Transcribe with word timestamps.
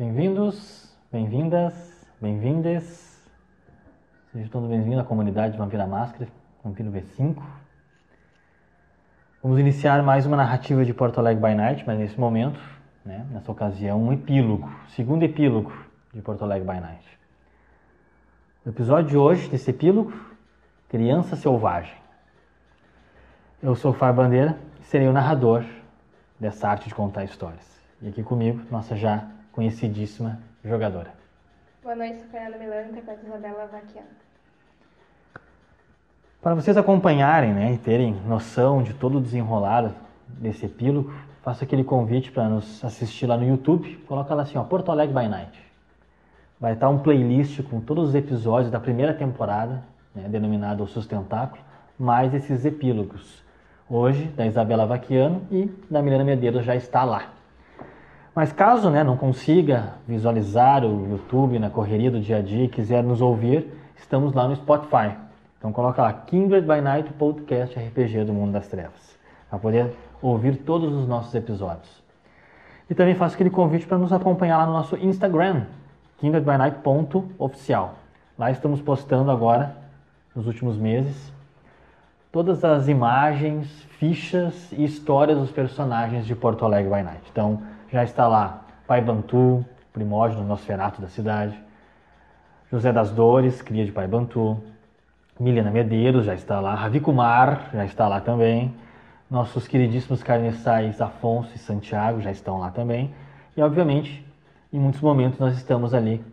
Bem-vindos, 0.00 0.90
bem-vindas, 1.12 1.74
bem-vindes. 2.18 3.22
Sejam 4.32 4.48
todos 4.48 4.66
bem-vindos 4.66 5.00
à 5.00 5.04
comunidade 5.04 5.58
Vampira 5.58 5.86
Máscara, 5.86 6.26
Vampiro 6.64 6.90
V5. 6.90 7.36
Vamos 9.42 9.58
iniciar 9.58 10.02
mais 10.02 10.24
uma 10.24 10.38
narrativa 10.38 10.86
de 10.86 10.94
Porto 10.94 11.18
Alegre 11.18 11.46
by 11.46 11.54
Night, 11.54 11.84
mas 11.86 11.98
nesse 11.98 12.18
momento, 12.18 12.58
né, 13.04 13.26
nessa 13.30 13.52
ocasião, 13.52 14.02
um 14.02 14.10
epílogo, 14.10 14.72
segundo 14.88 15.22
epílogo 15.22 15.70
de 16.14 16.22
Porto 16.22 16.44
Alegre 16.44 16.66
by 16.66 16.80
Night. 16.80 17.18
O 18.64 18.70
episódio 18.70 19.10
de 19.10 19.18
hoje, 19.18 19.50
desse 19.50 19.68
epílogo, 19.68 20.14
Criança 20.88 21.36
Selvagem. 21.36 21.94
Eu 23.62 23.74
sou 23.74 23.90
o 23.90 23.94
Fábio 23.94 24.22
Bandeira 24.22 24.58
e 24.80 24.84
serei 24.84 25.08
o 25.08 25.12
narrador 25.12 25.62
dessa 26.40 26.70
arte 26.70 26.88
de 26.88 26.94
contar 26.94 27.24
histórias. 27.24 27.78
E 28.00 28.08
aqui 28.08 28.22
comigo, 28.22 28.62
nossa 28.70 28.96
já 28.96 29.28
conhecidíssima 29.52 30.38
jogadora. 30.64 31.12
Boa 31.82 31.96
noite, 31.96 32.18
sou 32.18 32.28
Fernanda 32.28 32.58
Milano, 32.58 32.90
interpreto 32.90 33.26
Isabela 33.26 33.66
Vaquiano. 33.66 34.08
Para 36.42 36.54
vocês 36.54 36.76
acompanharem 36.76 37.52
né, 37.52 37.72
e 37.72 37.78
terem 37.78 38.14
noção 38.26 38.82
de 38.82 38.94
todo 38.94 39.18
o 39.18 39.20
desenrolar 39.20 39.92
desse 40.26 40.66
epílogo, 40.66 41.12
faço 41.42 41.64
aquele 41.64 41.84
convite 41.84 42.30
para 42.30 42.48
nos 42.48 42.82
assistir 42.84 43.26
lá 43.26 43.36
no 43.36 43.46
YouTube. 43.46 43.96
Coloca 44.06 44.34
lá 44.34 44.42
assim, 44.42 44.56
ó, 44.56 44.64
Porto 44.64 44.90
Alegre 44.90 45.14
by 45.14 45.28
Night. 45.28 45.62
Vai 46.58 46.74
estar 46.74 46.88
um 46.88 46.98
playlist 46.98 47.62
com 47.64 47.80
todos 47.80 48.10
os 48.10 48.14
episódios 48.14 48.70
da 48.70 48.80
primeira 48.80 49.12
temporada, 49.12 49.82
né, 50.14 50.28
denominado 50.28 50.82
O 50.82 50.86
Sustentáculo, 50.86 51.62
mais 51.98 52.32
esses 52.32 52.64
epílogos. 52.64 53.42
Hoje, 53.88 54.24
da 54.36 54.46
Isabela 54.46 54.86
Vaquiano 54.86 55.42
e 55.50 55.70
da 55.90 56.00
Milena 56.00 56.24
Medeiros 56.24 56.64
já 56.64 56.76
está 56.76 57.04
lá. 57.04 57.39
Mas 58.34 58.52
caso 58.52 58.90
né, 58.90 59.02
não 59.02 59.16
consiga 59.16 59.94
visualizar 60.06 60.84
o 60.84 61.08
YouTube 61.08 61.58
na 61.58 61.68
correria 61.68 62.10
do 62.10 62.20
dia 62.20 62.38
a 62.38 62.42
dia 62.42 62.64
e 62.64 62.68
quiser 62.68 63.02
nos 63.02 63.20
ouvir, 63.20 63.72
estamos 63.96 64.32
lá 64.32 64.46
no 64.46 64.54
Spotify. 64.54 65.16
Então 65.58 65.72
coloca 65.72 66.00
lá 66.00 66.12
Kindred 66.12 66.66
by 66.66 66.80
Night 66.80 67.12
Podcast 67.14 67.76
RPG 67.78 68.24
do 68.24 68.32
Mundo 68.32 68.52
das 68.52 68.68
Trevas, 68.68 69.18
para 69.48 69.58
poder 69.58 69.92
ouvir 70.22 70.58
todos 70.58 70.94
os 70.94 71.08
nossos 71.08 71.34
episódios. 71.34 72.00
E 72.88 72.94
também 72.94 73.14
faço 73.14 73.34
aquele 73.34 73.50
convite 73.50 73.86
para 73.86 73.98
nos 73.98 74.12
acompanhar 74.12 74.58
lá 74.58 74.66
no 74.66 74.72
nosso 74.72 74.96
Instagram, 74.96 75.64
kindredbynight.oficial. 76.18 77.94
Lá 78.38 78.50
estamos 78.50 78.80
postando 78.80 79.30
agora, 79.30 79.76
nos 80.34 80.46
últimos 80.46 80.76
meses, 80.76 81.32
todas 82.30 82.64
as 82.64 82.86
imagens, 82.86 83.66
fichas 83.98 84.72
e 84.72 84.84
histórias 84.84 85.36
dos 85.36 85.50
personagens 85.50 86.24
de 86.24 86.34
Porto 86.34 86.64
Alegre 86.64 86.90
by 86.90 87.02
Night. 87.02 87.22
Então, 87.30 87.60
já 87.92 88.04
está 88.04 88.26
lá 88.28 88.64
Pai 88.86 89.00
Bantu, 89.00 89.64
primógeno 89.92 90.44
Nosferato 90.44 91.00
da 91.00 91.08
cidade, 91.08 91.58
José 92.70 92.92
das 92.92 93.10
Dores, 93.10 93.60
cria 93.62 93.84
de 93.84 93.92
Pai 93.92 94.06
Bantu, 94.06 94.62
Milena 95.38 95.70
Medeiros 95.70 96.24
já 96.24 96.34
está 96.34 96.60
lá, 96.60 96.74
Ravi 96.74 97.00
Kumar 97.00 97.70
já 97.72 97.84
está 97.84 98.06
lá 98.06 98.20
também, 98.20 98.74
nossos 99.30 99.66
queridíssimos 99.66 100.22
carniçais 100.22 101.00
Afonso 101.00 101.50
e 101.54 101.58
Santiago 101.58 102.20
já 102.20 102.30
estão 102.30 102.58
lá 102.58 102.70
também, 102.70 103.12
e 103.56 103.62
obviamente, 103.62 104.24
em 104.72 104.78
muitos 104.78 105.00
momentos 105.00 105.38
nós 105.38 105.56
estamos 105.56 105.92
ali 105.94 106.24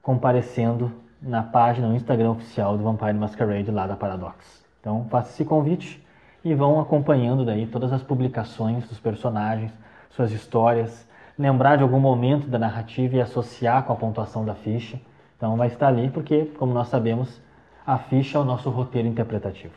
comparecendo 0.00 0.92
na 1.20 1.42
página, 1.42 1.88
no 1.88 1.96
Instagram 1.96 2.30
oficial 2.30 2.76
do 2.76 2.84
Vampire 2.84 3.14
Masquerade 3.14 3.70
lá 3.70 3.86
da 3.86 3.96
Paradox. 3.96 4.64
Então 4.80 5.06
faça 5.10 5.30
esse 5.30 5.44
convite 5.44 6.04
e 6.44 6.54
vão 6.54 6.80
acompanhando 6.80 7.44
daí 7.44 7.66
todas 7.66 7.92
as 7.92 8.02
publicações 8.02 8.86
dos 8.88 9.00
personagens, 9.00 9.72
suas 10.16 10.32
histórias, 10.32 11.06
lembrar 11.38 11.76
de 11.76 11.82
algum 11.82 12.00
momento 12.00 12.48
da 12.48 12.58
narrativa 12.58 13.16
e 13.16 13.20
associar 13.20 13.84
com 13.84 13.92
a 13.92 13.96
pontuação 13.96 14.44
da 14.44 14.54
ficha. 14.54 14.98
Então 15.36 15.56
vai 15.56 15.68
estar 15.68 15.88
ali 15.88 16.08
porque, 16.08 16.46
como 16.58 16.72
nós 16.72 16.88
sabemos, 16.88 17.40
a 17.86 17.98
ficha 17.98 18.38
é 18.38 18.40
o 18.40 18.44
nosso 18.44 18.70
roteiro 18.70 19.06
interpretativo. 19.06 19.74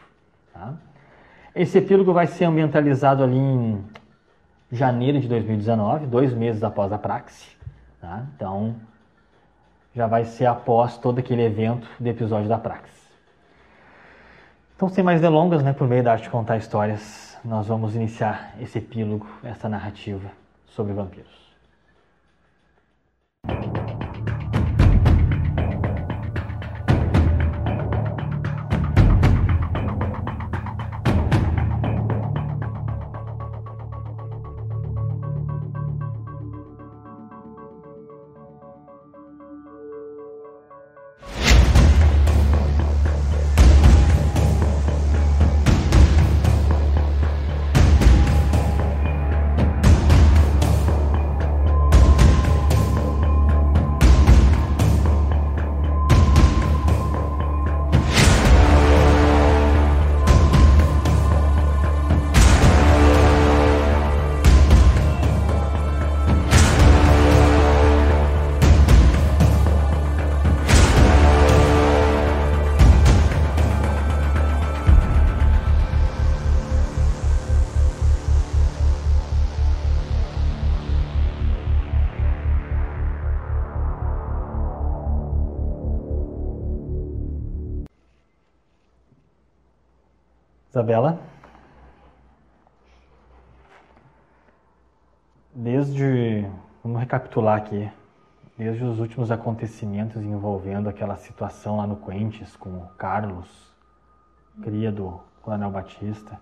Tá? 0.54 0.74
Esse 1.54 1.78
epílogo 1.78 2.14
vai 2.14 2.26
ser 2.26 2.46
ambientalizado 2.46 3.24
ali 3.24 3.38
em 3.38 3.84
janeiro 4.72 5.20
de 5.20 5.28
2019, 5.28 6.08
dois 6.08 6.34
meses 6.34 6.64
após 6.64 6.92
a 6.94 6.98
praxe. 6.98 7.50
Tá? 8.00 8.26
Então 8.36 8.76
já 9.94 10.08
vai 10.08 10.24
ser 10.24 10.46
após 10.46 10.98
todo 10.98 11.20
aquele 11.20 11.44
evento 11.44 11.88
do 12.00 12.08
episódio 12.08 12.48
da 12.48 12.58
praxe. 12.58 13.00
Então, 14.76 14.88
sem 14.88 15.04
mais 15.04 15.20
delongas, 15.20 15.62
né, 15.62 15.74
por 15.74 15.90
meio 15.90 16.02
da 16.02 16.14
arte 16.14 16.30
contar 16.30 16.56
histórias, 16.56 17.29
nós 17.44 17.68
vamos 17.68 17.96
iniciar 17.96 18.56
esse 18.60 18.78
epílogo, 18.78 19.28
essa 19.44 19.70
narrativa 19.70 20.32
sobre 20.68 20.94
vampiros. 20.94 21.49
Isabela? 90.90 91.20
Desde. 95.54 96.50
Vamos 96.84 97.00
recapitular 97.00 97.58
aqui. 97.58 97.92
Desde 98.58 98.84
os 98.84 99.00
últimos 99.00 99.30
acontecimentos 99.30 100.24
envolvendo 100.24 100.90
aquela 100.90 101.16
situação 101.16 101.78
lá 101.78 101.86
no 101.86 101.96
Quentes 101.96 102.56
com 102.56 102.70
o 102.72 102.88
Carlos, 102.98 103.72
cria 104.64 104.92
do 104.92 105.22
Coronel 105.44 105.70
Batista, 105.70 106.40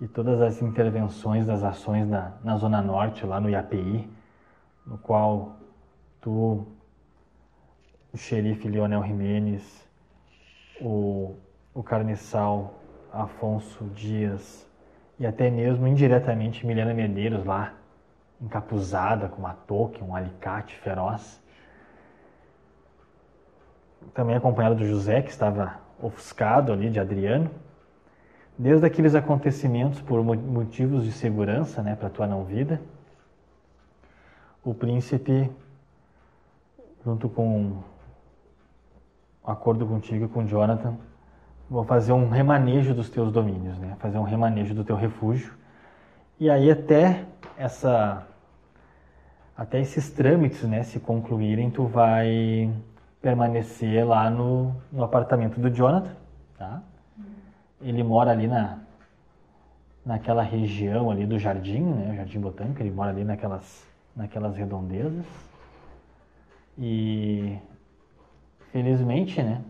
e 0.00 0.06
todas 0.06 0.42
as 0.42 0.60
intervenções 0.60 1.46
das 1.46 1.64
ações 1.64 2.06
na, 2.06 2.32
na 2.44 2.56
Zona 2.58 2.82
Norte, 2.82 3.24
lá 3.24 3.40
no 3.40 3.48
IAPI, 3.48 4.08
no 4.86 4.98
qual 4.98 5.56
tu, 6.20 6.66
o 8.12 8.16
xerife 8.16 8.68
Leonel 8.68 9.02
Jimenez, 9.02 9.88
o, 10.80 11.34
o 11.74 11.82
carniçal 11.82 12.81
Afonso 13.12 13.84
Dias 13.94 14.66
e 15.18 15.26
até 15.26 15.50
mesmo 15.50 15.86
indiretamente 15.86 16.66
Milena 16.66 16.94
Medeiros 16.94 17.44
lá, 17.44 17.74
encapuzada 18.40 19.28
com 19.28 19.38
uma 19.38 19.54
touca, 19.54 20.02
um 20.04 20.16
alicate 20.16 20.74
feroz. 20.76 21.40
Também 24.12 24.34
acompanhado 24.34 24.74
do 24.74 24.84
José, 24.84 25.22
que 25.22 25.30
estava 25.30 25.78
ofuscado 26.00 26.72
ali 26.72 26.90
de 26.90 26.98
Adriano. 26.98 27.50
Desde 28.58 28.84
aqueles 28.84 29.14
acontecimentos 29.14 30.00
por 30.00 30.22
motivos 30.22 31.04
de 31.04 31.12
segurança, 31.12 31.82
né, 31.82 31.94
para 31.94 32.10
tua 32.10 32.26
não 32.26 32.44
vida, 32.44 32.80
o 34.64 34.74
príncipe, 34.74 35.50
junto 37.04 37.28
com 37.28 37.58
um 37.58 37.82
acordo 39.44 39.86
contigo 39.86 40.24
e 40.24 40.28
com 40.28 40.46
Jonathan, 40.46 40.96
vou 41.72 41.84
fazer 41.84 42.12
um 42.12 42.28
remanejo 42.28 42.92
dos 42.94 43.08
teus 43.08 43.32
domínios, 43.32 43.78
né? 43.78 43.96
Fazer 43.98 44.18
um 44.18 44.24
remanejo 44.24 44.74
do 44.74 44.84
teu 44.84 44.94
refúgio. 44.94 45.54
E 46.38 46.50
aí 46.50 46.70
até 46.70 47.24
essa 47.56 48.26
até 49.56 49.80
esses 49.80 50.10
trâmites, 50.10 50.62
né, 50.64 50.82
se 50.82 50.98
concluírem, 50.98 51.70
tu 51.70 51.86
vai 51.86 52.70
permanecer 53.20 54.06
lá 54.06 54.28
no, 54.28 54.74
no 54.90 55.04
apartamento 55.04 55.60
do 55.60 55.70
Jonathan, 55.70 56.14
tá? 56.58 56.82
Ele 57.80 58.02
mora 58.02 58.32
ali 58.32 58.46
na 58.46 58.78
naquela 60.04 60.42
região 60.42 61.10
ali 61.10 61.24
do 61.24 61.38
jardim, 61.38 61.80
né, 61.80 62.16
Jardim 62.16 62.40
Botânico, 62.40 62.82
ele 62.82 62.90
mora 62.90 63.10
ali 63.10 63.24
naquelas 63.24 63.86
naquelas 64.14 64.56
redondezas. 64.56 65.24
E 66.76 67.56
felizmente, 68.72 69.42
né? 69.42 69.62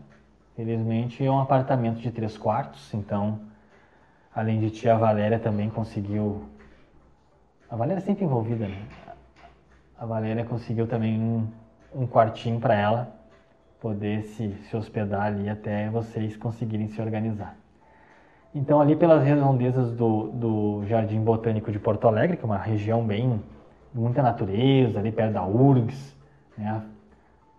Felizmente 0.55 1.25
é 1.25 1.31
um 1.31 1.39
apartamento 1.39 1.99
de 1.99 2.11
três 2.11 2.37
quartos, 2.37 2.93
então 2.93 3.39
além 4.35 4.59
de 4.59 4.69
ti 4.69 4.87
a 4.87 4.95
Valéria 4.95 5.39
também 5.39 5.69
conseguiu. 5.69 6.43
A 7.69 7.75
Valéria 7.75 7.99
é 7.99 8.03
sempre 8.03 8.23
envolvida, 8.23 8.67
né? 8.67 8.81
A 9.97 10.05
Valéria 10.05 10.45
conseguiu 10.45 10.85
também 10.85 11.19
um, 11.19 11.47
um 11.95 12.05
quartinho 12.05 12.59
para 12.59 12.75
ela 12.75 13.15
poder 13.81 14.23
se, 14.23 14.53
se 14.69 14.77
hospedar 14.77 15.23
ali 15.23 15.49
até 15.49 15.89
vocês 15.89 16.37
conseguirem 16.37 16.87
se 16.87 17.01
organizar. 17.01 17.55
Então, 18.55 18.79
ali 18.79 18.95
pelas 18.95 19.23
redondezas 19.23 19.91
do, 19.91 20.27
do 20.27 20.85
Jardim 20.85 21.19
Botânico 21.21 21.71
de 21.71 21.79
Porto 21.79 22.07
Alegre, 22.07 22.37
que 22.37 22.43
é 22.43 22.45
uma 22.45 22.57
região 22.57 23.03
bem 23.03 23.41
muita 23.93 24.21
natureza, 24.21 24.99
ali 24.99 25.11
perto 25.11 25.33
da 25.33 25.43
URGS, 25.43 26.15
né, 26.57 26.83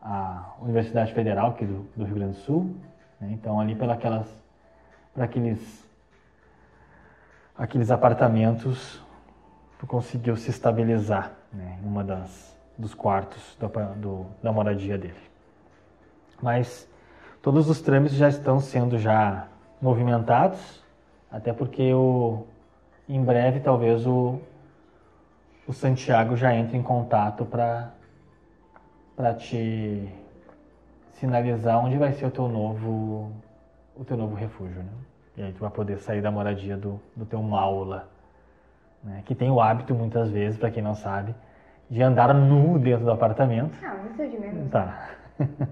a 0.04 0.54
Universidade 0.60 1.12
Federal 1.14 1.50
aqui 1.50 1.64
do, 1.64 1.86
do 1.96 2.04
Rio 2.04 2.14
Grande 2.16 2.36
do 2.36 2.40
Sul. 2.40 2.76
Né, 3.18 3.30
então, 3.32 3.58
ali 3.58 3.74
para 3.74 3.98
aqueles, 5.16 5.88
aqueles 7.56 7.90
apartamentos, 7.90 9.02
tu 9.78 9.86
conseguiu 9.86 10.36
se 10.36 10.50
estabilizar 10.50 11.32
né, 11.52 11.78
em 11.82 11.86
uma 11.86 12.04
das 12.04 12.54
dos 12.76 12.92
quartos 12.92 13.56
do, 13.58 13.68
do, 13.96 14.26
da 14.42 14.52
moradia 14.52 14.98
dele. 14.98 15.14
Mas 16.42 16.88
todos 17.40 17.68
os 17.68 17.80
trâmites 17.80 18.16
já 18.16 18.28
estão 18.28 18.58
sendo 18.58 18.98
já 18.98 19.46
movimentados 19.80 20.82
até 21.34 21.52
porque 21.52 21.92
o, 21.92 22.46
em 23.08 23.20
breve 23.20 23.58
talvez 23.58 24.06
o, 24.06 24.38
o 25.66 25.72
Santiago 25.72 26.36
já 26.36 26.54
entre 26.54 26.76
em 26.76 26.82
contato 26.82 27.44
para 27.44 27.92
te 29.38 30.08
sinalizar 31.12 31.78
onde 31.78 31.96
vai 31.96 32.12
ser 32.12 32.26
o 32.26 32.30
teu 32.30 32.48
novo, 32.48 33.32
o 33.96 34.04
teu 34.04 34.16
novo 34.16 34.34
refúgio. 34.34 34.82
Né? 34.82 34.92
E 35.36 35.42
aí 35.42 35.52
tu 35.52 35.60
vai 35.60 35.70
poder 35.70 35.98
sair 35.98 36.20
da 36.20 36.30
moradia 36.30 36.76
do, 36.76 37.00
do 37.14 37.24
teu 37.24 37.42
maula, 37.42 38.08
né? 39.02 39.22
que 39.24 39.34
tem 39.34 39.50
o 39.50 39.60
hábito 39.60 39.94
muitas 39.94 40.30
vezes, 40.30 40.58
para 40.58 40.70
quem 40.70 40.82
não 40.82 40.94
sabe, 40.94 41.34
de 41.90 42.02
andar 42.02 42.34
nu 42.34 42.78
dentro 42.78 43.04
do 43.04 43.10
apartamento. 43.10 43.76
Ah, 43.84 43.96
isso 44.10 44.22
é 44.22 44.26
de 44.26 44.38
menos. 44.38 44.70
Tá. 44.70 45.10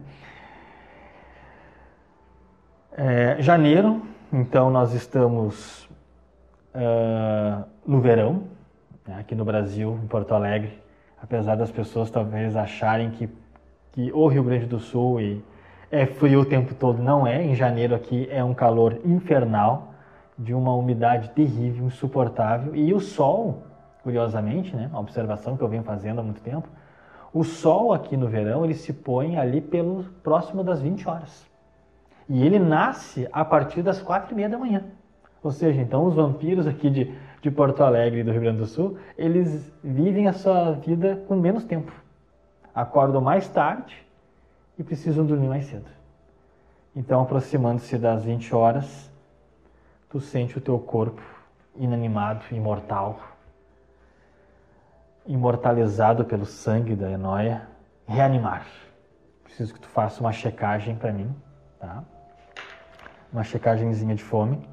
é, 2.96 3.36
janeiro 3.40 4.02
então, 4.34 4.70
nós 4.70 4.94
estamos 4.94 5.84
uh, 6.74 7.62
no 7.86 8.00
verão, 8.00 8.44
né, 9.06 9.18
aqui 9.20 9.34
no 9.34 9.44
Brasil, 9.44 10.00
em 10.02 10.06
Porto 10.06 10.32
Alegre, 10.32 10.81
apesar 11.22 11.56
das 11.56 11.70
pessoas 11.70 12.10
talvez 12.10 12.56
acharem 12.56 13.10
que, 13.10 13.28
que 13.92 14.10
o 14.12 14.26
Rio 14.26 14.42
Grande 14.42 14.66
do 14.66 14.80
Sul 14.80 15.20
e 15.20 15.44
é 15.90 16.06
frio 16.06 16.40
o 16.40 16.44
tempo 16.44 16.74
todo, 16.74 17.02
não 17.02 17.26
é. 17.26 17.44
Em 17.44 17.54
janeiro 17.54 17.94
aqui 17.94 18.26
é 18.30 18.42
um 18.42 18.54
calor 18.54 18.98
infernal, 19.04 19.92
de 20.38 20.54
uma 20.54 20.74
umidade 20.74 21.30
terrível, 21.30 21.86
insuportável, 21.86 22.74
e 22.74 22.92
o 22.92 22.98
sol, 22.98 23.62
curiosamente, 24.02 24.74
né, 24.74 24.88
uma 24.90 25.00
observação 25.00 25.56
que 25.56 25.62
eu 25.62 25.68
venho 25.68 25.82
fazendo 25.82 26.20
há 26.20 26.22
muito 26.22 26.40
tempo, 26.40 26.66
o 27.32 27.44
sol 27.44 27.92
aqui 27.92 28.16
no 28.16 28.28
verão 28.28 28.64
ele 28.64 28.74
se 28.74 28.92
põe 28.92 29.36
ali 29.36 29.60
pelo 29.60 30.04
próximo 30.22 30.64
das 30.64 30.80
20 30.80 31.08
horas. 31.08 31.46
E 32.28 32.44
ele 32.44 32.58
nasce 32.58 33.28
a 33.30 33.44
partir 33.44 33.82
das 33.82 34.00
quatro 34.00 34.32
e 34.32 34.34
meia 34.34 34.48
da 34.48 34.58
manhã. 34.58 34.84
Ou 35.42 35.50
seja, 35.50 35.80
então 35.80 36.04
os 36.06 36.14
vampiros 36.14 36.66
aqui 36.66 36.88
de, 36.88 37.12
de 37.42 37.50
Porto 37.50 37.82
Alegre 37.82 38.20
e 38.20 38.24
do 38.24 38.30
Rio 38.30 38.40
Grande 38.40 38.58
do 38.58 38.66
Sul, 38.66 38.96
eles 39.18 39.70
vivem 39.82 40.28
a 40.28 40.32
sua 40.32 40.72
vida 40.72 41.22
com 41.28 41.36
menos 41.36 41.64
tempo. 41.64 41.92
Acordam 42.74 43.20
mais 43.20 43.48
tarde 43.48 44.06
e 44.78 44.82
precisam 44.82 45.26
dormir 45.26 45.48
mais 45.48 45.66
cedo. 45.66 45.90
Então, 46.94 47.20
aproximando-se 47.20 47.98
das 47.98 48.24
20 48.24 48.54
horas, 48.54 49.10
tu 50.08 50.20
sente 50.20 50.56
o 50.56 50.60
teu 50.60 50.78
corpo 50.78 51.20
inanimado, 51.76 52.44
imortal, 52.52 53.18
imortalizado 55.26 56.24
pelo 56.24 56.46
sangue 56.46 56.94
da 56.94 57.10
Enóia, 57.10 57.66
reanimar. 58.06 58.66
Preciso 59.42 59.74
que 59.74 59.80
tu 59.80 59.88
faça 59.88 60.20
uma 60.20 60.32
checagem 60.32 60.94
para 60.94 61.12
mim, 61.12 61.34
tá? 61.80 62.04
uma 63.32 63.42
checagemzinha 63.42 64.14
de 64.14 64.22
fome. 64.22 64.64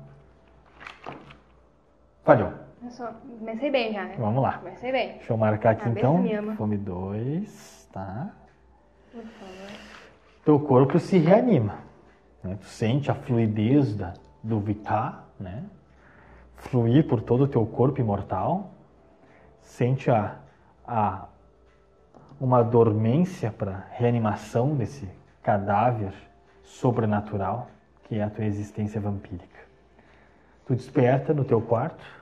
Falhou. 2.30 2.54
Eu 2.84 2.92
só 2.92 3.12
comecei 3.40 3.72
bem 3.72 3.92
já, 3.92 4.04
né? 4.04 4.16
Vamos 4.20 4.44
lá. 4.44 4.60
Comecei 4.60 4.92
bem. 4.92 5.14
Deixa 5.14 5.34
eu 5.34 5.38
marcar 5.38 5.72
aqui 5.72 5.82
Ah, 5.88 5.90
então. 5.90 6.24
ama. 6.38 6.56
Fome 6.56 6.78
2, 6.78 7.90
tá? 7.92 8.30
Por 9.12 9.24
favor. 9.24 9.72
Teu 10.46 10.60
corpo 10.60 11.00
se 11.00 11.18
reanima. 11.18 11.80
Né? 12.44 12.56
Tu 12.62 12.68
sente 12.68 13.10
a 13.10 13.16
fluidez 13.16 13.96
da, 13.96 14.14
do 14.44 14.60
vitar, 14.60 15.28
né? 15.40 15.64
Fluir 16.56 17.08
por 17.08 17.20
todo 17.20 17.46
o 17.46 17.48
teu 17.48 17.66
corpo 17.66 18.00
imortal. 18.00 18.76
Sente 19.62 20.12
a, 20.12 20.36
a 20.86 21.26
uma 22.40 22.62
dormência 22.64 23.52
para 23.52 23.88
reanimação 23.90 24.76
desse 24.76 25.10
cadáver 25.42 26.14
sobrenatural 26.64 27.70
que 28.04 28.20
é 28.20 28.24
a 28.24 28.30
tua 28.30 28.46
existência 28.46 29.02
vampírica. 29.02 29.60
Tu 30.68 30.76
desperta 30.76 31.34
no 31.34 31.44
teu 31.44 31.60
quarto, 31.60 32.19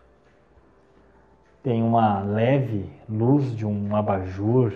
tem 1.63 1.83
uma 1.83 2.21
leve 2.21 2.89
luz 3.09 3.55
de 3.55 3.65
um 3.65 3.95
abajur, 3.95 4.73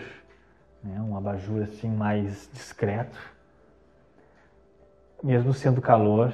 né, 0.84 1.00
um 1.02 1.16
abajur 1.16 1.64
assim 1.64 1.90
mais 1.90 2.50
discreto. 2.52 3.18
Mesmo 5.24 5.54
sendo 5.54 5.82
calor, 5.82 6.34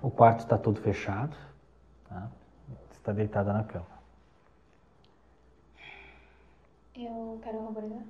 o 0.00 0.10
quarto 0.10 0.40
está 0.40 0.56
todo 0.56 0.80
fechado, 0.80 1.36
tá? 2.08 2.28
está 2.92 3.12
deitada 3.12 3.52
na 3.52 3.64
cama. 3.64 3.86
Eu 6.94 7.38
quero 7.42 7.58
ruborizar. 7.58 8.02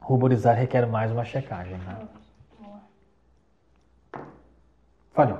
Ruborizar 0.00 0.56
requer 0.56 0.86
mais 0.86 1.10
uma 1.10 1.24
checagem? 1.24 1.78
Boa. 2.58 2.80
Falhou. 5.12 5.38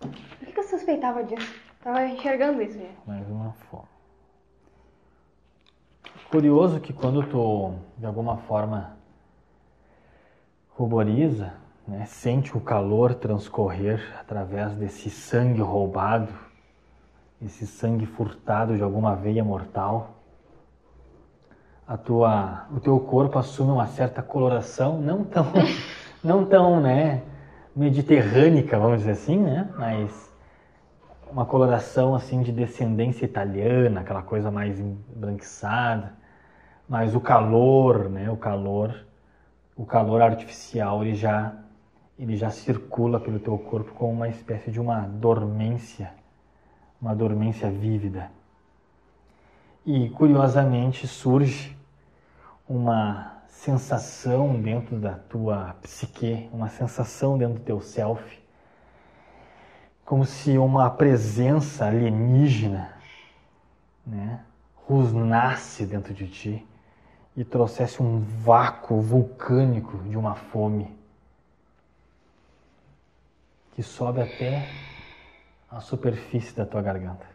Por 0.00 0.10
que, 0.10 0.52
que 0.52 0.58
eu 0.58 0.64
suspeitava 0.64 1.24
disso? 1.24 1.63
Tava 1.84 2.06
enxergando 2.06 2.62
isso 2.62 2.78
já. 2.78 2.88
Mais 3.06 3.28
uma 3.28 3.52
fome. 3.70 3.84
Curioso 6.30 6.80
que 6.80 6.94
quando 6.94 7.22
tu, 7.24 7.74
de 7.98 8.06
alguma 8.06 8.38
forma, 8.38 8.96
ruboriza, 10.70 11.52
né, 11.86 12.06
sente 12.06 12.56
o 12.56 12.60
calor 12.60 13.14
transcorrer 13.14 14.00
através 14.18 14.72
desse 14.72 15.10
sangue 15.10 15.60
roubado, 15.60 16.32
esse 17.42 17.66
sangue 17.66 18.06
furtado 18.06 18.74
de 18.74 18.82
alguma 18.82 19.14
veia 19.14 19.44
mortal, 19.44 20.22
a 21.86 21.98
tua, 21.98 22.66
o 22.74 22.80
teu 22.80 22.98
corpo 22.98 23.38
assume 23.38 23.72
uma 23.72 23.88
certa 23.88 24.22
coloração, 24.22 24.98
não 24.98 25.22
tão, 25.22 25.52
não 26.24 26.46
tão, 26.46 26.80
né, 26.80 27.22
mediterrânica, 27.76 28.78
vamos 28.78 29.00
dizer 29.00 29.12
assim, 29.12 29.38
né, 29.38 29.68
mas 29.76 30.33
uma 31.34 31.44
coloração 31.44 32.14
assim 32.14 32.42
de 32.42 32.52
descendência 32.52 33.24
italiana, 33.24 34.02
aquela 34.02 34.22
coisa 34.22 34.52
mais 34.52 34.78
embranquiçada, 34.78 36.14
mas 36.88 37.12
o 37.16 37.20
calor, 37.20 38.08
né, 38.08 38.30
o 38.30 38.36
calor, 38.36 39.04
o 39.74 39.84
calor 39.84 40.22
artificial, 40.22 41.02
ele 41.02 41.16
já 41.16 41.52
ele 42.16 42.36
já 42.36 42.50
circula 42.50 43.18
pelo 43.18 43.40
teu 43.40 43.58
corpo 43.58 43.92
como 43.94 44.12
uma 44.12 44.28
espécie 44.28 44.70
de 44.70 44.80
uma 44.80 45.00
dormência, 45.00 46.12
uma 47.02 47.12
dormência 47.12 47.68
vívida. 47.68 48.30
E 49.84 50.10
curiosamente 50.10 51.08
surge 51.08 51.76
uma 52.68 53.42
sensação 53.48 54.54
dentro 54.54 55.00
da 55.00 55.14
tua 55.14 55.74
psique, 55.82 56.48
uma 56.52 56.68
sensação 56.68 57.36
dentro 57.36 57.54
do 57.54 57.64
teu 57.64 57.80
self, 57.80 58.43
como 60.04 60.24
se 60.26 60.58
uma 60.58 60.90
presença 60.90 61.86
alienígena, 61.86 62.94
né, 64.06 64.44
rosnasse 64.86 65.86
dentro 65.86 66.12
de 66.12 66.28
ti 66.28 66.66
e 67.36 67.44
trouxesse 67.44 68.02
um 68.02 68.20
vácuo 68.20 69.00
vulcânico 69.00 69.98
de 70.04 70.16
uma 70.16 70.34
fome 70.34 70.94
que 73.72 73.82
sobe 73.82 74.20
até 74.20 74.68
a 75.70 75.80
superfície 75.80 76.54
da 76.54 76.64
tua 76.64 76.80
garganta. 76.80 77.26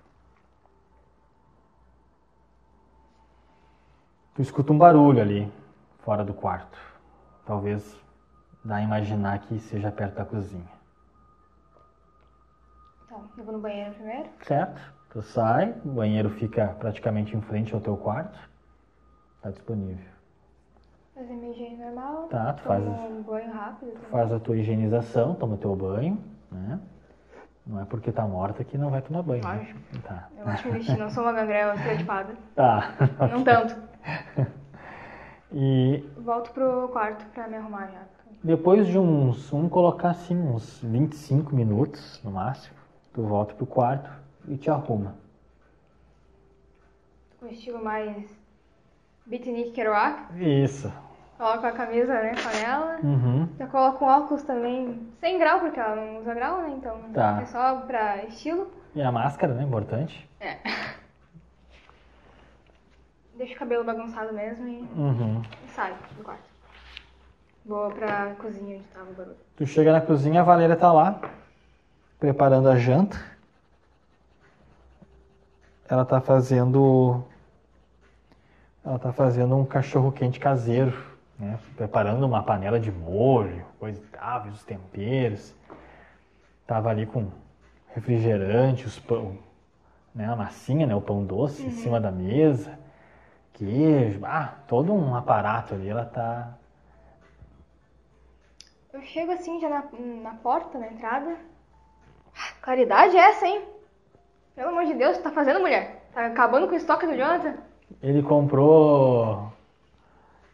Tu 4.36 4.42
escuta 4.42 4.72
um 4.72 4.78
barulho 4.78 5.22
ali 5.22 5.52
fora 6.00 6.24
do 6.24 6.34
quarto. 6.34 6.80
Talvez 7.46 7.94
dá 8.64 8.78
a 8.78 8.82
imaginar 8.82 9.40
que 9.40 9.60
seja 9.60 9.92
perto 9.92 10.16
da 10.16 10.24
cozinha. 10.24 10.79
Tá, 13.20 13.26
eu 13.38 13.44
vou 13.44 13.54
no 13.54 13.60
banheiro 13.60 13.94
primeiro. 13.94 14.30
Certo? 14.44 14.82
Tu 15.12 15.22
sai, 15.22 15.74
o 15.84 15.90
banheiro 15.90 16.30
fica 16.30 16.68
praticamente 16.80 17.36
em 17.36 17.42
frente 17.42 17.74
ao 17.74 17.82
teu 17.82 17.98
quarto. 17.98 18.38
Está 19.38 19.50
disponível. 19.52 20.06
Fazer 21.16 21.34
minha 21.34 21.52
higiene 21.52 21.78
normal. 21.78 22.28
Tá, 22.30 22.54
tu 22.54 22.62
faz- 22.64 22.84
um 22.86 23.22
banho 23.24 23.52
rápido. 23.52 23.92
também. 23.92 24.10
Faz 24.12 24.32
a 24.32 24.40
tua 24.40 24.58
higienização, 24.58 25.34
toma 25.36 25.58
teu 25.58 25.76
banho, 25.76 26.22
né? 26.52 26.80
Não 27.66 27.82
é 27.82 27.86
porque 27.86 28.12
tá 28.12 28.26
morta 28.26 28.64
que 28.64 28.78
não 28.78 28.90
vai 28.90 29.02
tomar 29.02 29.22
banho. 29.24 29.44
né? 29.44 29.58
Lógico. 29.58 29.80
Tá. 30.08 30.30
Eu 30.38 30.48
acho 30.48 30.64
que 30.72 30.98
não 30.98 31.10
sou 31.10 31.24
uma 31.24 31.34
gangrela 31.34 31.76
estereotipada. 31.76 32.34
Tá. 32.56 32.94
Não 33.32 33.44
tanto. 33.44 33.76
E 35.52 36.04
Volto 36.18 36.52
pro 36.52 36.88
quarto 36.90 37.26
pra 37.34 37.48
me 37.48 37.56
arrumar 37.58 37.88
já. 37.88 38.02
depois 38.44 38.88
de 38.88 38.98
uns, 38.98 39.50
vamos 39.50 39.72
colocar 39.72 40.12
assim, 40.12 40.38
uns 40.40 40.82
25 40.84 41.56
minutos 41.56 42.22
no 42.24 42.32
máximo, 42.32 42.76
tu 43.14 43.24
volta 43.24 43.54
pro 43.54 43.66
quarto 43.66 44.10
e 44.48 44.58
te 44.58 44.70
arruma. 44.70 45.16
Com 47.40 47.48
estilo 47.48 47.84
mais 47.84 48.26
beatnik 49.26 49.72
Kerouac. 49.72 50.34
Isso. 50.42 50.92
Coloco 51.38 51.66
a 51.66 51.72
camisa, 51.72 52.14
né, 52.14 52.34
panela. 52.44 53.00
Uhum. 53.02 53.48
Já 53.58 53.66
coloco 53.68 54.04
um 54.04 54.08
óculos 54.10 54.44
também, 54.44 55.08
sem 55.22 55.40
grau, 55.40 55.62
porque 55.62 55.80
ela 55.80 55.96
não 55.96 56.18
usa 56.20 56.34
grau, 56.34 56.62
né? 56.62 56.72
Então 56.78 57.00
Tá. 57.14 57.40
é 57.42 57.46
só 57.46 57.78
pra 57.82 58.26
estilo. 58.26 58.70
E 58.94 59.02
a 59.02 59.10
máscara, 59.12 59.54
né? 59.54 59.64
Importante. 59.64 60.30
É. 60.42 60.58
Deixo 63.38 63.56
o 63.56 63.58
cabelo 63.58 63.86
bagunçado 63.86 64.34
mesmo 64.34 64.68
e, 64.68 64.82
Uhum. 64.98 65.42
e 65.66 65.70
saio 65.70 65.96
do 66.18 66.24
quarto. 66.24 66.44
Vou 67.66 67.90
pra 67.92 68.34
cozinha 68.36 68.78
onde 68.78 68.86
tava 68.88 69.10
o 69.10 69.14
barulho. 69.14 69.38
Tu 69.56 69.66
chega 69.66 69.94
na 69.94 70.02
cozinha, 70.02 70.42
a 70.42 70.44
Valéria 70.44 70.76
tá 70.76 70.92
lá, 70.92 71.22
preparando 72.20 72.70
a 72.70 72.78
janta. 72.78 73.18
Ela 75.88 76.06
tá 76.06 76.20
fazendo. 76.22 77.24
Ela 78.86 79.00
tá 79.00 79.12
fazendo 79.12 79.56
um 79.56 79.66
cachorro 79.66 80.12
quente 80.12 80.40
caseiro, 80.40 80.94
né? 81.38 81.58
Preparando 81.76 82.26
uma 82.26 82.44
panela 82.44 82.80
de 82.80 82.92
molho, 82.92 83.66
coisa 83.80 84.00
e 84.00 84.08
tal, 84.08 84.48
os 84.48 84.64
temperos. 84.64 85.56
Tava 86.68 86.90
ali 86.90 87.06
com 87.06 87.32
refrigerante, 87.88 88.86
os 88.86 89.00
pão, 89.00 89.38
né? 90.14 90.26
A 90.26 90.36
massinha, 90.36 90.86
né? 90.86 90.96
O 90.96 91.02
pão 91.02 91.26
doce 91.26 91.66
em 91.66 91.72
cima 91.72 92.00
da 92.00 92.12
mesa, 92.12 92.78
queijo, 93.54 94.20
ah, 94.24 94.56
todo 94.68 94.94
um 94.94 95.16
aparato 95.16 95.74
ali. 95.74 95.90
Ela 95.90 96.06
tá 96.06 96.54
Eu 98.94 99.02
chego 99.02 99.32
assim, 99.32 99.60
já 99.60 99.70
na, 99.70 99.84
na 100.22 100.36
porta, 100.36 100.78
na 100.78 100.88
entrada. 100.88 101.36
Caridade 102.70 103.18
é 103.18 103.22
essa, 103.32 103.48
hein? 103.48 103.64
Pelo 104.56 104.70
amor 104.70 104.86
de 104.86 104.94
Deus, 104.94 105.16
o 105.16 105.18
que 105.18 105.24
tá 105.24 105.32
fazendo, 105.32 105.60
mulher? 105.60 106.08
Tá 106.14 106.28
acabando 106.28 106.68
com 106.68 106.74
o 106.74 106.78
estoque 106.78 107.08
do 107.08 107.18
Jonathan? 107.18 107.56
Ele 108.00 108.22
comprou. 108.22 109.52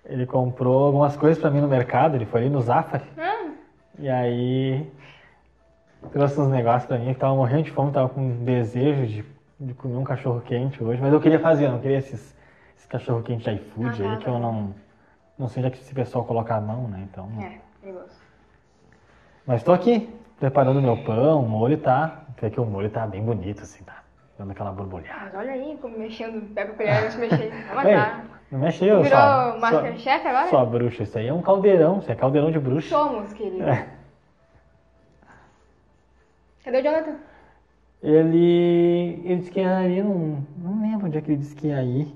Ele 0.06 0.26
comprou 0.26 0.86
algumas 0.86 1.18
coisas 1.18 1.38
pra 1.38 1.52
mim 1.52 1.60
no 1.60 1.68
mercado, 1.68 2.16
ele 2.16 2.26
foi 2.26 2.40
ali 2.40 2.50
no 2.50 2.62
Zafari. 2.62 3.04
Ah, 3.18 3.50
E 4.00 4.08
aí 4.08 4.90
trouxe 6.14 6.40
uns 6.40 6.48
negócios 6.48 6.86
pra 6.86 6.98
mim 6.98 7.14
que 7.14 7.20
tava 7.20 7.36
morrendo 7.36 7.64
de 7.64 7.72
fome, 7.72 7.92
tava 7.92 8.08
com 8.08 8.46
desejo 8.46 9.06
de, 9.08 9.26
de 9.60 9.74
comer 9.74 9.98
um 9.98 10.06
cachorro 10.06 10.40
quente 10.40 10.82
hoje, 10.82 11.02
mas 11.02 11.12
eu 11.12 11.20
queria 11.20 11.40
fazer, 11.42 11.66
eu 11.66 11.74
não 11.74 11.82
queria 11.82 11.98
esses, 11.98 12.34
esses 12.78 12.88
cachorro 12.88 13.24
quente 13.24 13.44
de 13.44 13.58
iFood 13.58 14.02
Ah, 14.02 14.12
aí 14.12 14.18
tá, 14.20 14.24
que 14.24 14.30
eu 14.30 14.40
não. 14.40 14.74
Não 15.38 15.50
sei 15.50 15.62
onde 15.62 15.74
é 15.74 15.76
que 15.76 15.84
esse 15.84 15.94
pessoal 15.94 16.24
coloca 16.24 16.56
a 16.56 16.62
mão, 16.62 16.88
né? 16.88 17.06
Então. 17.12 17.28
é, 17.42 17.58
perigoso. 17.82 18.16
Mas 19.46 19.64
tô 19.64 19.74
aqui, 19.74 20.10
preparando 20.40 20.82
meu 20.82 20.98
pão, 21.04 21.42
o 21.42 21.50
molho 21.50 21.78
tá. 21.78 22.24
Vê 22.42 22.50
que 22.50 22.60
o 22.60 22.66
molho 22.66 22.90
tá 22.90 23.08
bem 23.08 23.24
bonito, 23.24 23.64
assim, 23.64 23.84
tá? 23.84 24.04
Dando 24.38 24.52
aquela 24.52 24.72
borbulhada. 24.72 25.20
Mas 25.24 25.36
olha 25.36 25.52
aí, 25.52 25.78
como 25.82 25.98
mexendo, 25.98 26.54
pega 26.54 26.74
o 26.74 26.76
colher 26.76 27.08
e 27.08 27.12
se 27.12 27.18
mexer. 27.18 27.54
Ei, 27.54 28.26
não 28.52 28.60
mexe 28.60 28.86
eu, 28.86 29.02
Virou 29.02 29.18
só. 29.18 29.58
Masterchef 29.60 30.28
agora? 30.28 30.50
Só 30.50 30.66
bruxa, 30.66 31.04
isso 31.04 31.18
aí 31.18 31.28
é 31.28 31.34
um 31.34 31.42
caldeirão, 31.42 32.00
isso 32.00 32.12
é 32.12 32.16
caldeirão 32.16 32.52
de 32.52 32.60
bruxa. 32.60 32.90
Somos, 32.90 33.34
querido. 33.34 33.64
É. 33.64 33.88
Cadê 36.64 36.80
o 36.80 36.84
Jonathan? 36.84 37.16
Ele, 38.04 39.22
ele 39.24 39.36
disse 39.38 39.52
que 39.52 39.62
ia 39.62 39.78
ali, 39.78 40.04
não, 40.04 40.46
não 40.58 40.82
lembro 40.82 41.08
onde 41.08 41.18
é 41.18 41.22
que 41.22 41.32
ele 41.32 41.38
disse 41.38 41.56
que 41.56 41.68
ia 41.68 41.82
ir. 41.82 42.14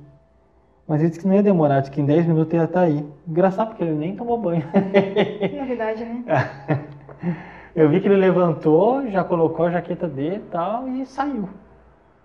Mas 0.88 1.02
ele 1.02 1.10
disse 1.10 1.22
que 1.22 1.28
não 1.28 1.36
ia 1.36 1.44
demorar, 1.44 1.80
disse 1.80 1.92
que 1.92 2.02
em 2.02 2.06
10 2.06 2.26
minutos 2.26 2.54
ia 2.54 2.64
estar 2.64 2.82
aí. 2.82 3.06
Engraçado, 3.28 3.70
porque 3.70 3.84
ele 3.84 3.94
nem 3.94 4.16
tomou 4.16 4.38
banho. 4.40 4.64
Que 4.72 5.56
novidade, 5.56 6.04
né? 6.04 6.24
Eu 7.80 7.90
vi 7.90 8.02
que 8.02 8.08
ele 8.10 8.18
levantou, 8.18 9.08
já 9.10 9.24
colocou 9.24 9.66
a 9.66 9.72
jaqueta 9.72 10.06
dele 10.08 10.36
e 10.36 10.50
tal 10.52 10.86
e 10.90 11.06
saiu. 11.06 11.48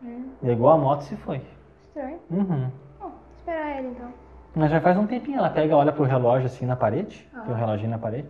Hum, 0.03 0.31
Ligou 0.43 0.69
a 0.69 0.77
moto 0.77 1.03
e 1.03 1.05
se 1.05 1.17
foi. 1.17 1.41
estranho. 1.81 2.19
Uhum. 2.29 2.71
Bom, 3.01 3.13
esperar 3.39 3.79
ele 3.79 3.89
então. 3.89 4.09
Mas 4.57 4.71
já 4.71 4.81
faz 4.81 4.97
um 4.99 5.07
tempinho, 5.07 5.39
ela 5.39 5.51
pega, 5.51 5.77
olha 5.77 5.93
pro 5.93 6.03
relógio 6.05 6.47
assim 6.47 6.67
na 6.67 6.75
parede, 6.75 7.29
Ah. 7.35 7.43
tem 7.43 7.55
um 7.55 7.57
reloginho 7.57 7.91
na 7.91 7.99
parede. 7.99 8.29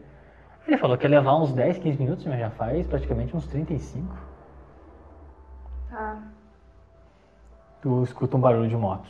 Ele 0.68 0.76
falou 0.76 0.98
que 0.98 1.04
ia 1.06 1.10
levar 1.10 1.34
uns 1.36 1.52
10, 1.52 1.78
15 1.78 1.98
minutos, 2.02 2.26
mas 2.26 2.38
já 2.38 2.50
faz 2.50 2.86
praticamente 2.86 3.34
uns 3.36 3.46
35. 3.46 4.14
Tá. 5.90 6.18
Tu 7.80 8.02
escuta 8.02 8.36
um 8.36 8.40
barulho 8.40 8.68
de 8.68 8.76
moto. 8.76 9.08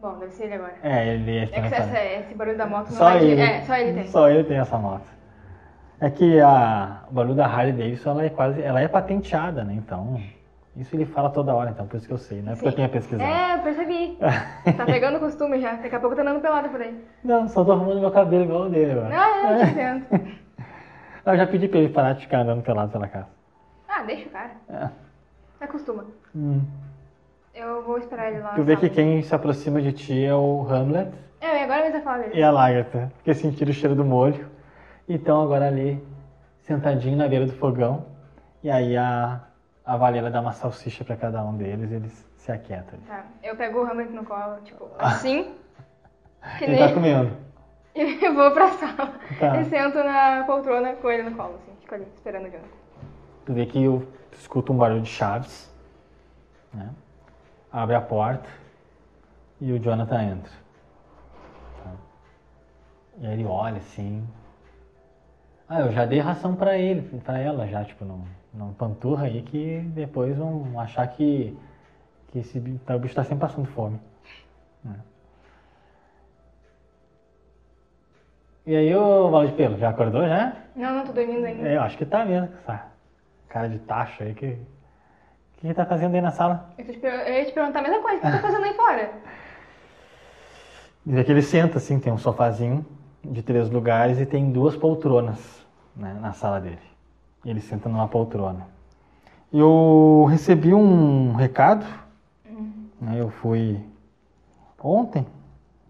Bom, 0.00 0.18
deve 0.18 0.32
ser 0.32 0.44
ele 0.44 0.54
agora. 0.54 0.74
É, 0.82 1.14
ele 1.14 1.36
é 1.38 1.42
É 1.42 1.46
que 1.46 1.58
essa- 1.74 2.04
esse 2.04 2.34
barulho 2.34 2.56
da 2.56 2.66
moto 2.66 2.90
não 2.90 2.96
Só 2.96 3.10
é 3.10 3.18
de... 3.18 3.24
ele. 3.26 3.40
É, 3.40 3.60
só 3.62 3.74
ele 3.76 3.92
tem. 3.92 4.06
Só 4.06 4.28
ele 4.28 4.44
tem 4.44 4.56
essa 4.58 4.78
moto. 4.78 5.19
É 6.00 6.08
que 6.10 6.40
a, 6.40 7.02
o 7.10 7.12
barulho 7.14 7.34
da 7.34 7.46
Harley 7.46 7.72
Davidson 7.72 8.10
ela 8.12 8.24
é 8.24 8.30
quase, 8.30 8.62
ela 8.62 8.80
é 8.80 8.88
patenteada, 8.88 9.62
né? 9.64 9.74
Então, 9.74 10.18
isso 10.76 10.96
ele 10.96 11.04
fala 11.04 11.28
toda 11.28 11.54
hora, 11.54 11.70
então 11.70 11.86
por 11.86 11.96
isso 11.98 12.06
que 12.06 12.12
eu 12.12 12.18
sei, 12.18 12.40
não 12.40 12.52
é 12.52 12.54
porque 12.54 12.68
eu 12.68 12.72
tenha 12.72 12.88
pesquisado. 12.88 13.22
É, 13.30 13.54
eu 13.56 13.58
percebi. 13.62 14.18
Tá 14.76 14.86
pegando 14.86 15.18
costume 15.20 15.60
já. 15.60 15.74
Daqui 15.74 15.94
a 15.94 16.00
pouco 16.00 16.16
tá 16.16 16.22
andando 16.22 16.40
pelado 16.40 16.68
por 16.70 16.80
aí. 16.80 17.04
Não, 17.22 17.46
só 17.48 17.62
tô 17.64 17.72
arrumando 17.72 18.00
meu 18.00 18.10
cabelo 18.10 18.44
igual 18.44 18.62
o 18.62 18.70
dele 18.70 18.92
agora. 18.92 19.08
Não, 19.10 19.50
eu 19.52 19.66
te 19.66 19.70
entendo. 19.72 20.40
Eu 21.26 21.36
já 21.36 21.46
pedi 21.46 21.68
pra 21.68 21.78
ele 21.80 21.90
parar 21.90 22.14
de 22.14 22.22
ficar 22.22 22.40
andando 22.40 22.62
pelado 22.62 22.90
pela 22.90 23.06
casa. 23.06 23.28
Ah, 23.86 24.02
deixa 24.02 24.26
o 24.26 24.30
cara. 24.30 24.50
É. 24.70 24.88
Acostuma. 25.62 26.06
Hum. 26.34 26.62
Eu 27.54 27.82
vou 27.84 27.98
esperar 27.98 28.32
ele 28.32 28.40
lá. 28.40 28.54
Tu 28.54 28.62
vê 28.62 28.74
que 28.74 28.88
quem 28.88 29.20
se 29.22 29.32
aproxima 29.34 29.82
de 29.82 29.92
ti 29.92 30.24
é 30.24 30.34
o 30.34 30.66
Hamlet 30.68 31.10
É, 31.40 31.60
e 31.60 31.64
agora 31.64 31.80
mesmo 31.82 31.92
vai 31.92 32.00
falar 32.00 32.18
dele. 32.20 32.38
e 32.38 32.42
a 32.42 32.50
Lagarta, 32.50 33.12
porque 33.16 33.34
sentiram 33.34 33.70
o 33.70 33.74
cheiro 33.74 33.94
do 33.94 34.04
molho. 34.04 34.49
E 35.10 35.16
estão 35.16 35.42
agora 35.42 35.66
ali, 35.66 36.00
sentadinho 36.60 37.16
na 37.16 37.26
beira 37.26 37.44
do 37.44 37.52
fogão. 37.54 38.06
E 38.62 38.70
aí 38.70 38.96
a, 38.96 39.40
a 39.84 39.96
Valela 39.96 40.30
dá 40.30 40.40
uma 40.40 40.52
salsicha 40.52 41.04
pra 41.04 41.16
cada 41.16 41.42
um 41.42 41.56
deles 41.56 41.90
e 41.90 41.94
eles 41.94 42.28
se 42.36 42.52
aquietam 42.52 42.94
ali. 42.96 43.02
Tá. 43.08 43.24
Eu 43.42 43.56
pego 43.56 43.80
o 43.80 43.90
Hamlet 43.90 44.12
no 44.12 44.24
colo, 44.24 44.60
tipo, 44.62 44.88
assim. 45.00 45.52
Que 46.58 46.64
Ele 46.64 46.76
nem... 46.76 46.88
tá 46.88 46.94
comendo. 46.94 47.36
E 47.92 48.24
eu 48.24 48.36
vou 48.36 48.52
pra 48.52 48.68
sala. 48.68 49.14
Tá. 49.40 49.60
E 49.60 49.64
sento 49.64 49.96
na 49.96 50.44
poltrona 50.46 50.94
com 50.94 51.10
ele 51.10 51.28
no 51.28 51.36
colo, 51.36 51.56
assim. 51.56 51.72
Fico 51.80 51.96
ali, 51.96 52.06
esperando 52.14 52.46
o 52.46 52.50
Jonathan. 52.50 52.68
Tu 53.46 53.52
vê 53.52 53.66
que 53.66 53.82
eu 53.82 54.06
escuto 54.32 54.72
um 54.72 54.76
barulho 54.76 55.02
de 55.02 55.08
chaves, 55.08 55.68
né? 56.72 56.88
Abre 57.72 57.96
a 57.96 58.00
porta 58.00 58.48
e 59.60 59.72
o 59.72 59.78
Jonathan 59.80 60.22
entra. 60.22 60.52
Tá? 61.82 61.90
E 63.18 63.26
aí 63.26 63.32
ele 63.32 63.44
olha 63.44 63.78
assim. 63.78 64.24
Ah, 65.72 65.82
eu 65.82 65.92
já 65.92 66.04
dei 66.04 66.18
ração 66.18 66.56
pra 66.56 66.76
ele, 66.76 67.00
pra 67.20 67.38
ela 67.38 67.64
já, 67.68 67.84
tipo, 67.84 68.04
não, 68.04 68.24
não 68.52 68.72
panturra 68.74 69.26
aí 69.26 69.40
que 69.42 69.80
depois 69.94 70.36
vão 70.36 70.78
achar 70.80 71.06
que, 71.06 71.56
que 72.32 72.40
esse 72.40 72.60
tá- 72.84 72.96
o 72.96 72.98
bicho 72.98 73.14
tá 73.14 73.22
sempre 73.22 73.42
passando 73.46 73.66
fome. 73.68 74.00
né? 74.84 74.96
E 78.66 78.74
aí, 78.74 78.92
ô 78.96 79.30
Valde 79.30 79.52
Pelo, 79.52 79.78
já 79.78 79.90
acordou 79.90 80.26
já? 80.26 80.54
Não, 80.74 80.92
não 80.96 81.04
tô 81.06 81.12
dormindo 81.12 81.44
ainda. 81.44 81.68
É, 81.68 81.76
eu 81.76 81.82
acho 81.82 81.96
que 81.96 82.04
tá 82.04 82.24
mesmo, 82.24 82.48
essa 82.58 82.86
cara 83.48 83.68
de 83.68 83.78
tacho 83.78 84.24
aí. 84.24 84.34
que 84.34 84.46
O 84.46 84.58
que, 85.60 85.68
que 85.68 85.74
tá 85.74 85.86
fazendo 85.86 86.16
aí 86.16 86.20
na 86.20 86.32
sala? 86.32 86.68
Eu, 86.78 86.84
per- 86.84 87.28
eu 87.28 87.34
ia 87.34 87.44
te 87.46 87.52
perguntar 87.52 87.78
a 87.78 87.82
mesma 87.82 88.02
coisa. 88.02 88.18
O 88.18 88.20
que 88.20 88.30
tá 88.30 88.38
fazendo 88.40 88.64
aí 88.64 88.74
fora? 88.74 89.10
Diz 91.06 91.24
que 91.24 91.30
ele 91.30 91.42
senta 91.42 91.78
assim, 91.78 92.00
tem 92.00 92.12
um 92.12 92.18
sofazinho 92.18 92.84
de 93.24 93.40
três 93.42 93.70
lugares 93.70 94.18
e 94.20 94.26
tem 94.26 94.50
duas 94.50 94.76
poltronas 94.76 95.59
né, 95.96 96.14
na 96.14 96.32
sala 96.32 96.60
dele. 96.60 96.80
Ele 97.44 97.60
senta 97.60 97.88
numa 97.88 98.08
poltrona. 98.08 98.66
Eu 99.52 100.26
recebi 100.30 100.72
um 100.72 101.34
recado, 101.34 101.84
né, 103.00 103.20
eu 103.20 103.30
fui 103.30 103.84
ontem, 104.82 105.26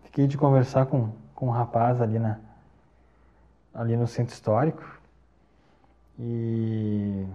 fiquei 0.04 0.26
de 0.26 0.38
conversar 0.38 0.87
com, 0.87 1.11
com 1.35 1.49
um 1.49 1.50
rapaz 1.50 2.00
ali, 2.00 2.19
na, 2.19 2.38
ali 3.75 3.97
no 3.97 4.07
centro 4.07 4.33
histórico 4.33 4.83
e 6.19 7.26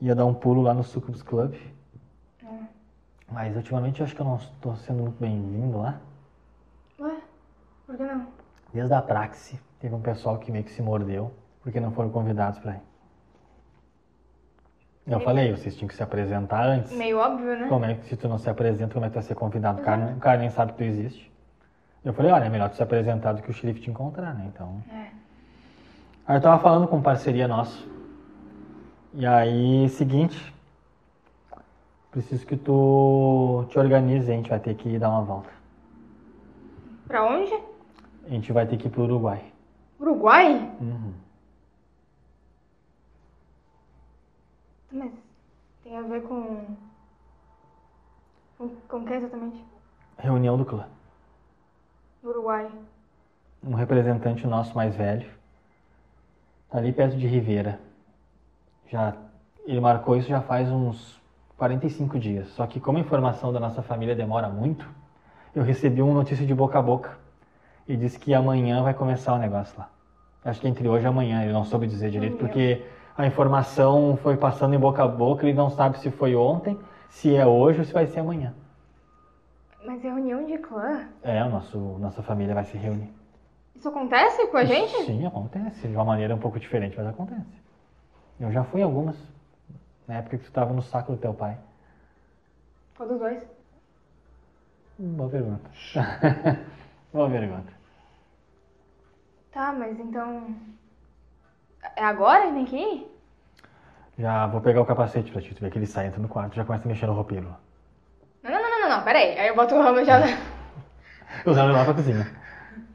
ia 0.00 0.14
dar 0.14 0.24
um 0.24 0.34
pulo 0.34 0.62
lá 0.62 0.72
no 0.72 0.82
Sucubus 0.82 1.22
Club. 1.22 1.54
Mas 3.30 3.56
ultimamente 3.56 4.00
eu 4.00 4.06
acho 4.06 4.14
que 4.14 4.20
eu 4.20 4.26
não 4.26 4.36
estou 4.36 4.76
sendo 4.76 5.02
muito 5.02 5.20
bem-vindo 5.20 5.78
lá. 5.78 6.00
Ué? 7.00 7.20
Por 7.84 7.96
que 7.96 8.04
não? 8.04 8.28
Desde 8.72 8.94
a 8.94 9.02
Praxe, 9.02 9.58
teve 9.80 9.94
um 9.94 10.00
pessoal 10.00 10.38
que 10.38 10.52
meio 10.52 10.64
que 10.64 10.70
se 10.70 10.80
mordeu, 10.80 11.32
porque 11.66 11.80
não 11.80 11.90
foram 11.90 12.10
convidados 12.10 12.60
para 12.60 12.74
ir. 12.74 12.80
Eu 15.04 15.18
falei, 15.18 15.50
vocês 15.50 15.74
tinham 15.74 15.88
que 15.88 15.96
se 15.96 16.02
apresentar 16.02 16.64
antes. 16.64 16.96
Meio 16.96 17.18
óbvio, 17.18 17.58
né? 17.58 17.66
Como 17.68 17.84
é 17.84 17.94
que, 17.94 18.06
se 18.06 18.16
tu 18.16 18.28
não 18.28 18.38
se 18.38 18.48
apresenta, 18.48 18.94
como 18.94 19.04
é 19.04 19.08
que 19.08 19.14
tu 19.14 19.16
vai 19.16 19.22
ser 19.24 19.34
convidado? 19.34 19.80
O 19.80 19.84
cara, 19.84 20.14
o 20.16 20.20
cara 20.20 20.38
nem 20.38 20.48
sabe 20.48 20.72
que 20.72 20.78
tu 20.78 20.84
existe. 20.84 21.32
Eu 22.04 22.12
falei, 22.12 22.30
olha, 22.30 22.44
é 22.44 22.48
melhor 22.48 22.70
tu 22.70 22.76
se 22.76 22.82
apresentar 22.84 23.32
do 23.32 23.42
que 23.42 23.50
o 23.50 23.52
xerife 23.52 23.80
te 23.80 23.90
encontrar, 23.90 24.32
né? 24.32 24.44
Então. 24.46 24.80
É. 24.92 25.08
Aí 26.28 26.36
eu 26.36 26.40
tava 26.40 26.62
falando 26.62 26.86
com 26.86 26.98
um 26.98 27.02
parceria 27.02 27.48
nosso. 27.48 27.84
E 29.12 29.26
aí, 29.26 29.88
seguinte. 29.88 30.54
Preciso 32.12 32.46
que 32.46 32.56
tu 32.56 33.66
te 33.70 33.76
organize, 33.76 34.30
a 34.30 34.34
gente 34.36 34.50
vai 34.50 34.60
ter 34.60 34.74
que 34.76 35.00
dar 35.00 35.10
uma 35.10 35.22
volta. 35.22 35.50
Pra 37.08 37.24
onde? 37.24 37.52
A 38.24 38.28
gente 38.28 38.52
vai 38.52 38.66
ter 38.66 38.76
que 38.76 38.86
ir 38.86 38.90
pro 38.90 39.02
Uruguai. 39.02 39.42
Uruguai? 39.98 40.70
Uhum. 40.80 41.25
Mas 44.90 45.12
tem 45.82 45.96
a 45.96 46.02
ver 46.02 46.22
com. 46.22 46.64
Com, 48.58 48.68
com 48.88 48.96
o 48.98 49.04
que 49.04 49.12
exatamente? 49.12 49.64
Reunião 50.18 50.56
do 50.56 50.64
clã. 50.64 50.86
Uruguai. 52.22 52.70
Um 53.62 53.74
representante 53.74 54.46
nosso 54.46 54.74
mais 54.74 54.94
velho. 54.94 55.28
Tá 56.70 56.78
ali 56.78 56.92
perto 56.92 57.16
de 57.16 57.26
Ribeira. 57.26 57.78
Já, 58.88 59.14
ele 59.66 59.80
marcou 59.80 60.16
isso 60.16 60.28
já 60.28 60.40
faz 60.40 60.70
uns 60.70 61.20
45 61.56 62.18
dias. 62.18 62.48
Só 62.48 62.66
que 62.66 62.80
como 62.80 62.98
a 62.98 63.00
informação 63.00 63.52
da 63.52 63.60
nossa 63.60 63.82
família 63.82 64.14
demora 64.14 64.48
muito, 64.48 64.88
eu 65.54 65.62
recebi 65.62 66.00
uma 66.00 66.14
notícia 66.14 66.46
de 66.46 66.54
boca 66.54 66.78
a 66.78 66.82
boca. 66.82 67.18
E 67.88 67.96
disse 67.96 68.18
que 68.18 68.34
amanhã 68.34 68.82
vai 68.82 68.94
começar 68.94 69.34
o 69.34 69.38
negócio 69.38 69.78
lá. 69.78 69.88
Acho 70.44 70.60
que 70.60 70.68
entre 70.68 70.88
hoje 70.88 71.04
e 71.04 71.08
amanhã, 71.08 71.42
ele 71.42 71.52
não 71.52 71.64
soube 71.64 71.86
dizer 71.86 72.10
direito, 72.10 72.36
porque 72.36 72.84
a 73.16 73.26
informação 73.26 74.16
foi 74.22 74.36
passando 74.36 74.74
em 74.74 74.78
boca 74.78 75.02
a 75.02 75.08
boca, 75.08 75.46
ele 75.46 75.56
não 75.56 75.70
sabe 75.70 75.98
se 75.98 76.10
foi 76.10 76.34
ontem, 76.36 76.78
se 77.08 77.34
é 77.34 77.46
hoje 77.46 77.80
ou 77.80 77.84
se 77.84 77.92
vai 77.92 78.06
ser 78.06 78.20
amanhã. 78.20 78.54
Mas 79.84 80.04
é 80.04 80.08
reunião 80.08 80.44
de 80.44 80.58
clã? 80.58 81.08
É, 81.22 81.42
o 81.44 81.48
nosso, 81.48 81.78
nossa 81.78 82.22
família 82.22 82.54
vai 82.54 82.64
se 82.64 82.76
reunir. 82.76 83.10
Isso 83.74 83.88
acontece 83.88 84.46
com 84.48 84.56
a 84.56 84.64
gente? 84.64 85.04
Sim, 85.04 85.26
acontece. 85.26 85.86
De 85.86 85.94
uma 85.94 86.04
maneira 86.04 86.34
um 86.34 86.38
pouco 86.38 86.58
diferente, 86.58 86.96
mas 86.96 87.06
acontece. 87.06 87.46
Eu 88.40 88.50
já 88.50 88.64
fui 88.64 88.82
algumas. 88.82 89.16
Na 90.08 90.16
época 90.16 90.36
que 90.36 90.44
tu 90.44 90.48
estava 90.48 90.72
no 90.72 90.82
saco 90.82 91.12
do 91.12 91.18
teu 91.18 91.32
pai. 91.32 91.56
Qual 92.96 93.08
dos 93.08 93.18
dois? 93.18 93.42
Boa 94.98 95.28
pergunta. 95.28 95.70
Boa 97.12 97.28
pergunta. 97.30 97.72
Tá, 99.52 99.72
mas 99.72 99.98
então. 100.00 100.54
É 101.94 102.04
agora 102.04 102.46
que 102.46 102.52
tem 102.54 102.64
que 102.64 102.76
ir? 102.76 103.16
Já 104.18 104.46
vou 104.46 104.60
pegar 104.60 104.80
o 104.80 104.86
capacete 104.86 105.30
pra 105.30 105.42
ti. 105.42 105.54
Tu 105.54 105.60
vê 105.60 105.70
que 105.70 105.78
ele 105.78 105.86
sai, 105.86 106.06
entra 106.06 106.20
no 106.20 106.28
quarto, 106.28 106.54
já 106.54 106.64
começa 106.64 106.84
a 106.84 106.88
mexer 106.88 107.06
no 107.06 107.12
roupeiro. 107.12 107.54
Não, 108.42 108.50
não, 108.50 108.62
não, 108.62 108.80
não, 108.82 108.88
não, 108.96 109.04
peraí. 109.04 109.38
Aí 109.38 109.48
eu 109.48 109.54
boto 109.56 109.74
o 109.74 109.82
ramo 109.82 110.04
já. 110.04 110.20
Usando 111.44 111.72
lá 111.72 111.84
pra 111.84 111.94
cozinha. 111.94 112.26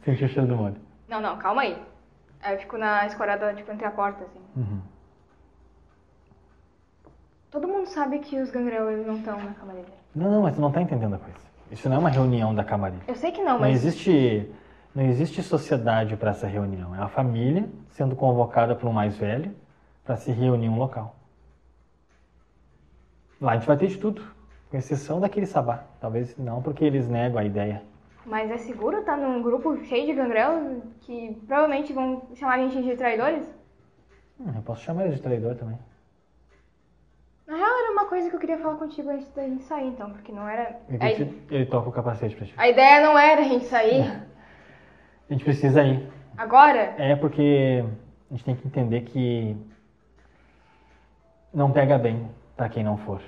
Sentir 0.03 0.25
o 0.25 0.27
cheiro 0.29 0.47
do 0.47 0.55
molho. 0.55 0.77
Não, 1.07 1.21
não, 1.21 1.37
calma 1.37 1.61
aí. 1.61 1.81
Aí 2.41 2.55
eu 2.55 2.59
fico 2.59 2.77
na 2.77 3.05
escorada, 3.05 3.53
tipo, 3.53 3.71
entre 3.71 3.85
a 3.85 3.91
porta, 3.91 4.23
assim. 4.23 4.39
Uhum. 4.55 4.81
Todo 7.51 7.67
mundo 7.67 7.87
sabe 7.87 8.19
que 8.19 8.39
os 8.39 8.49
gangrel 8.49 8.89
eles 8.89 9.05
não 9.05 9.17
estão 9.17 9.37
na 9.37 9.53
camarilha. 9.53 9.93
Não, 10.15 10.31
não, 10.31 10.41
mas 10.41 10.55
tu 10.55 10.61
não 10.61 10.71
tá 10.71 10.81
entendendo 10.81 11.15
a 11.15 11.19
coisa. 11.19 11.37
Isso 11.69 11.87
não 11.87 11.97
é 11.97 11.99
uma 11.99 12.09
reunião 12.09 12.55
da 12.55 12.63
camarilha. 12.63 13.03
Eu 13.07 13.15
sei 13.15 13.31
que 13.31 13.41
não, 13.43 13.53
Não 13.53 13.59
mas. 13.59 13.75
existe, 13.83 14.49
não 14.93 15.03
existe 15.05 15.41
sociedade 15.41 16.15
para 16.17 16.31
essa 16.31 16.47
reunião. 16.47 16.95
É 16.95 16.99
a 16.99 17.07
família 17.07 17.67
sendo 17.89 18.15
convocada 18.15 18.75
por 18.75 18.87
um 18.89 18.93
mais 18.93 19.15
velho 19.17 19.55
para 20.03 20.15
se 20.17 20.31
reunir 20.31 20.65
em 20.65 20.69
um 20.69 20.77
local. 20.77 21.15
Lá 23.39 23.53
a 23.53 23.57
gente 23.57 23.67
vai 23.67 23.77
ter 23.77 23.87
de 23.87 23.97
tudo, 23.97 24.21
com 24.69 24.77
exceção 24.77 25.19
daquele 25.19 25.45
sabá. 25.45 25.83
Talvez 25.99 26.37
não, 26.37 26.61
porque 26.61 26.83
eles 26.83 27.07
negam 27.07 27.39
a 27.39 27.43
ideia. 27.43 27.81
Mas 28.25 28.51
é 28.51 28.57
seguro 28.57 28.99
estar 28.99 29.17
num 29.17 29.41
grupo 29.41 29.77
cheio 29.85 30.05
de 30.05 30.13
gangrel 30.13 30.81
que 31.01 31.35
provavelmente 31.47 31.91
vão 31.91 32.21
chamar 32.35 32.55
a 32.55 32.67
gente 32.67 32.83
de 32.83 32.95
traidores? 32.95 33.43
Hum, 34.39 34.51
eu 34.55 34.61
posso 34.61 34.83
chamar 34.83 35.05
eles 35.05 35.15
de 35.15 35.21
traidor 35.23 35.55
também. 35.55 35.77
Na 37.47 37.55
real, 37.57 37.69
era 37.69 37.91
uma 37.91 38.05
coisa 38.05 38.29
que 38.29 38.35
eu 38.35 38.39
queria 38.39 38.59
falar 38.59 38.75
contigo 38.75 39.09
antes 39.09 39.27
da 39.33 39.41
gente 39.43 39.63
sair, 39.63 39.87
então, 39.87 40.11
porque 40.11 40.31
não 40.31 40.47
era. 40.47 40.79
Ele, 40.87 41.03
A, 41.03 41.09
ele 41.55 41.65
toca 41.65 41.89
o 41.89 41.91
capacete 41.91 42.35
pra 42.35 42.45
ti. 42.45 42.53
a 42.55 42.69
ideia 42.69 43.01
não 43.01 43.17
era 43.17 43.41
a 43.41 43.45
gente 43.45 43.65
sair 43.65 44.21
A 45.31 45.33
gente 45.33 45.45
precisa 45.45 45.81
ir. 45.81 46.11
agora. 46.37 46.93
É 46.97 47.15
porque 47.15 47.85
a 48.29 48.33
gente 48.33 48.43
tem 48.43 48.53
que 48.53 48.67
entender 48.67 49.01
que 49.03 49.55
não 51.53 51.71
pega 51.71 51.97
bem 51.97 52.29
para 52.57 52.67
quem 52.67 52.83
não 52.83 52.97
for. 52.97 53.21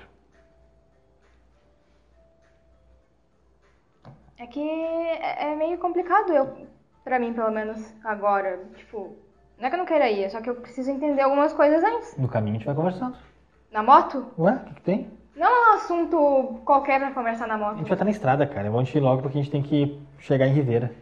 É 4.36 4.46
que 4.46 4.60
é 4.60 5.52
é 5.52 5.56
meio 5.56 5.78
complicado 5.78 6.30
eu, 6.30 6.54
pra 7.02 7.18
mim, 7.18 7.32
pelo 7.32 7.50
menos, 7.50 7.80
agora. 8.04 8.60
Tipo, 8.76 9.16
não 9.58 9.66
é 9.66 9.70
que 9.70 9.74
eu 9.76 9.78
não 9.78 9.86
queira 9.86 10.10
ir, 10.10 10.24
é 10.24 10.28
só 10.28 10.42
que 10.42 10.50
eu 10.50 10.56
preciso 10.56 10.90
entender 10.90 11.22
algumas 11.22 11.54
coisas 11.54 11.82
antes. 11.82 12.18
No 12.18 12.28
caminho 12.28 12.56
a 12.56 12.58
gente 12.58 12.66
vai 12.66 12.74
conversando. 12.74 13.16
Na 13.72 13.82
moto? 13.82 14.26
Ué, 14.38 14.52
o 14.52 14.58
que, 14.66 14.74
que 14.74 14.82
tem? 14.82 15.10
Não 15.34 15.46
é 15.46 15.72
um 15.72 15.76
assunto 15.76 16.60
qualquer 16.66 17.00
pra 17.00 17.12
conversar 17.12 17.48
na 17.48 17.54
A 17.54 17.58
moto. 17.58 17.78
gente 17.78 17.88
vai 17.88 17.94
estar 17.94 18.04
na 18.04 18.10
estrada, 18.10 18.46
cara. 18.46 18.70
Vamos 18.70 18.94
ir 18.94 19.00
logo 19.00 19.22
porque 19.22 19.38
a 19.38 19.42
gente 19.42 19.50
tem 19.50 19.62
que 19.62 19.98
chegar 20.18 20.46
em 20.46 20.52
Ribeira. 20.52 20.92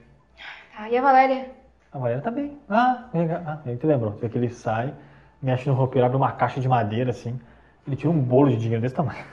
Tá, 0.83 0.88
e 0.88 0.99
a 0.99 1.01
Valéria? 1.01 1.49
A 1.92 1.99
Valéria 1.99 2.21
tá 2.21 2.31
bem. 2.33 2.59
Ah, 2.68 3.05
legal. 3.14 3.40
Ah, 3.47 3.61
ele 3.64 3.77
te 3.77 3.87
lembrou. 3.87 4.11
Vê 4.12 4.29
que 4.29 4.37
ele 4.37 4.51
sai, 4.51 4.92
mexe 5.40 5.68
no 5.68 5.77
roupeiro, 5.77 6.05
abre 6.05 6.16
uma 6.16 6.33
caixa 6.33 6.61
de 6.61 6.68
madeira 6.68 7.11
assim. 7.11 7.38
Ele 7.87 7.95
tira 7.95 8.11
um 8.11 8.21
bolo 8.21 8.51
de 8.51 8.57
dinheiro 8.57 8.83
desse 8.83 8.95
tamanho. 8.95 9.25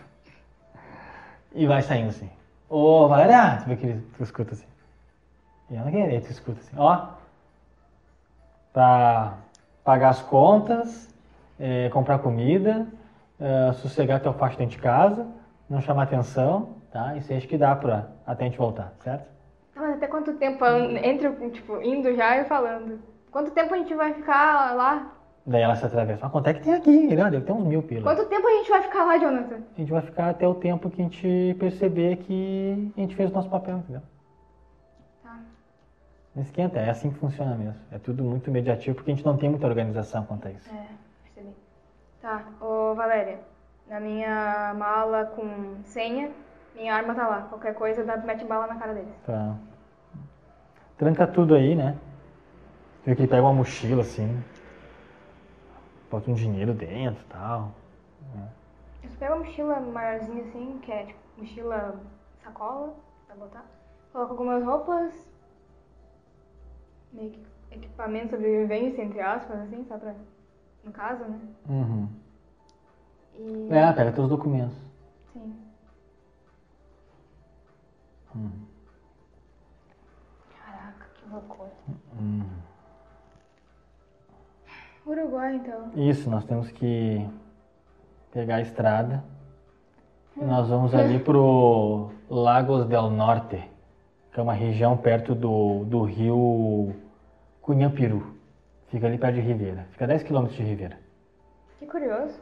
E 1.55 1.65
vai 1.65 1.81
saindo 1.81 2.09
assim. 2.09 2.29
Ô, 2.69 3.07
Valéria! 3.07 3.61
Tu 3.63 3.67
vê 3.67 3.75
que 3.77 3.85
ele 3.87 4.01
tu 4.15 4.21
escuta 4.21 4.53
assim. 4.53 4.67
E 5.71 5.75
ela 5.75 5.89
quer, 5.89 6.09
aí 6.09 6.21
tu 6.21 6.29
escuta 6.29 6.59
assim. 6.59 6.75
Ó, 6.77 7.07
pra 8.71 9.33
pagar 9.83 10.09
as 10.09 10.21
contas, 10.21 11.09
eh, 11.59 11.89
comprar 11.91 12.19
comida, 12.19 12.85
eh, 13.39 13.73
sossegar 13.73 14.19
teu 14.19 14.33
facho 14.33 14.55
dentro 14.55 14.75
de 14.75 14.81
casa, 14.83 15.25
não 15.67 15.81
chamar 15.81 16.03
atenção, 16.03 16.75
tá? 16.91 17.15
Isso 17.17 17.31
aí 17.31 17.39
acho 17.39 17.47
que 17.47 17.57
dá 17.57 17.75
pra 17.75 18.09
até 18.27 18.43
a 18.43 18.47
gente 18.47 18.59
voltar, 18.59 18.93
certo? 18.99 19.38
Mas 19.79 19.95
até 19.95 20.07
quanto 20.07 20.33
tempo? 20.33 20.65
Entre, 20.65 21.27
o- 21.27 21.49
tipo, 21.51 21.81
indo 21.81 22.13
já 22.15 22.37
e 22.37 22.45
falando. 22.45 22.99
Quanto 23.31 23.51
tempo 23.51 23.73
a 23.73 23.77
gente 23.77 23.93
vai 23.95 24.13
ficar 24.13 24.75
lá? 24.75 25.11
Daí 25.45 25.61
ela 25.61 25.75
se 25.75 25.85
atravessa. 25.85 26.25
Ah, 26.25 26.29
quanto 26.29 26.47
é 26.47 26.53
que 26.53 26.61
tem 26.61 26.73
aqui? 26.73 27.15
Ah, 27.19 27.29
deve 27.29 27.45
ter 27.45 27.51
uns 27.51 27.63
mil 27.65 27.81
pilas. 27.81 28.03
Quanto 28.03 28.27
tempo 28.29 28.47
a 28.47 28.51
gente 28.51 28.69
vai 28.69 28.81
ficar 28.81 29.05
lá, 29.05 29.17
Jonathan? 29.17 29.61
A 29.75 29.79
gente 29.79 29.91
vai 29.91 30.01
ficar 30.01 30.29
até 30.29 30.47
o 30.47 30.53
tempo 30.53 30.89
que 30.89 31.01
a 31.01 31.05
gente 31.05 31.55
perceber 31.59 32.17
que 32.17 32.91
a 32.97 32.99
gente 33.01 33.15
fez 33.15 33.31
o 33.31 33.33
nosso 33.33 33.49
papel, 33.49 33.77
entendeu? 33.77 34.01
Tá. 35.23 35.37
Não 36.35 36.43
esquenta, 36.43 36.79
é 36.79 36.89
assim 36.89 37.09
que 37.11 37.17
funciona 37.19 37.55
mesmo. 37.55 37.79
É 37.91 37.97
tudo 37.97 38.23
muito 38.23 38.51
mediativo 38.51 38.95
porque 38.95 39.11
a 39.11 39.15
gente 39.15 39.25
não 39.25 39.37
tem 39.37 39.49
muita 39.49 39.65
organização 39.65 40.25
quanto 40.25 40.47
a 40.47 40.51
isso. 40.51 40.69
É, 40.69 40.85
percebi. 41.23 41.55
Tá, 42.21 42.43
ô 42.61 42.93
Valéria, 42.95 43.39
na 43.87 43.99
minha 43.99 44.73
mala 44.77 45.25
com 45.25 45.77
senha, 45.83 46.29
minha 46.75 46.93
arma 46.93 47.15
tá 47.15 47.27
lá. 47.27 47.41
Qualquer 47.43 47.73
coisa, 47.73 48.03
dá, 48.03 48.17
mete 48.17 48.45
bala 48.45 48.67
na 48.67 48.75
cara 48.75 48.93
deles. 48.93 49.15
Tá. 49.25 49.55
Tranca 50.99 51.25
tudo 51.25 51.55
aí, 51.55 51.75
né? 51.75 51.97
Vê 53.05 53.15
que 53.15 53.21
ele 53.21 53.29
pega 53.29 53.41
uma 53.41 53.53
mochila 53.53 54.01
assim. 54.01 54.43
Bota 56.11 56.29
um 56.29 56.33
dinheiro 56.33 56.73
dentro 56.73 57.23
e 57.23 57.27
tal. 57.29 57.71
Eu 59.01 59.09
só 59.09 59.15
pego 59.17 59.35
uma 59.35 59.45
mochila 59.45 59.79
maiorzinha 59.79 60.43
assim, 60.43 60.77
que 60.83 60.91
é 60.91 61.05
tipo 61.05 61.19
mochila 61.37 62.01
sacola, 62.43 62.93
pra 63.25 63.35
botar. 63.37 63.65
Coloco 64.11 64.33
algumas 64.33 64.61
roupas, 64.61 65.13
meio 67.13 67.31
que 67.31 67.39
equipamento 67.71 68.31
sobrevivência, 68.31 69.01
entre 69.01 69.21
aspas, 69.21 69.57
assim, 69.61 69.85
só 69.85 69.97
pra. 69.97 70.13
No 70.83 70.91
caso, 70.91 71.23
né? 71.23 71.39
Uhum. 71.69 72.09
E. 73.35 73.69
É, 73.71 73.93
pega 73.93 74.11
teus 74.11 74.27
documentos. 74.27 74.75
Sim. 75.31 75.55
Uhum. 78.35 78.68
Loucura. 81.31 81.69
Uhum. 82.19 82.43
Uruguai, 85.05 85.55
então. 85.55 85.91
Isso, 85.95 86.29
nós 86.29 86.43
temos 86.45 86.69
que 86.71 87.27
pegar 88.31 88.55
a 88.57 88.61
estrada 88.61 89.23
e 90.37 90.43
nós 90.43 90.69
vamos 90.69 90.93
ali 90.93 91.19
pro 91.19 92.11
Lagos 92.29 92.85
del 92.85 93.09
Norte, 93.09 93.63
que 94.31 94.39
é 94.39 94.43
uma 94.43 94.53
região 94.53 94.95
perto 94.95 95.33
do, 95.33 95.83
do 95.85 96.03
rio 96.03 96.93
Cunhampiru. 97.61 98.35
Fica 98.89 99.07
ali 99.07 99.17
perto 99.17 99.35
de 99.35 99.41
Ribeira. 99.41 99.87
Fica 99.91 100.05
10 100.07 100.23
quilômetros 100.23 100.57
de 100.57 100.63
Ribeira. 100.63 100.97
Que 101.79 101.85
curioso. 101.85 102.39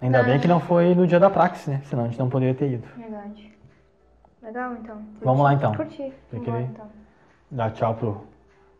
Ainda 0.00 0.20
Ah. 0.20 0.22
bem 0.22 0.40
que 0.40 0.48
não 0.48 0.60
foi 0.60 0.94
no 0.94 1.06
dia 1.06 1.20
da 1.20 1.28
Praxis, 1.30 1.66
né? 1.66 1.82
Senão 1.84 2.04
a 2.04 2.08
gente 2.08 2.18
não 2.18 2.28
poderia 2.30 2.54
ter 2.54 2.70
ido. 2.72 2.86
Verdade. 2.96 3.52
Legal, 4.42 4.74
então. 4.76 4.96
Curti. 4.96 5.24
Vamos 5.24 5.42
lá, 5.42 5.54
então. 5.54 5.74
Curti. 5.74 6.12
Vamos 6.32 6.48
lá, 6.48 6.60
então. 6.62 6.90
Dá 7.50 7.70
tchau 7.70 7.94
pro, 7.96 8.26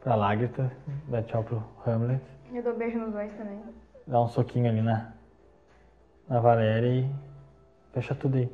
pra 0.01 0.15
Lagrita, 0.15 0.71
dá 1.09 1.23
tchau 1.23 1.43
pro 1.45 1.63
Hamlet, 1.87 2.23
Eu 2.53 2.63
dou 2.63 2.77
beijo 2.77 2.99
nos 2.99 3.13
dois 3.13 3.33
também. 3.35 3.61
dá 4.07 4.23
um 4.23 4.29
soquinho 4.29 4.69
ali 4.71 4.81
na, 4.81 5.13
na 6.29 6.41
Valéria 6.41 6.87
e 6.89 7.11
fecha 7.93 8.15
tudo 8.15 8.37
aí. 8.37 8.53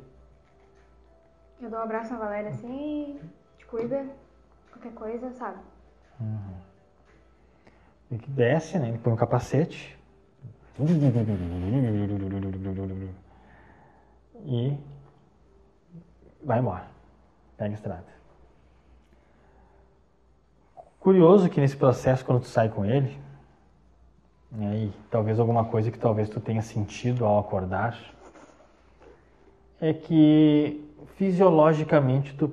Eu 1.61 1.69
dou 1.69 1.79
um 1.79 1.83
abraço 1.83 2.13
na 2.13 2.19
Valéria 2.19 2.49
assim, 2.49 3.19
te 3.57 3.65
cuida, 3.67 4.05
qualquer 4.71 4.93
coisa, 4.93 5.31
sabe? 5.33 5.57
Ele 8.11 8.19
que 8.21 8.29
desce, 8.31 8.79
né? 8.79 8.89
Ele 8.89 8.97
põe 8.97 9.13
o 9.13 9.17
capacete. 9.17 9.97
E 14.45 14.77
vai 16.43 16.59
embora. 16.59 16.96
Pega 17.57 17.73
a 17.73 17.75
estrada. 17.75 18.17
Curioso 20.99 21.49
que 21.49 21.59
nesse 21.59 21.75
processo, 21.75 22.23
quando 22.23 22.41
tu 22.41 22.47
sai 22.47 22.69
com 22.69 22.85
ele, 22.85 23.17
né, 24.51 24.77
e 24.77 24.93
talvez 25.09 25.39
alguma 25.39 25.65
coisa 25.65 25.91
que 25.91 25.97
talvez 25.97 26.29
tu 26.29 26.39
tenha 26.39 26.61
sentido 26.61 27.25
ao 27.25 27.39
acordar, 27.39 27.97
é 29.79 29.93
que 29.93 30.83
fisiologicamente 31.15 32.35
tu, 32.35 32.49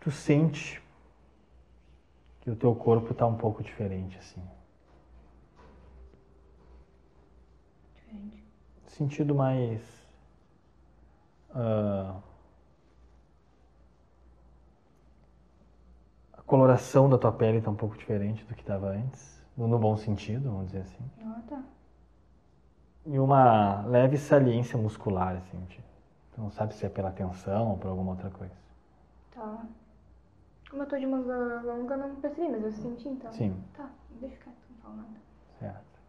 tu 0.00 0.10
sente 0.10 0.82
que 2.40 2.50
o 2.50 2.56
teu 2.56 2.74
corpo 2.74 3.12
está 3.12 3.26
um 3.26 3.36
pouco 3.36 3.62
diferente, 3.62 4.16
assim. 4.18 4.42
Diferente. 7.94 8.44
Sentido 8.86 9.34
mais. 9.34 9.80
ah, 11.54 12.16
coloração 16.48 17.10
da 17.10 17.18
tua 17.18 17.30
pele 17.30 17.58
está 17.58 17.70
um 17.70 17.76
pouco 17.76 17.96
diferente 17.96 18.42
do 18.44 18.54
que 18.54 18.62
estava 18.62 18.88
antes, 18.88 19.40
no 19.56 19.78
bom 19.78 19.96
sentido, 19.96 20.50
vamos 20.50 20.68
dizer 20.68 20.80
assim. 20.80 21.04
Ah, 21.22 21.40
tá. 21.46 21.62
E 23.04 23.18
uma 23.18 23.84
leve 23.86 24.16
saliência 24.16 24.78
muscular, 24.78 25.36
assim. 25.36 25.62
tipo, 25.66 25.86
Tu 26.32 26.40
não 26.40 26.50
sabe 26.50 26.74
se 26.74 26.86
é 26.86 26.88
pela 26.88 27.10
tensão 27.10 27.70
ou 27.70 27.76
por 27.76 27.88
alguma 27.88 28.12
outra 28.12 28.30
coisa. 28.30 28.54
Tá. 29.34 29.66
Como 30.70 30.82
eu 30.82 30.86
tô 30.86 30.98
de 30.98 31.06
manga 31.06 31.60
longa, 31.62 31.96
não 31.96 32.14
percebi, 32.16 32.48
mas 32.48 32.64
eu 32.64 32.72
senti 32.72 33.08
então. 33.08 33.30
Sim. 33.30 33.54
Tá, 33.76 33.90
deixa 34.20 34.36
quieto, 34.36 34.56
não 34.70 34.76
falo 34.82 34.96
nada. 34.96 35.08
Certo. 35.58 36.00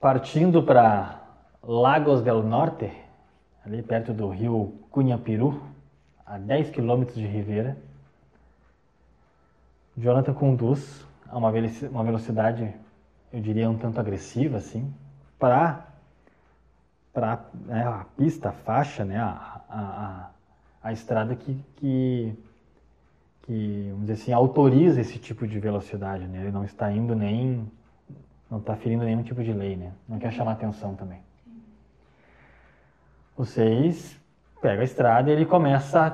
Partindo 0.00 0.62
para 0.62 1.20
Lagos 1.62 2.22
del 2.22 2.42
Norte, 2.42 2.90
ali 3.64 3.82
perto 3.82 4.12
do 4.14 4.28
rio 4.28 4.78
Cunhapiru, 4.90 5.71
a 6.26 6.38
10 6.38 6.70
quilômetros 6.70 7.16
de 7.16 7.26
Ribeira, 7.26 7.76
Jonathan 9.96 10.32
conduz 10.34 11.04
a 11.28 11.36
uma 11.36 11.50
velo- 11.52 11.68
uma 11.90 12.04
velocidade, 12.04 12.74
eu 13.32 13.40
diria, 13.40 13.68
um 13.68 13.76
tanto 13.76 14.00
agressiva, 14.00 14.58
assim, 14.58 14.92
para 15.38 15.88
para 17.12 17.44
né, 17.66 17.84
a 17.86 18.06
pista, 18.16 18.48
a 18.48 18.52
faixa, 18.52 19.04
né, 19.04 19.18
a, 19.18 19.60
a, 19.68 20.30
a 20.82 20.92
estrada 20.92 21.36
que, 21.36 21.54
que, 21.76 22.34
que, 23.42 23.88
vamos 23.90 24.06
dizer 24.06 24.14
assim, 24.14 24.32
autoriza 24.32 25.00
esse 25.00 25.18
tipo 25.18 25.46
de 25.46 25.60
velocidade, 25.60 26.26
né? 26.26 26.40
Ele 26.40 26.50
não 26.50 26.64
está 26.64 26.90
indo 26.90 27.14
nem, 27.14 27.70
não 28.50 28.58
está 28.58 28.74
ferindo 28.76 29.04
nenhum 29.04 29.22
tipo 29.22 29.42
de 29.42 29.52
lei, 29.52 29.76
né? 29.76 29.92
Não 30.08 30.18
quer 30.18 30.32
chamar 30.32 30.52
atenção 30.52 30.94
também. 30.94 31.20
Vocês 33.36 34.18
pegam 34.62 34.80
a 34.80 34.84
estrada 34.84 35.28
e 35.28 35.32
ele 35.32 35.44
começa 35.44 36.06
a 36.06 36.10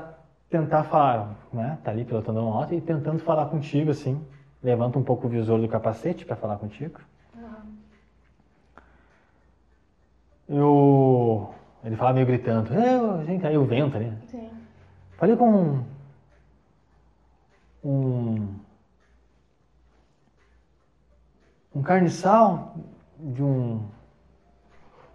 tentar 0.48 0.82
falar, 0.84 1.36
né? 1.52 1.78
Tá 1.84 1.90
ali 1.90 2.04
pilotando 2.04 2.40
uma 2.40 2.50
moto 2.50 2.74
e 2.74 2.80
tentando 2.80 3.18
falar 3.18 3.46
contigo, 3.46 3.90
assim. 3.90 4.20
Levanta 4.62 4.98
um 4.98 5.04
pouco 5.04 5.26
o 5.26 5.30
visor 5.30 5.60
do 5.60 5.68
capacete 5.68 6.24
para 6.24 6.34
falar 6.34 6.56
contigo. 6.56 6.98
Aham. 7.36 7.66
Eu... 10.48 11.54
Ele 11.84 11.94
fala 11.94 12.14
meio 12.14 12.26
gritando. 12.26 12.74
"É, 12.74 13.24
gente, 13.24 13.46
aí 13.46 13.56
o 13.56 13.64
vento 13.64 13.96
ali. 13.96 14.12
Sim. 14.26 14.50
Falei 15.16 15.36
com 15.36 15.84
um 17.84 18.54
um 21.74 21.82
carniçal 21.82 22.74
de 23.18 23.42
um 23.42 23.80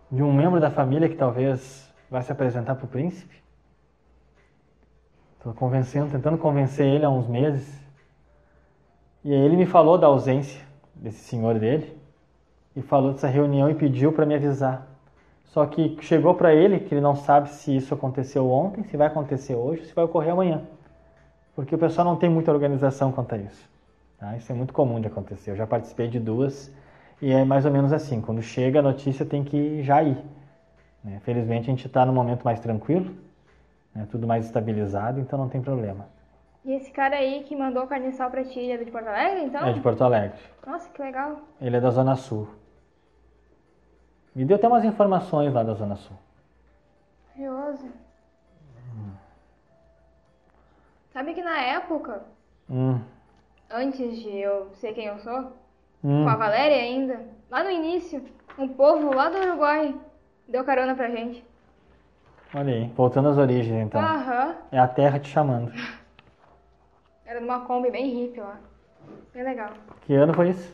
de 0.10 0.22
um 0.22 0.32
membro 0.32 0.62
da 0.62 0.69
família 0.69 1.10
que 1.10 1.15
talvez 1.15 1.92
vai 2.13 2.21
se 2.21 2.32
apresentar 2.32 2.76
para 2.76 2.86
o 2.86 2.88
príncipe. 2.88 3.41
Estou 5.36 5.52
convencendo, 5.52 6.12
tentando 6.12 6.38
convencer 6.38 6.86
ele 6.86 7.04
há 7.04 7.10
uns 7.10 7.28
meses. 7.28 7.67
E 9.23 9.34
aí 9.34 9.39
ele 9.39 9.58
me 9.58 9.65
falou 9.65 9.97
da 9.97 10.06
ausência 10.06 10.62
desse 10.93 11.17
senhor 11.17 11.58
dele 11.58 11.97
e 12.76 12.84
falou 12.84 13.13
dessa 13.13 13.28
reunião 13.28 13.67
e 13.67 13.73
pediu 13.73 14.13
para 14.13 14.28
me 14.28 14.36
avisar. 14.36 14.88
Só 15.45 15.65
que 15.65 15.97
chegou 16.02 16.36
para 16.36 16.54
ele 16.54 16.82
que 16.82 16.93
ele 16.93 17.02
não 17.02 17.15
sabe 17.15 17.49
se 17.49 17.76
isso 17.76 17.95
aconteceu 17.95 18.47
ontem, 18.47 18.84
se 18.84 18.95
vai 18.95 19.08
acontecer 19.08 19.56
hoje, 19.56 19.86
se 19.86 19.95
vai 19.95 20.06
ocorrer 20.06 20.34
amanhã. 20.34 20.62
Porque 21.56 21.73
o 21.73 21.80
pessoal 21.80 22.06
não 22.06 22.15
tem 22.15 22.30
muita 22.30 22.52
organização 22.52 23.12
quanto 23.12 23.34
a 23.34 23.39
isso. 23.39 23.67
tá? 24.19 24.38
Isso 24.38 24.52
é 24.52 24.56
muito 24.56 24.71
comum 24.71 25.02
de 25.02 25.08
acontecer. 25.08 25.49
Eu 25.49 25.56
já 25.56 25.65
participei 25.65 26.08
de 26.08 26.19
duas 26.19 26.71
e 27.19 27.32
é 27.32 27.43
mais 27.43 27.65
ou 27.65 27.71
menos 27.71 27.91
assim. 27.91 28.21
Quando 28.21 28.41
chega 28.43 28.80
a 28.80 28.84
notícia 28.84 29.26
tem 29.26 29.43
que 29.43 29.82
já 29.82 30.04
ir. 30.04 30.17
Né? 31.04 31.20
Felizmente 31.24 31.70
a 31.70 31.74
gente 31.74 31.86
está 31.88 32.06
num 32.06 32.13
momento 32.13 32.44
mais 32.44 32.60
tranquilo, 32.60 33.13
né? 33.94 34.08
tudo 34.10 34.26
mais 34.28 34.46
estabilizado, 34.46 35.20
então 35.20 35.38
não 35.38 35.50
tem 35.50 35.62
problema. 35.62 36.08
E 36.66 36.72
esse 36.74 36.92
cara 36.92 37.18
aí 37.18 37.44
que 37.44 37.56
mandou 37.56 37.84
o 37.84 37.88
carniçal 37.88 38.32
pra 38.32 38.44
ti, 38.44 38.60
ele 38.60 38.82
é 38.82 38.86
de 38.86 38.92
Porto 38.92 39.08
Alegre, 39.08 39.44
então? 39.44 39.68
É 39.68 39.74
de 39.74 39.82
Porto 39.82 40.04
Alegre. 40.04 40.39
Nossa, 40.66 40.89
que 40.89 41.02
legal. 41.02 41.42
Ele 41.60 41.76
é 41.76 41.82
da 41.82 41.89
Zona 41.89 42.16
Sul. 42.16 42.48
Me 44.34 44.46
deu 44.46 44.56
até 44.56 44.68
umas 44.68 44.86
informações 44.86 45.54
lá 45.54 45.62
da 45.62 45.74
Zona 45.74 45.96
Sul. 45.98 46.16
Curioso. 47.34 47.86
Sabe 51.12 51.34
que 51.34 51.44
na 51.44 51.60
época, 51.60 52.24
Hum, 52.70 53.00
antes 53.70 54.20
de 54.20 54.30
eu 54.38 54.70
ser 54.76 54.94
quem 54.94 55.06
eu 55.06 55.20
sou, 55.20 55.52
hum. 56.04 56.24
com 56.24 56.30
a 56.30 56.36
Valéria 56.36 56.78
ainda, 56.78 57.22
lá 57.52 57.63
no 57.63 57.70
início, 57.70 58.24
um 58.58 58.68
povo 58.70 59.13
lá 59.13 59.30
do 59.30 59.38
Uruguai 59.38 59.94
deu 60.47 60.63
carona 60.63 60.95
pra 60.95 61.10
gente. 61.10 61.43
Olha 62.56 62.73
aí, 62.73 62.88
voltando 62.95 63.29
às 63.29 63.38
origens 63.38 63.86
então. 63.86 63.99
Aham. 63.99 64.56
É 64.71 64.79
a 64.79 64.88
terra 64.88 65.19
te 65.19 65.29
chamando. 65.29 65.71
Era 67.25 67.39
numa 67.39 67.62
Kombi 67.62 67.89
bem 67.89 68.10
hippie 68.10 68.39
lá. 68.39 68.60
Bem 69.34 69.43
legal. 69.43 69.71
Que 70.01 70.13
ano 70.13 70.34
foi 70.34 70.49
isso? 70.49 70.71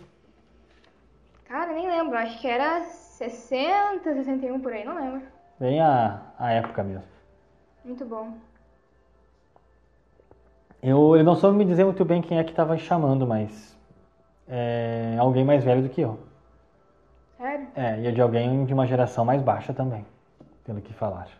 Cara, 1.45 1.73
nem 1.73 1.87
lembro. 1.87 2.17
Acho 2.17 2.39
que 2.39 2.47
era 2.47 2.83
60, 2.83 4.13
61 4.13 4.59
por 4.59 4.73
aí. 4.73 4.83
Não 4.83 4.95
lembro. 4.95 5.21
Bem 5.59 5.79
a, 5.79 6.21
a 6.37 6.51
época 6.51 6.83
mesmo. 6.83 7.03
Muito 7.83 8.05
bom. 8.05 8.33
Eu, 10.81 11.15
ele 11.15 11.23
não 11.23 11.35
soube 11.35 11.57
me 11.57 11.65
dizer 11.65 11.83
muito 11.83 12.05
bem 12.05 12.21
quem 12.21 12.39
é 12.39 12.43
que 12.43 12.51
estava 12.51 12.77
chamando, 12.77 13.25
mas 13.27 13.77
é 14.47 15.17
alguém 15.19 15.43
mais 15.43 15.63
velho 15.63 15.81
do 15.81 15.89
que 15.89 16.01
eu. 16.01 16.19
Sério? 17.39 17.67
É, 17.75 17.99
e 18.01 18.07
é 18.07 18.11
de 18.11 18.21
alguém 18.21 18.65
de 18.65 18.73
uma 18.73 18.85
geração 18.85 19.23
mais 19.23 19.41
baixa 19.41 19.73
também, 19.73 20.05
pelo 20.65 20.81
que 20.81 20.93
falaram. 20.93 21.31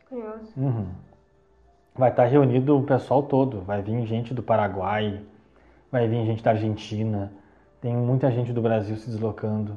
Que 0.00 0.06
curioso. 0.06 0.52
Uhum. 0.56 0.88
Vai 1.94 2.10
estar 2.10 2.24
reunido 2.24 2.76
o 2.76 2.82
pessoal 2.82 3.22
todo. 3.22 3.60
Vai 3.60 3.80
vir 3.80 4.04
gente 4.06 4.34
do 4.34 4.42
Paraguai, 4.42 5.20
vai 5.90 6.08
vir 6.08 6.24
gente 6.26 6.42
da 6.42 6.50
Argentina, 6.50 7.32
tem 7.80 7.94
muita 7.96 8.30
gente 8.32 8.52
do 8.52 8.60
Brasil 8.60 8.96
se 8.96 9.08
deslocando. 9.08 9.72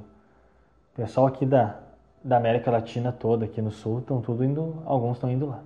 O 0.93 0.95
pessoal 0.95 1.27
aqui 1.27 1.45
da, 1.45 1.79
da 2.23 2.37
América 2.37 2.71
Latina 2.71 3.11
toda, 3.11 3.45
aqui 3.45 3.61
no 3.61 3.71
sul, 3.71 3.99
estão 3.99 4.21
tudo 4.21 4.43
indo, 4.43 4.81
alguns 4.85 5.17
estão 5.17 5.29
indo 5.31 5.45
lá. 5.45 5.61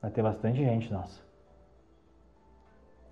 Vai 0.00 0.10
ter 0.10 0.22
bastante 0.22 0.58
gente, 0.58 0.92
nossa. 0.92 1.20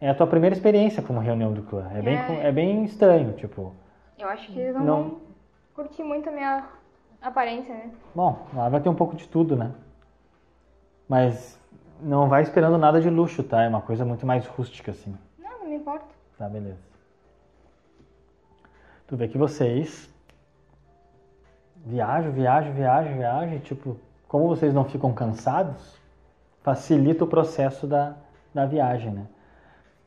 É 0.01 0.09
a 0.09 0.15
tua 0.15 0.27
primeira 0.27 0.55
experiência 0.57 1.03
como 1.03 1.21
reunião 1.21 1.53
do 1.53 1.63
clã. 1.63 1.89
É 1.95 2.03
bem, 2.03 2.17
É. 2.17 2.23
co- 2.27 2.33
é 2.33 2.51
bem 2.51 2.85
estranho, 2.85 3.33
tipo. 3.35 3.73
Eu 4.23 4.29
acho 4.29 4.47
que 4.53 4.59
eles 4.59 4.75
não, 4.75 4.85
Não. 4.85 5.03
vão 5.03 5.21
curtir 5.75 6.03
muito 6.03 6.29
a 6.29 6.33
minha 6.33 6.69
aparência, 7.23 7.75
né? 7.75 7.91
Bom, 8.15 8.47
lá 8.55 8.69
vai 8.69 8.81
ter 8.81 8.89
um 8.89 8.95
pouco 8.95 9.17
de 9.17 9.29
tudo, 9.29 9.57
né? 9.57 9.73
Mas 11.09 11.59
não 12.01 12.29
vai 12.29 12.43
esperando 12.43 12.79
nada 12.79 13.01
de 13.01 13.11
luxo, 13.11 13.43
tá? 13.43 13.63
É 13.63 13.69
uma 13.69 13.81
coisa 13.81 14.05
muito 14.05 14.27
mais 14.27 14.47
rústica, 14.47 14.91
assim. 14.91 15.17
Não, 15.39 15.61
não 15.61 15.67
me 15.69 15.77
importa. 15.77 16.07
Tá, 16.39 16.49
beleza. 16.49 16.79
Tu 19.07 19.17
vê 19.17 19.27
que 19.29 19.37
vocês 19.37 20.09
viajam, 21.85 22.31
viajam, 22.33 22.73
viajam, 22.73 23.15
viajam, 23.15 23.59
tipo, 23.59 23.97
como 24.29 24.49
vocês 24.49 24.73
não 24.73 24.85
ficam 24.85 25.13
cansados, 25.13 25.99
facilita 26.63 27.25
o 27.25 27.27
processo 27.27 27.87
da, 27.87 28.15
da 28.55 28.67
viagem, 28.67 29.11
né? 29.11 29.27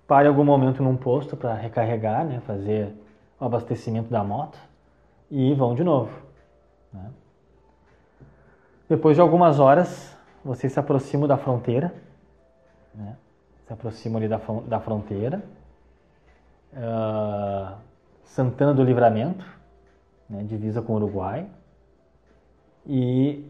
Pare 0.07 0.27
algum 0.27 0.43
momento 0.43 0.83
num 0.83 0.95
posto 0.95 1.35
para 1.35 1.53
recarregar, 1.53 2.25
né? 2.25 2.39
Fazer 2.41 2.93
o 3.43 3.45
abastecimento 3.45 4.09
da 4.09 4.23
moto 4.23 4.57
e 5.29 5.53
vão 5.53 5.75
de 5.75 5.83
novo. 5.83 6.11
né? 6.93 7.11
Depois 8.87 9.15
de 9.15 9.21
algumas 9.21 9.59
horas, 9.59 10.15
vocês 10.45 10.71
se 10.71 10.79
aproximam 10.79 11.27
da 11.27 11.37
fronteira, 11.37 11.93
né? 12.95 13.17
Se 13.67 13.73
aproximam 13.73 14.17
ali 14.17 14.27
da, 14.27 14.39
da 14.67 14.79
fronteira. 14.79 15.43
Ah, 16.75 17.75
Santana 18.23 18.73
do 18.73 18.83
Livramento, 18.83 19.45
né, 20.29 20.43
divisa 20.43 20.81
com 20.81 20.93
o 20.93 20.95
Uruguai, 20.95 21.47
e 22.85 23.47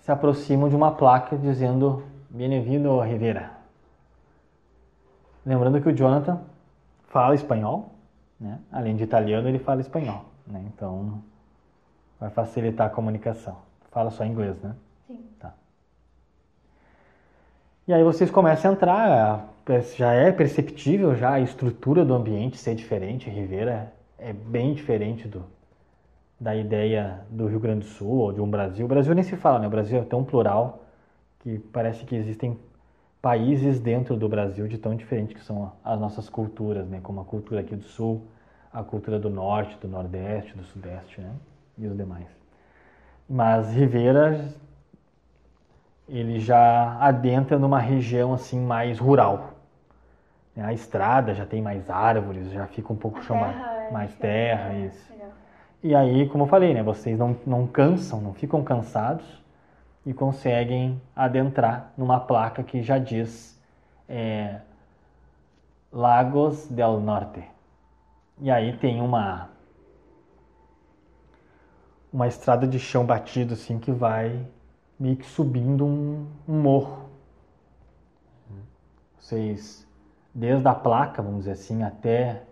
se 0.00 0.12
aproximam 0.12 0.68
de 0.68 0.76
uma 0.76 0.92
placa 0.92 1.36
dizendo 1.36 2.04
Bem-vindo, 2.30 3.00
Rivera. 3.00 3.52
Lembrando 5.44 5.80
que 5.80 5.88
o 5.88 5.92
Jonathan 5.92 6.40
fala 7.08 7.34
espanhol, 7.34 7.93
né? 8.40 8.58
além 8.70 8.96
de 8.96 9.04
italiano, 9.04 9.48
ele 9.48 9.58
fala 9.58 9.80
espanhol. 9.80 10.24
Né? 10.46 10.64
Então, 10.66 11.22
vai 12.18 12.30
facilitar 12.30 12.86
a 12.86 12.90
comunicação. 12.90 13.56
Fala 13.90 14.10
só 14.10 14.24
inglês, 14.24 14.60
né? 14.62 14.74
Sim. 15.06 15.24
Tá. 15.38 15.54
E 17.86 17.92
aí 17.92 18.02
vocês 18.02 18.30
começam 18.30 18.70
a 18.70 18.74
entrar, 18.74 19.54
já 19.96 20.12
é 20.12 20.32
perceptível 20.32 21.14
já 21.14 21.34
a 21.34 21.40
estrutura 21.40 22.04
do 22.04 22.14
ambiente 22.14 22.56
ser 22.56 22.74
diferente. 22.74 23.28
Rivera 23.28 23.92
é 24.18 24.32
bem 24.32 24.74
diferente 24.74 25.28
do, 25.28 25.44
da 26.40 26.56
ideia 26.56 27.20
do 27.30 27.46
Rio 27.46 27.60
Grande 27.60 27.80
do 27.80 27.90
Sul 27.90 28.16
ou 28.16 28.32
de 28.32 28.40
um 28.40 28.48
Brasil. 28.48 28.86
O 28.86 28.88
Brasil 28.88 29.14
nem 29.14 29.22
se 29.22 29.36
fala, 29.36 29.58
né? 29.58 29.66
O 29.66 29.70
Brasil 29.70 29.98
é 29.98 30.04
tão 30.04 30.24
plural 30.24 30.82
que 31.40 31.58
parece 31.58 32.04
que 32.04 32.16
existem 32.16 32.58
países 33.24 33.80
dentro 33.80 34.18
do 34.18 34.28
Brasil 34.28 34.68
de 34.68 34.76
tão 34.76 34.94
diferentes 34.94 35.34
que 35.34 35.42
são 35.42 35.72
as 35.82 35.98
nossas 35.98 36.28
culturas, 36.28 36.86
né? 36.86 37.00
Como 37.02 37.22
a 37.22 37.24
cultura 37.24 37.62
aqui 37.62 37.74
do 37.74 37.84
Sul, 37.84 38.22
a 38.70 38.82
cultura 38.82 39.18
do 39.18 39.30
Norte, 39.30 39.78
do 39.80 39.88
Nordeste, 39.88 40.54
do 40.54 40.62
Sudeste, 40.62 41.22
né? 41.22 41.30
E 41.78 41.86
os 41.86 41.96
demais. 41.96 42.26
Mas 43.26 43.72
Rivera 43.72 44.46
ele 46.06 46.38
já 46.38 46.98
adentra 47.00 47.58
numa 47.58 47.78
região 47.78 48.34
assim 48.34 48.60
mais 48.60 48.98
rural. 48.98 49.54
A 50.54 50.74
estrada 50.74 51.32
já 51.32 51.46
tem 51.46 51.62
mais 51.62 51.88
árvores, 51.88 52.52
já 52.52 52.66
fica 52.66 52.92
um 52.92 52.96
pouco 52.96 53.22
chão 53.22 53.38
mais, 53.38 53.56
é 53.56 53.90
mais 53.90 54.14
terra, 54.16 54.74
é, 54.74 54.80
isso. 54.80 55.14
E 55.82 55.94
aí, 55.94 56.28
como 56.28 56.44
eu 56.44 56.48
falei, 56.48 56.74
né, 56.74 56.82
vocês 56.82 57.18
não, 57.18 57.34
não 57.46 57.66
cansam, 57.66 58.20
não 58.20 58.34
ficam 58.34 58.62
cansados 58.62 59.24
e 60.04 60.12
conseguem 60.12 61.00
adentrar 61.14 61.92
numa 61.96 62.20
placa 62.20 62.62
que 62.62 62.82
já 62.82 62.98
diz 62.98 63.60
é, 64.08 64.60
Lagos 65.90 66.66
del 66.68 67.00
Norte. 67.00 67.42
E 68.38 68.50
aí 68.50 68.76
tem 68.76 69.00
uma 69.00 69.48
uma 72.12 72.28
estrada 72.28 72.66
de 72.66 72.78
chão 72.78 73.04
batido 73.04 73.54
assim 73.54 73.78
que 73.78 73.90
vai 73.90 74.46
meio 74.98 75.16
que 75.16 75.26
subindo 75.26 75.84
um, 75.84 76.28
um 76.46 76.60
morro. 76.60 77.10
Vocês, 79.18 79.84
desde 80.32 80.68
a 80.68 80.74
placa, 80.74 81.22
vamos 81.22 81.40
dizer 81.40 81.52
assim, 81.52 81.82
até 81.82 82.42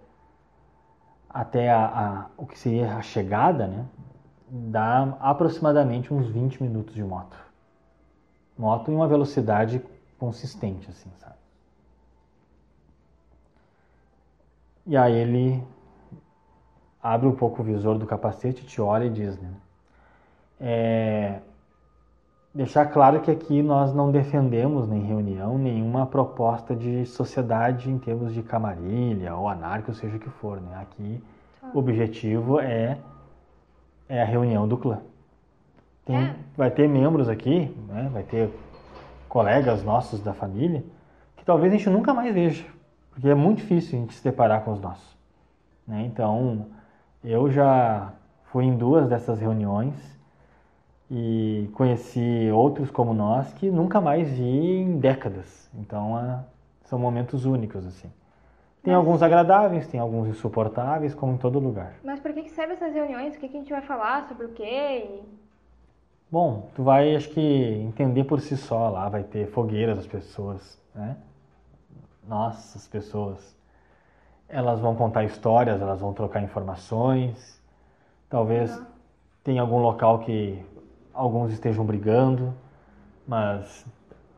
até 1.28 1.70
a, 1.70 1.86
a, 1.86 2.26
o 2.36 2.46
que 2.46 2.58
seria 2.58 2.94
a 2.96 3.02
chegada, 3.02 3.66
né, 3.66 3.86
dá 4.54 5.16
aproximadamente 5.18 6.12
uns 6.12 6.28
20 6.28 6.62
minutos 6.62 6.94
de 6.94 7.02
moto. 7.02 7.34
Moto 8.58 8.90
em 8.90 8.94
uma 8.94 9.08
velocidade 9.08 9.82
consistente, 10.18 10.90
assim, 10.90 11.10
sabe? 11.18 11.36
E 14.86 14.94
aí 14.94 15.14
ele 15.14 15.64
abre 17.02 17.26
um 17.26 17.34
pouco 17.34 17.62
o 17.62 17.64
visor 17.64 17.96
do 17.96 18.06
capacete, 18.06 18.66
te 18.66 18.80
olha 18.80 19.06
e 19.06 19.10
diz, 19.10 19.40
né? 19.40 19.50
É, 20.60 21.40
deixar 22.54 22.86
claro 22.86 23.20
que 23.20 23.30
aqui 23.30 23.62
nós 23.62 23.94
não 23.94 24.12
defendemos 24.12 24.92
em 24.92 25.00
reunião 25.00 25.56
nenhuma 25.56 26.06
proposta 26.06 26.76
de 26.76 27.06
sociedade 27.06 27.90
em 27.90 27.98
termos 27.98 28.34
de 28.34 28.42
camarilha 28.42 29.34
ou 29.34 29.48
anarquia, 29.48 29.88
ou 29.88 29.94
seja 29.94 30.16
o 30.16 30.20
que 30.20 30.28
for, 30.28 30.60
né? 30.60 30.82
Aqui 30.82 31.24
o 31.72 31.78
objetivo 31.78 32.60
é, 32.60 32.98
é 34.12 34.20
a 34.20 34.26
reunião 34.26 34.68
do 34.68 34.76
clã. 34.76 35.00
Tem, 36.04 36.16
É. 36.16 36.34
Vai 36.54 36.70
ter 36.70 36.86
membros 36.86 37.30
aqui, 37.30 37.74
né? 37.88 38.10
vai 38.12 38.22
ter 38.22 38.50
colegas 39.26 39.82
nossos 39.82 40.20
da 40.20 40.34
família, 40.34 40.84
que 41.34 41.44
talvez 41.44 41.72
a 41.72 41.76
gente 41.78 41.88
nunca 41.88 42.12
mais 42.12 42.34
veja, 42.34 42.62
porque 43.10 43.26
é 43.26 43.34
muito 43.34 43.58
difícil 43.58 43.98
a 43.98 44.02
gente 44.02 44.14
se 44.14 44.22
deparar 44.22 44.64
com 44.64 44.72
os 44.72 44.80
nossos. 44.80 45.16
né? 45.88 46.02
Então, 46.04 46.66
eu 47.24 47.50
já 47.50 48.12
fui 48.44 48.64
em 48.64 48.76
duas 48.76 49.08
dessas 49.08 49.40
reuniões 49.40 49.94
e 51.10 51.70
conheci 51.72 52.50
outros 52.52 52.90
como 52.90 53.14
nós 53.14 53.50
que 53.54 53.70
nunca 53.70 53.98
mais 53.98 54.28
vi 54.30 54.82
em 54.82 54.98
décadas. 54.98 55.70
Então, 55.74 56.16
ah, 56.16 56.44
são 56.84 56.98
momentos 56.98 57.46
únicos, 57.46 57.86
assim. 57.86 58.12
Tem 58.82 58.92
Mas- 58.92 58.98
alguns 58.98 59.22
agradáveis, 59.22 59.86
tem 59.86 60.00
alguns 60.00 60.28
insuportáveis, 60.28 61.14
como 61.14 61.34
em 61.34 61.38
todo 61.38 61.58
lugar. 61.58 61.94
Mas 62.02 62.18
por 62.20 62.32
que, 62.32 62.42
que 62.42 62.50
serve 62.50 62.72
essas 62.74 62.92
reuniões? 62.92 63.36
O 63.36 63.38
que, 63.38 63.48
que 63.48 63.56
a 63.56 63.60
gente 63.60 63.70
vai 63.72 63.82
falar? 63.82 64.24
Sobre 64.28 64.46
o 64.46 64.48
quê? 64.50 64.64
E- 64.64 65.22
Bom, 66.30 66.68
tu 66.74 66.82
vai, 66.82 67.14
acho 67.14 67.28
que, 67.28 67.40
entender 67.40 68.24
por 68.24 68.40
si 68.40 68.56
só 68.56 68.88
lá, 68.88 69.08
vai 69.08 69.22
ter 69.22 69.46
fogueiras 69.48 69.96
das 69.98 70.06
pessoas, 70.06 70.80
né? 70.94 71.16
Nossas 72.26 72.88
pessoas. 72.88 73.54
Elas 74.48 74.80
vão 74.80 74.94
contar 74.94 75.24
histórias, 75.24 75.80
elas 75.80 76.00
vão 76.00 76.12
trocar 76.14 76.42
informações. 76.42 77.60
Talvez 78.30 78.74
Uhum. 78.76 78.84
tenha 79.44 79.60
algum 79.60 79.78
local 79.78 80.20
que 80.20 80.64
alguns 81.12 81.52
estejam 81.52 81.84
brigando, 81.84 82.54
mas 83.28 83.84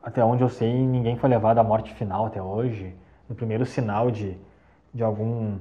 até 0.03 0.23
onde 0.23 0.43
eu 0.43 0.49
sei, 0.49 0.73
ninguém 0.73 1.15
foi 1.17 1.29
levado 1.29 1.59
à 1.59 1.63
morte 1.63 1.93
final 1.93 2.25
até 2.25 2.41
hoje. 2.41 2.93
No 3.29 3.35
primeiro 3.35 3.65
sinal 3.65 4.11
de, 4.11 4.37
de 4.93 5.03
algum 5.03 5.57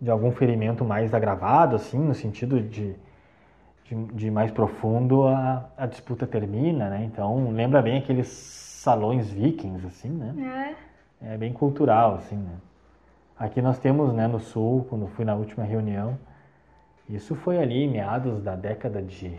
de 0.00 0.10
algum 0.10 0.30
ferimento 0.30 0.84
mais 0.84 1.12
agravado, 1.12 1.74
assim, 1.74 1.98
no 1.98 2.14
sentido 2.14 2.60
de 2.60 2.94
de, 3.88 4.04
de 4.14 4.30
mais 4.30 4.50
profundo, 4.50 5.26
a, 5.26 5.68
a 5.76 5.86
disputa 5.86 6.26
termina, 6.26 6.90
né? 6.90 7.04
Então, 7.04 7.50
lembra 7.50 7.80
bem 7.80 7.98
aqueles 7.98 8.28
salões 8.28 9.30
vikings, 9.30 9.86
assim, 9.86 10.10
né? 10.10 10.76
É. 11.20 11.32
É 11.32 11.36
bem 11.36 11.52
cultural, 11.52 12.16
assim, 12.16 12.36
né? 12.36 12.56
Aqui 13.38 13.62
nós 13.62 13.78
temos, 13.78 14.12
né, 14.12 14.26
no 14.26 14.40
Sul, 14.40 14.86
quando 14.88 15.06
fui 15.08 15.24
na 15.24 15.34
última 15.34 15.64
reunião, 15.64 16.18
isso 17.08 17.34
foi 17.34 17.58
ali 17.58 17.84
em 17.84 17.90
meados 17.90 18.42
da 18.42 18.54
década 18.54 19.00
de 19.00 19.38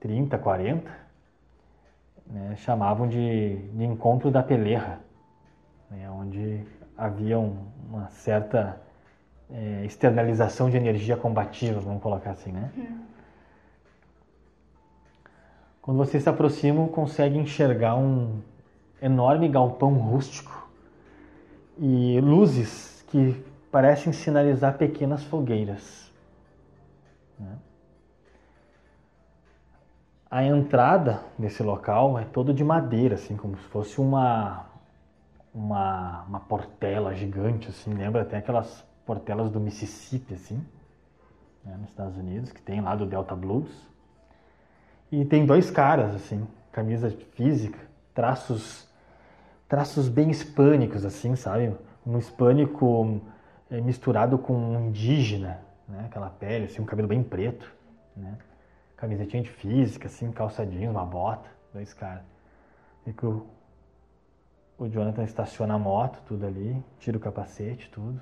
30, 0.00 0.36
40, 0.36 0.90
né? 2.26 2.54
Chamavam 2.56 3.08
de, 3.08 3.56
de 3.56 3.84
encontro 3.84 4.30
da 4.30 4.42
pelerra, 4.42 5.00
né? 5.90 6.10
Onde 6.10 6.64
havia 6.96 7.38
um- 7.38 7.66
uma 7.88 8.08
certa 8.08 8.80
é, 9.48 9.84
externalização 9.84 10.68
de 10.68 10.76
energia 10.76 11.16
combativa, 11.16 11.78
vamos 11.78 12.02
colocar 12.02 12.30
assim, 12.32 12.50
né? 12.50 12.68
Quando 15.80 15.98
vocês 15.98 16.22
se 16.22 16.28
aproximam, 16.28 16.88
conseguem 16.88 17.42
enxergar 17.42 17.94
um 17.96 18.40
enorme 19.00 19.48
galpão 19.48 19.94
rústico 19.94 20.68
e 21.78 22.20
luzes 22.20 23.04
que 23.08 23.40
parecem 23.70 24.12
sinalizar 24.12 24.76
pequenas 24.76 25.22
fogueiras. 25.22 26.10
né? 27.38 27.56
A 30.28 30.42
entrada 30.42 31.22
desse 31.38 31.62
local 31.62 32.18
é 32.18 32.24
todo 32.24 32.52
de 32.52 32.64
madeira, 32.64 33.14
assim, 33.14 33.36
como 33.36 33.56
se 33.56 33.64
fosse 33.68 34.00
uma 34.00 34.65
uma, 35.56 36.22
uma 36.24 36.40
portela 36.40 37.14
gigante, 37.14 37.70
assim, 37.70 37.94
lembra 37.94 38.20
até 38.20 38.36
aquelas 38.36 38.84
portelas 39.06 39.50
do 39.50 39.58
Mississippi, 39.58 40.34
assim, 40.34 40.62
né, 41.64 41.74
nos 41.78 41.88
Estados 41.88 42.18
Unidos, 42.18 42.52
que 42.52 42.60
tem 42.60 42.82
lá 42.82 42.94
do 42.94 43.06
Delta 43.06 43.34
Blues. 43.34 43.70
E 45.10 45.24
tem 45.24 45.46
dois 45.46 45.70
caras, 45.70 46.14
assim, 46.14 46.46
camisa 46.70 47.10
física, 47.32 47.78
traços, 48.12 48.86
traços 49.66 50.10
bem 50.10 50.30
hispânicos, 50.30 51.06
assim, 51.06 51.34
sabe? 51.34 51.74
Um 52.06 52.18
hispânico 52.18 53.22
eh, 53.70 53.80
misturado 53.80 54.36
com 54.36 54.52
um 54.52 54.88
indígena, 54.88 55.60
né? 55.88 56.04
Aquela 56.04 56.28
pele, 56.28 56.66
assim, 56.66 56.82
um 56.82 56.84
cabelo 56.84 57.08
bem 57.08 57.22
preto, 57.22 57.72
né? 58.14 58.36
Camisetinha 58.94 59.42
de 59.42 59.50
física, 59.50 60.06
assim, 60.06 60.30
calça 60.32 60.66
jeans, 60.66 60.90
uma 60.90 61.06
bota, 61.06 61.48
dois 61.72 61.94
caras. 61.94 62.24
E 63.06 63.12
que 63.12 63.24
o, 63.24 63.46
o 64.78 64.88
Jonathan 64.88 65.24
estaciona 65.24 65.74
a 65.74 65.78
moto, 65.78 66.20
tudo 66.26 66.46
ali, 66.46 66.82
tira 66.98 67.16
o 67.16 67.20
capacete, 67.20 67.90
tudo. 67.90 68.20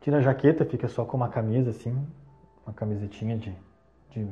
Tira 0.00 0.18
a 0.18 0.20
jaqueta, 0.20 0.64
fica 0.64 0.88
só 0.88 1.04
com 1.04 1.16
uma 1.16 1.28
camisa 1.28 1.70
assim, 1.70 2.06
uma 2.66 2.72
camisetinha 2.72 3.36
de, 3.36 3.54
de 4.10 4.28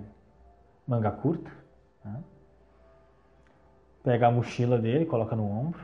manga 0.86 1.10
curta. 1.10 1.50
né? 2.04 2.22
Pega 4.04 4.28
a 4.28 4.30
mochila 4.30 4.78
dele, 4.78 5.06
coloca 5.06 5.34
no 5.34 5.44
ombro. 5.44 5.80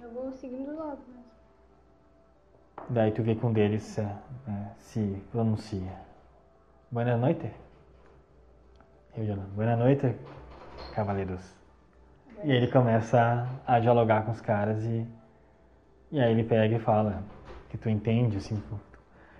Eu 0.00 0.10
vou 0.10 0.32
seguindo 0.32 0.66
do 0.66 0.76
lado. 0.76 1.00
Mas... 1.08 2.86
Daí 2.88 3.12
tu 3.12 3.22
vê 3.22 3.34
que 3.34 3.44
um 3.44 3.52
deles 3.52 3.98
é, 3.98 4.16
é, 4.48 4.70
se 4.78 5.22
pronuncia. 5.30 5.92
Buenas 6.90 7.20
noite. 7.20 7.50
Eu, 9.16 9.26
Jonathan. 9.26 9.50
Buenas 9.54 9.78
noite, 9.78 10.16
cavaleiros. 10.94 11.63
E 12.44 12.52
ele 12.52 12.66
começa 12.66 13.48
a, 13.66 13.80
dialogar 13.80 14.26
com 14.26 14.30
os 14.30 14.40
caras 14.40 14.84
e, 14.84 15.06
e 16.12 16.20
aí 16.20 16.30
ele 16.30 16.44
pega 16.44 16.76
e 16.76 16.78
fala 16.78 17.22
que 17.70 17.78
tu 17.78 17.88
entende, 17.88 18.36
assim, 18.36 18.62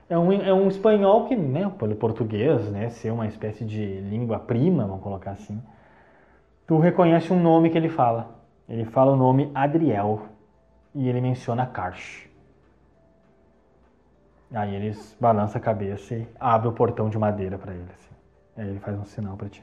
É 0.08 0.16
um, 0.16 0.32
é 0.32 0.54
um 0.54 0.68
espanhol 0.68 1.28
que, 1.28 1.36
né, 1.36 1.70
pelo 1.78 1.94
português, 1.96 2.70
né, 2.70 2.88
ser 2.88 3.10
uma 3.10 3.26
espécie 3.26 3.62
de 3.62 4.00
língua 4.00 4.38
prima, 4.38 4.86
vamos 4.86 5.02
colocar 5.02 5.32
assim, 5.32 5.62
tu 6.66 6.78
reconhece 6.78 7.30
um 7.30 7.42
nome 7.42 7.68
que 7.68 7.76
ele 7.76 7.90
fala. 7.90 8.38
Ele 8.66 8.86
fala 8.86 9.12
o 9.12 9.16
nome 9.16 9.50
Adriel 9.54 10.22
e 10.94 11.06
ele 11.06 11.20
menciona 11.20 11.66
Karsh. 11.66 12.26
Aí 14.50 14.74
eles 14.74 15.14
balança 15.20 15.58
a 15.58 15.60
cabeça 15.60 16.14
e 16.14 16.26
abre 16.40 16.68
o 16.68 16.72
portão 16.72 17.10
de 17.10 17.18
madeira 17.18 17.58
para 17.58 17.74
ele. 17.74 17.90
Assim. 17.92 18.14
Aí 18.56 18.68
ele 18.70 18.78
faz 18.78 18.98
um 18.98 19.04
sinal 19.04 19.36
para 19.36 19.50
ti. 19.50 19.62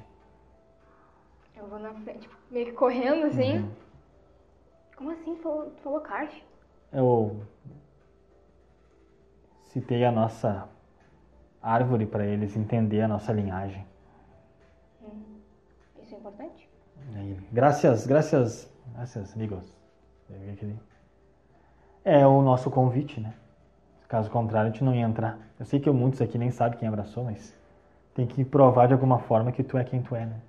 Eu 1.61 1.67
vou 1.67 1.77
na 1.77 1.93
frente, 1.93 2.21
tipo, 2.21 2.35
meio 2.49 2.65
que 2.65 2.71
correndo 2.71 3.27
assim. 3.27 3.71
Como 4.97 5.11
assim? 5.11 5.35
Tu 5.35 5.41
falou, 5.43 5.69
tu 5.69 5.81
falou 5.83 6.01
Karsh? 6.01 6.43
Eu 6.91 7.39
citei 9.65 10.03
a 10.03 10.11
nossa 10.11 10.67
árvore 11.61 12.07
para 12.07 12.25
eles 12.25 12.57
entender 12.57 13.01
a 13.01 13.07
nossa 13.07 13.31
linhagem. 13.31 13.85
Isso 16.01 16.15
é 16.15 16.17
importante? 16.17 16.67
Aí, 17.15 17.39
graças, 17.51 18.07
graças, 18.07 18.73
graças, 18.95 19.33
amigos. 19.35 19.71
É 22.03 22.25
o 22.25 22.41
nosso 22.41 22.71
convite, 22.71 23.19
né? 23.19 23.35
Caso 24.07 24.31
contrário, 24.31 24.69
a 24.69 24.71
gente 24.71 24.83
não 24.83 24.95
ia 24.95 25.05
entrar. 25.05 25.37
Eu 25.59 25.65
sei 25.65 25.79
que 25.79 25.89
muitos 25.91 26.21
aqui 26.21 26.39
nem 26.39 26.49
sabem 26.49 26.79
quem 26.79 26.87
abraçou, 26.87 27.23
mas 27.23 27.55
tem 28.15 28.25
que 28.25 28.43
provar 28.43 28.87
de 28.87 28.93
alguma 28.93 29.19
forma 29.19 29.51
que 29.51 29.63
tu 29.63 29.77
é 29.77 29.83
quem 29.83 30.01
tu 30.01 30.15
é, 30.15 30.25
né? 30.25 30.41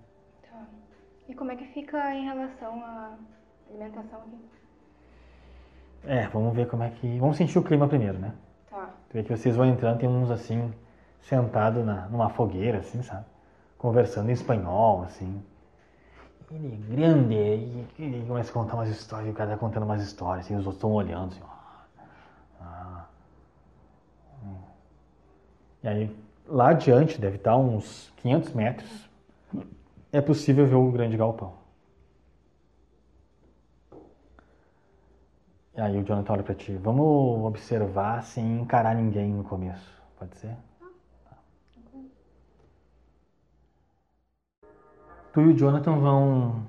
E 1.32 1.34
como 1.34 1.50
é 1.50 1.56
que 1.56 1.64
fica 1.64 2.14
em 2.14 2.26
relação 2.26 2.84
à 2.84 3.16
alimentação 3.70 4.18
aqui? 4.18 4.38
É, 6.04 6.26
vamos 6.26 6.54
ver 6.54 6.68
como 6.68 6.82
é 6.82 6.90
que. 6.90 7.18
Vamos 7.18 7.38
sentir 7.38 7.58
o 7.58 7.62
clima 7.62 7.88
primeiro, 7.88 8.18
né? 8.18 8.34
Tá. 8.68 8.90
Tu 9.08 9.14
vê 9.14 9.22
que 9.22 9.34
vocês 9.34 9.56
vão 9.56 9.64
entrando, 9.64 9.98
tem 9.98 10.10
uns 10.10 10.30
assim, 10.30 10.70
sentado 11.22 11.82
na, 11.82 12.06
numa 12.08 12.28
fogueira, 12.28 12.80
assim, 12.80 13.02
sabe? 13.02 13.24
Conversando 13.78 14.28
em 14.28 14.34
espanhol, 14.34 15.04
assim. 15.04 15.42
Ele 16.50 16.74
é 16.74 16.94
grande, 16.94 17.34
e, 17.34 17.88
e 17.98 18.24
começa 18.28 18.50
a 18.50 18.52
contar 18.52 18.74
umas 18.74 18.90
histórias, 18.90 19.28
e 19.28 19.30
o 19.30 19.34
cara 19.34 19.52
tá 19.52 19.56
contando 19.56 19.84
umas 19.84 20.02
histórias, 20.02 20.44
assim, 20.44 20.54
os 20.54 20.66
outros 20.66 20.76
estão 20.76 20.92
olhando, 20.92 21.32
assim, 21.32 21.42
ó. 21.42 22.62
Ah. 22.62 23.06
E 25.82 25.88
aí, 25.88 26.16
lá 26.46 26.68
adiante, 26.68 27.18
deve 27.18 27.36
estar 27.36 27.56
uns 27.56 28.12
500 28.18 28.52
metros, 28.52 29.11
é 30.12 30.20
possível 30.20 30.66
ver 30.66 30.74
o 30.74 30.92
grande 30.92 31.16
galpão. 31.16 31.54
E 35.74 35.80
aí 35.80 35.98
o 35.98 36.04
Jonathan 36.04 36.34
olha 36.34 36.42
pra 36.42 36.54
ti. 36.54 36.76
Vamos 36.76 37.44
observar 37.46 38.22
sem 38.22 38.60
encarar 38.60 38.94
ninguém 38.94 39.32
no 39.32 39.42
começo. 39.42 39.90
Pode 40.18 40.36
ser? 40.36 40.54
Tu 45.32 45.40
e 45.40 45.46
o 45.46 45.56
Jonathan 45.56 45.98
vão 45.98 46.66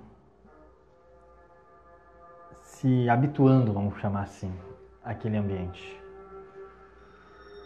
se 2.62 3.10
habituando, 3.10 3.74
vamos 3.74 4.00
chamar 4.00 4.24
assim, 4.24 4.54
àquele 5.04 5.36
ambiente. 5.36 6.02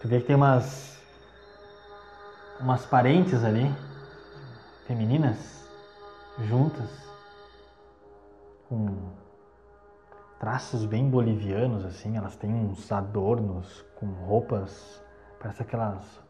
Tu 0.02 0.08
vê 0.08 0.20
que 0.20 0.26
tem 0.26 0.36
umas 0.36 0.98
umas 2.60 2.84
parentes 2.88 3.44
ali, 3.44 3.72
femininas, 4.88 5.67
juntas, 6.40 7.10
com 8.70 8.88
traços 10.40 10.86
bem 10.86 11.10
bolivianos, 11.10 11.86
assim. 11.86 12.18
Elas 12.18 12.36
têm 12.36 12.54
uns 12.54 12.92
adornos 12.92 13.86
com 13.96 14.06
roupas, 14.08 15.04
parece 15.40 15.62
aquelas 15.62 16.24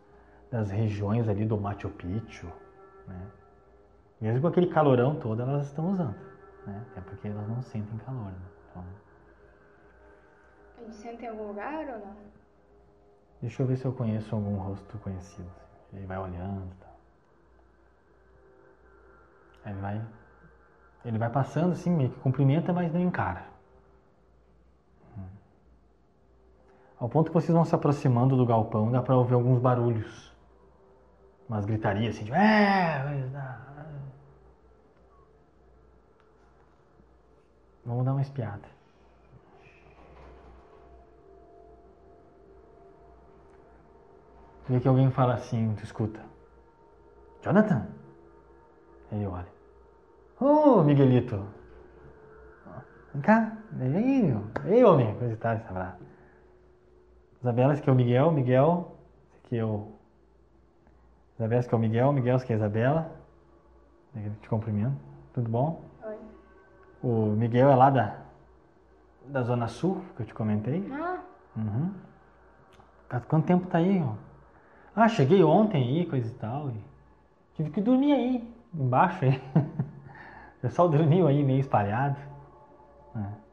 das 0.52 0.70
regiões 0.72 1.28
ali 1.28 1.46
do 1.46 1.58
Machu 1.58 1.90
Picchu, 1.90 2.48
né? 3.08 3.28
Mesmo 4.20 4.42
com 4.42 4.48
aquele 4.48 4.68
calorão 4.68 5.20
todo, 5.20 5.42
elas 5.42 5.68
estão 5.68 5.92
usando, 5.92 6.16
né? 6.66 6.86
Até 6.92 7.02
porque 7.02 7.28
elas 7.28 7.48
não 7.48 7.62
sentem 7.62 7.98
calor, 8.00 8.32
né? 8.32 8.48
Então, 8.72 8.84
gente 10.88 10.96
senta 10.96 11.26
em 11.26 11.28
algum 11.28 11.48
lugar 11.48 11.86
ou 11.90 12.00
não? 12.00 12.16
deixa 13.42 13.62
eu 13.62 13.68
ver 13.68 13.78
se 13.78 13.86
eu 13.86 13.94
conheço 13.94 14.34
algum 14.34 14.56
rosto 14.56 14.98
conhecido. 15.00 15.48
assim. 15.48 15.98
Ele 15.98 16.06
vai 16.06 16.18
olhando 16.18 16.72
e 16.72 16.76
tal. 16.80 16.87
Aí 19.68 19.74
ele 19.74 19.82
vai. 19.82 20.02
Ele 21.04 21.18
vai 21.18 21.30
passando 21.30 21.74
assim, 21.74 21.90
meio 21.90 22.10
que 22.10 22.20
cumprimenta, 22.20 22.72
mas 22.72 22.94
não 22.94 23.02
encara. 23.02 23.46
Ao 26.98 27.08
ponto 27.08 27.30
que 27.30 27.34
vocês 27.34 27.54
vão 27.54 27.66
se 27.66 27.76
aproximando 27.76 28.36
do 28.36 28.46
galpão, 28.46 28.92
dá 28.92 29.02
pra 29.02 29.16
ouvir 29.16 29.34
alguns 29.34 29.60
barulhos. 29.60 30.34
Umas 31.48 31.66
gritarias 31.66 32.16
assim, 32.16 32.32
é, 32.34 33.28
da-". 33.32 33.60
Vamos 37.86 38.06
dar 38.06 38.14
uma 38.14 38.22
espiada. 38.22 38.68
Vê 44.68 44.80
que 44.80 44.88
alguém 44.88 45.12
fala 45.12 45.36
assim, 45.36 45.74
tu 45.76 45.84
escuta. 45.84 46.20
Jonathan? 47.42 47.88
Ele 49.12 49.26
olha. 49.26 49.57
Ô, 50.40 50.84
Miguelito. 50.84 51.44
Vem 53.14 53.22
cá. 53.22 53.58
Ei, 53.80 54.34
ei, 54.66 54.84
homem. 54.84 55.16
Coisa 55.16 55.34
e 55.34 55.38
tal, 55.38 55.56
abraço. 55.56 55.98
Isabela, 57.42 57.74
esse 57.74 57.82
aqui 57.82 57.90
é 57.90 57.94
o 57.94 57.96
Miguel. 57.96 58.32
Miguel, 58.32 58.96
esse 59.32 59.46
aqui 59.46 59.58
é 59.58 59.66
o... 59.66 59.92
Isabela, 61.36 61.60
esse 61.60 61.68
aqui 61.68 61.76
é 61.76 61.78
o 61.78 61.82
Miguel. 61.82 62.14
Miguel, 62.14 62.36
esse 62.36 62.44
aqui 62.46 62.54
é 62.54 62.56
a 62.56 62.60
Isabela. 62.60 63.12
Te 64.42 64.50
cumprimento. 64.50 64.98
Tudo 65.34 65.50
bom? 65.50 65.84
Oi. 66.04 66.16
O 67.04 67.26
Miguel 67.36 67.70
é 67.70 67.76
lá 67.76 67.90
da, 67.90 68.18
da 69.28 69.44
Zona 69.44 69.68
Sul, 69.68 70.02
que 70.16 70.24
eu 70.24 70.26
te 70.26 70.34
comentei. 70.34 70.88
Ah, 70.92 71.18
Uhum. 71.56 71.92
Há 73.10 73.20
Quanto 73.20 73.46
tempo 73.48 73.66
tá 73.68 73.80
aí? 73.80 74.02
ó? 74.04 74.14
Ah, 74.96 75.08
cheguei 75.08 75.44
ontem 75.44 75.84
aí, 75.84 76.06
coisa 76.06 76.28
e 76.28 76.36
tal. 76.36 76.70
E 76.70 76.84
tive 77.56 77.72
que 77.72 77.82
dormir 77.82 78.14
aí, 78.14 78.54
embaixo 78.74 79.26
aí. 79.26 79.42
O 80.58 80.62
pessoal 80.62 80.90
dormiu 80.90 81.28
aí 81.28 81.44
meio 81.44 81.60
espalhado. 81.60 82.18
É. 83.16 83.48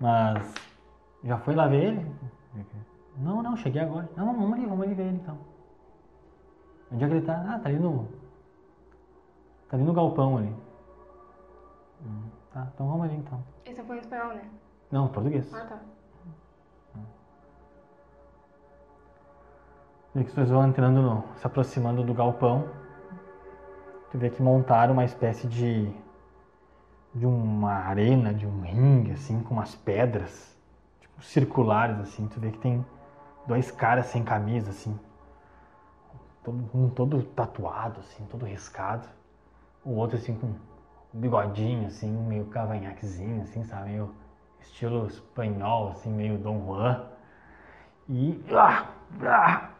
Mas 0.00 0.54
já 1.22 1.38
foi 1.38 1.54
lá 1.54 1.66
ver 1.68 1.84
ele? 1.84 2.16
Não, 3.18 3.42
não, 3.42 3.56
cheguei 3.56 3.82
agora. 3.82 4.08
Não, 4.16 4.26
não, 4.26 4.34
vamos 4.34 4.54
ali, 4.54 4.66
vamos 4.66 4.86
ali 4.86 4.94
ver 4.94 5.04
ele 5.04 5.16
então. 5.16 5.38
Onde 6.90 7.04
é 7.04 7.08
que 7.08 7.14
ele 7.14 7.26
tá? 7.26 7.44
Ah, 7.46 7.58
tá 7.58 7.68
ali 7.68 7.78
no. 7.78 8.08
Tá 9.68 9.76
ali 9.76 9.84
no 9.84 9.92
galpão 9.92 10.38
ali. 10.38 10.54
Hum, 12.04 12.22
tá, 12.52 12.68
então 12.74 12.88
vamos 12.88 13.04
ali 13.04 13.16
então. 13.16 13.42
esse 13.64 13.80
é 13.80 13.84
foi 13.84 13.96
em 13.96 14.00
espanhol, 14.00 14.34
né? 14.34 14.50
Não, 14.90 15.08
português. 15.08 15.52
Ah, 15.54 15.66
tá. 15.66 15.78
Que 20.14 20.30
vocês 20.30 20.50
vão 20.50 20.66
entrando, 20.66 21.00
no, 21.00 21.24
se 21.36 21.46
aproximando 21.46 22.02
do 22.02 22.12
galpão. 22.12 22.81
Tu 24.12 24.18
vê 24.18 24.30
que 24.30 24.42
montaram 24.42 24.92
uma 24.92 25.04
espécie 25.04 25.48
de 25.48 25.90
de 27.14 27.26
uma 27.26 27.72
arena, 27.72 28.32
de 28.32 28.46
um 28.46 28.60
ringue, 28.60 29.12
assim, 29.12 29.42
com 29.42 29.54
umas 29.54 29.74
pedras, 29.74 30.56
tipo, 31.00 31.22
circulares, 31.22 31.98
assim. 32.00 32.26
Tu 32.28 32.40
vê 32.40 32.50
que 32.50 32.58
tem 32.58 32.84
dois 33.46 33.70
caras 33.70 34.06
sem 34.06 34.24
camisa, 34.24 34.70
assim. 34.70 34.98
Todo, 36.42 36.70
um 36.74 36.88
todo 36.88 37.22
tatuado, 37.22 38.00
assim, 38.00 38.24
todo 38.26 38.46
riscado. 38.46 39.06
O 39.84 39.94
outro, 39.94 40.16
assim, 40.16 40.34
com 40.34 40.46
um 40.48 40.56
bigodinho, 41.12 41.86
assim, 41.86 42.10
meio 42.10 42.46
cavanhaquezinho, 42.46 43.42
assim, 43.42 43.64
sabe? 43.64 43.90
Meio 43.90 44.14
estilo 44.60 45.06
espanhol, 45.06 45.90
assim, 45.90 46.10
meio 46.10 46.38
Dom 46.38 46.64
Juan. 46.64 47.04
E... 48.08 48.42
Ah, 48.52 48.86
ah, 49.22 49.70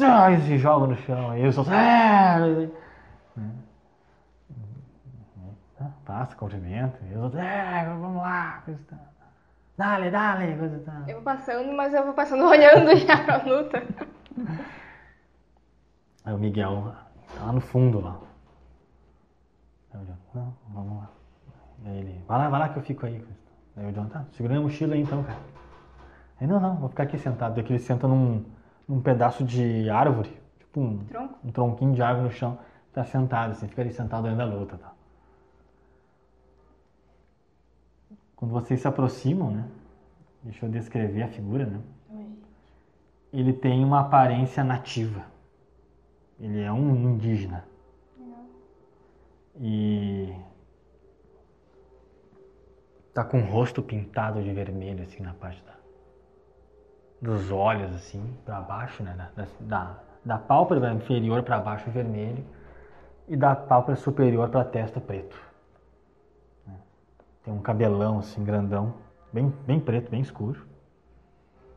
ah, 0.00 0.30
e 0.32 0.40
se 0.42 0.58
joga 0.58 0.86
no 0.86 0.96
chão. 0.96 1.36
E 1.36 1.44
eu 1.44 1.52
só... 1.52 1.62
Ah, 1.68 2.38
ah, 5.80 5.90
Passa, 6.04 6.34
cumprimento. 6.36 6.98
E 7.04 7.14
os 7.14 7.24
outros... 7.24 7.42
Ah, 7.42 7.84
vamos 7.98 8.22
lá. 8.22 8.62
Coisa. 8.64 8.80
Dale, 9.76 10.10
dale. 10.10 10.56
Coisa. 10.56 11.04
Eu 11.06 11.14
vou 11.16 11.22
passando, 11.22 11.72
mas 11.72 11.92
eu 11.92 12.04
vou 12.04 12.14
passando 12.14 12.44
olhando 12.48 12.96
já 12.96 13.22
pra 13.24 13.42
luta. 13.42 13.82
Aí 16.24 16.34
o 16.34 16.38
Miguel 16.38 16.94
tá 17.34 17.44
lá 17.44 17.52
no 17.52 17.60
fundo 17.60 18.00
lá. 18.00 18.18
Aí 19.92 20.00
o 20.00 20.04
John, 20.04 20.16
não, 20.34 20.54
vamos 20.70 20.98
lá. 20.98 21.10
Aí 21.84 21.98
ele, 21.98 22.24
vai 22.26 22.38
lá, 22.38 22.48
vai 22.48 22.60
lá 22.60 22.68
que 22.70 22.78
eu 22.78 22.82
fico 22.82 23.06
aí. 23.06 23.22
Aí 23.76 23.86
o 23.88 23.92
John, 23.92 24.06
tá, 24.06 24.24
segura 24.32 24.54
minha 24.54 24.66
mochila 24.66 24.94
aí 24.94 25.02
então, 25.02 25.22
cara. 25.22 25.38
Aí, 26.40 26.46
não, 26.46 26.60
não, 26.60 26.76
vou 26.76 26.88
ficar 26.88 27.04
aqui 27.04 27.18
sentado. 27.18 27.54
Daí 27.54 27.64
que 27.64 27.72
ele 27.72 27.78
senta 27.78 28.06
num, 28.06 28.44
num 28.88 29.00
pedaço 29.00 29.44
de 29.44 29.88
árvore, 29.88 30.30
tipo 30.58 30.80
um, 30.80 30.98
Tronco? 31.04 31.38
um 31.44 31.50
tronquinho 31.50 31.94
de 31.94 32.02
árvore 32.02 32.24
no 32.26 32.32
chão. 32.32 32.58
Tá 32.96 33.04
sentado, 33.04 33.50
assim, 33.50 33.68
fica 33.68 33.82
ali 33.82 33.92
sentado 33.92 34.24
olhando 34.24 34.40
a 34.40 34.46
luta, 34.46 34.78
tá. 34.78 34.90
Quando 38.34 38.52
vocês 38.52 38.80
se 38.80 38.88
aproximam, 38.88 39.50
né, 39.50 39.68
Deixa 40.42 40.64
eu 40.64 40.70
descrever 40.70 41.24
a 41.24 41.28
figura, 41.28 41.66
né? 41.66 41.80
Ele 43.30 43.52
tem 43.52 43.84
uma 43.84 44.00
aparência 44.00 44.64
nativa. 44.64 45.26
Ele 46.40 46.62
é 46.62 46.72
um 46.72 46.94
indígena. 46.94 47.66
E 49.60 50.34
tá 53.12 53.24
com 53.24 53.42
o 53.42 53.44
rosto 53.44 53.82
pintado 53.82 54.42
de 54.42 54.52
vermelho 54.54 55.02
assim 55.02 55.22
na 55.22 55.34
parte 55.34 55.62
da, 55.64 55.74
dos 57.20 57.50
olhos 57.50 57.94
assim 57.94 58.24
para 58.42 58.58
baixo, 58.62 59.02
né? 59.02 59.30
Da, 59.36 59.46
da, 59.60 60.02
da 60.24 60.38
pálpebra 60.38 60.94
inferior 60.94 61.42
para 61.42 61.60
baixo 61.60 61.90
vermelho 61.90 62.55
e 63.28 63.36
da 63.36 63.54
pálpebra 63.54 63.96
superior 64.00 64.48
para 64.48 64.60
a 64.60 64.64
testa 64.64 65.00
preto. 65.00 65.36
Tem 67.44 67.54
um 67.54 67.60
cabelão 67.60 68.18
assim 68.18 68.42
grandão, 68.42 68.94
bem, 69.32 69.52
bem 69.64 69.78
preto, 69.78 70.10
bem 70.10 70.20
escuro. 70.20 70.66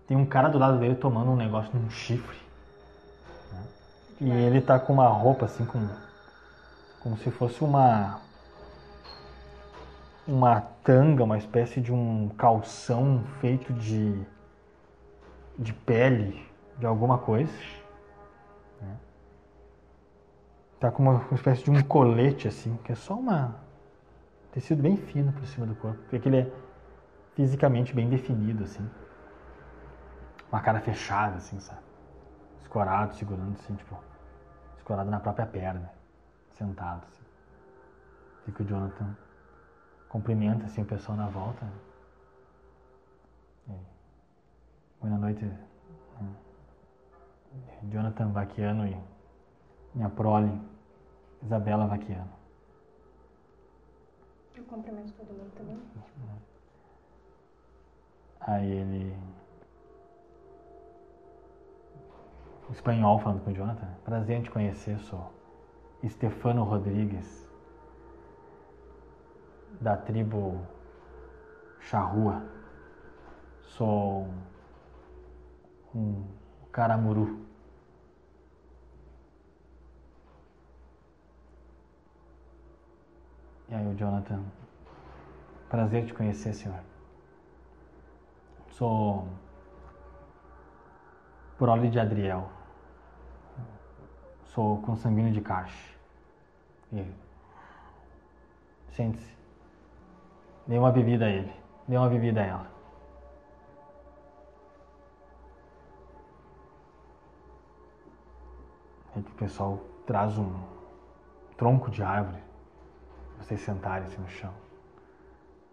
Tem 0.08 0.18
um 0.18 0.26
cara 0.26 0.50
do 0.50 0.58
lado 0.58 0.80
dele 0.80 0.96
tomando 0.96 1.30
um 1.30 1.36
negócio 1.36 1.72
num 1.74 1.90
chifre. 1.90 2.38
Né? 3.52 3.64
E 4.22 4.32
ele 4.32 4.62
tá 4.62 4.80
com 4.80 4.94
uma 4.94 5.08
roupa 5.08 5.46
assim 5.46 5.66
com 5.66 5.88
como 7.02 7.18
se 7.18 7.30
fosse 7.32 7.64
uma 7.64 8.20
uma 10.28 10.62
tanga, 10.84 11.24
uma 11.24 11.38
espécie 11.38 11.80
de 11.80 11.94
um 11.94 12.30
calção 12.30 13.24
feito 13.40 13.72
de 13.74 14.20
de 15.58 15.74
pele 15.74 16.44
de 16.80 16.86
alguma 16.86 17.18
coisa. 17.20 17.52
Tá 20.80 20.90
com 20.90 21.04
uma, 21.04 21.26
espécie 21.34 21.64
de 21.64 21.72
um 21.72 21.82
colete 21.84 22.48
assim, 22.48 22.78
que 22.78 22.92
é 22.92 22.96
só 22.96 23.16
uma 23.16 23.56
tecido 24.52 24.82
bem 24.82 24.98
fino 24.98 25.32
por 25.34 25.46
cima 25.46 25.66
do 25.66 25.76
corpo, 25.76 26.00
porque 26.10 26.28
ele 26.28 26.38
é 26.40 26.52
fisicamente 27.36 27.94
bem 27.94 28.10
definido, 28.10 28.64
assim. 28.64 28.90
Uma 30.52 30.62
cara 30.62 30.80
fechada, 30.80 31.36
assim, 31.36 31.60
sabe? 31.60 31.82
Escorado, 32.62 33.14
segurando, 33.16 33.54
assim, 33.54 33.76
tipo, 33.76 33.96
escorado 34.78 35.10
na 35.12 35.20
própria 35.20 35.46
perna, 35.46 35.92
sentado, 36.58 37.06
assim. 37.06 37.24
Fica 38.46 38.64
o 38.64 38.66
Jonathan 38.66 39.16
cumprimenta, 40.08 40.66
assim, 40.66 40.82
o 40.82 40.86
pessoal 40.86 41.18
na 41.18 41.28
volta. 41.28 41.66
Né? 43.68 43.80
Boa 45.02 45.18
noite, 45.18 45.46
né? 45.46 45.58
Jonathan 47.84 48.32
Vaquiano 48.32 48.86
e 48.86 48.98
minha 49.96 50.10
prole, 50.10 50.60
Isabela 51.42 51.88
Vaquiano. 51.88 52.32
Eu 54.56 54.64
cumprimento 54.66 55.14
todo 55.14 55.28
mundo 55.28 55.52
também. 55.56 55.80
Aí 58.42 58.72
ele. 58.72 59.18
O 62.68 62.72
espanhol 62.72 63.20
falando 63.20 63.44
com 63.44 63.52
o 63.52 63.54
Jonathan. 63.54 63.88
Prazer 64.04 64.38
em 64.38 64.44
te 64.44 64.52
conhecer, 64.52 65.00
sou 65.00 65.32
Stefano 66.08 66.64
Rodrigues, 66.64 67.48
da 69.82 69.98
tribo 69.98 70.62
Charrua. 71.80 72.44
Sou 73.62 74.28
um 75.96 76.26
caramuru. 76.72 77.49
E 83.72 83.76
aí 83.76 83.86
o 83.86 83.96
Jonathan, 83.96 84.44
prazer 85.70 86.04
te 86.08 86.14
conhecer, 86.14 86.54
senhor. 86.54 86.80
Sou 88.72 89.28
prole 91.56 91.88
de 91.88 92.00
Adriel. 92.00 92.50
Sou 94.46 94.82
consanguíneo 94.82 95.32
de 95.32 95.42
Cache. 95.42 95.96
E 96.92 97.06
sente-se. 98.88 99.38
Dê 100.66 100.80
uma 100.80 100.92
bebida 100.92 101.26
a 101.26 101.30
ele. 101.30 101.54
Dê 101.88 101.96
uma 101.96 102.10
bebida 102.10 102.42
a 102.42 102.46
ela. 102.46 102.72
Aí 109.16 109.22
que 109.22 109.32
o 109.32 109.36
pessoal 109.36 109.80
traz 110.08 110.40
um 110.40 110.52
tronco 111.56 111.92
de 111.92 112.02
árvore 112.02 112.49
vocês 113.40 113.60
sentarem 113.62 114.06
assim 114.06 114.22
no 114.22 114.30
chão. 114.30 114.54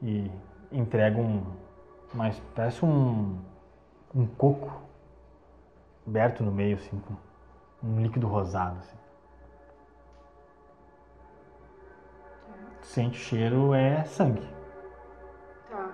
E 0.02 0.30
entrega 0.70 1.18
um. 1.18 1.44
Mas 2.14 2.40
parece 2.54 2.84
um. 2.84 3.38
um 4.14 4.26
coco 4.26 4.72
aberto 6.06 6.42
no 6.42 6.52
meio, 6.52 6.76
assim, 6.76 7.00
com 7.00 7.16
um 7.86 8.00
líquido 8.00 8.26
rosado. 8.26 8.78
Assim. 8.78 8.96
Sente 12.82 13.18
o 13.18 13.22
cheiro, 13.22 13.74
é 13.74 14.04
sangue. 14.04 14.48
Tá. 15.70 15.90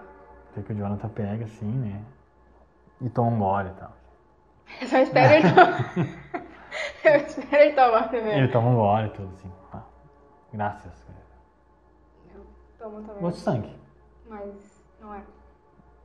Até 0.51 0.62
que 0.62 0.73
o 0.73 0.77
Jonathan 0.77 1.09
pega 1.09 1.45
assim, 1.45 1.70
né? 1.70 2.05
E 3.01 3.09
toma 3.09 3.31
um 3.31 3.39
gole 3.39 3.70
e 3.70 3.73
tal. 3.73 3.93
Eu 4.81 4.87
só 4.87 4.99
espero 4.99 5.35
ele 5.35 5.49
tomar. 5.49 5.93
Eu 7.05 7.16
espero 7.16 7.62
ele 7.62 7.75
tomar 7.75 8.09
primeiro. 8.09 8.39
Ele 8.39 8.53
toma 8.53 8.68
um 8.68 8.77
gole 8.77 9.07
e 9.07 9.11
tudo 9.11 9.33
assim. 9.35 9.53
Graças. 10.53 11.07
Eu 11.09 11.22
tomo 12.83 13.03
também. 13.03 13.22
Gosto 13.22 13.37
de 13.39 13.43
sangue. 13.43 13.76
Mas 14.28 14.83
não 15.01 15.14
é. 15.14 15.22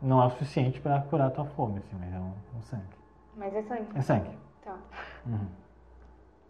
Não 0.02 0.22
é 0.22 0.26
o 0.28 0.30
suficiente 0.30 0.80
pra 0.80 1.02
curar 1.02 1.28
a 1.28 1.32
tua 1.32 1.46
fome, 1.46 1.80
assim, 1.80 1.96
mas 2.00 2.14
é 2.14 2.20
um, 2.20 2.34
um 2.58 2.62
sangue. 2.62 2.96
Mas 3.36 3.56
é 3.56 3.64
sangue. 3.64 3.88
É 3.98 4.02
sangue. 4.02 4.38
Tá. 4.64 4.78
Uhum. 5.26 5.48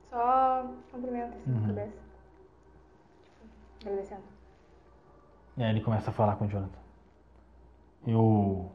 Só 0.09 0.65
cumprimento 0.91 1.33
assim 1.35 1.51
Uhum. 1.51 1.61
na 1.61 1.67
cabeça. 1.67 1.97
Tipo, 3.23 3.89
agradecendo. 3.89 4.23
E 5.57 5.63
aí 5.63 5.69
ele 5.69 5.81
começa 5.81 6.09
a 6.09 6.13
falar 6.13 6.35
com 6.35 6.45
o 6.45 6.47
Jonathan. 6.47 6.79
Eu 8.05 8.71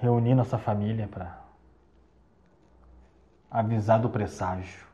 reuni 0.00 0.34
nossa 0.34 0.58
família 0.58 1.08
para 1.08 1.40
avisar 3.50 4.00
do 4.00 4.10
presságio. 4.10 4.85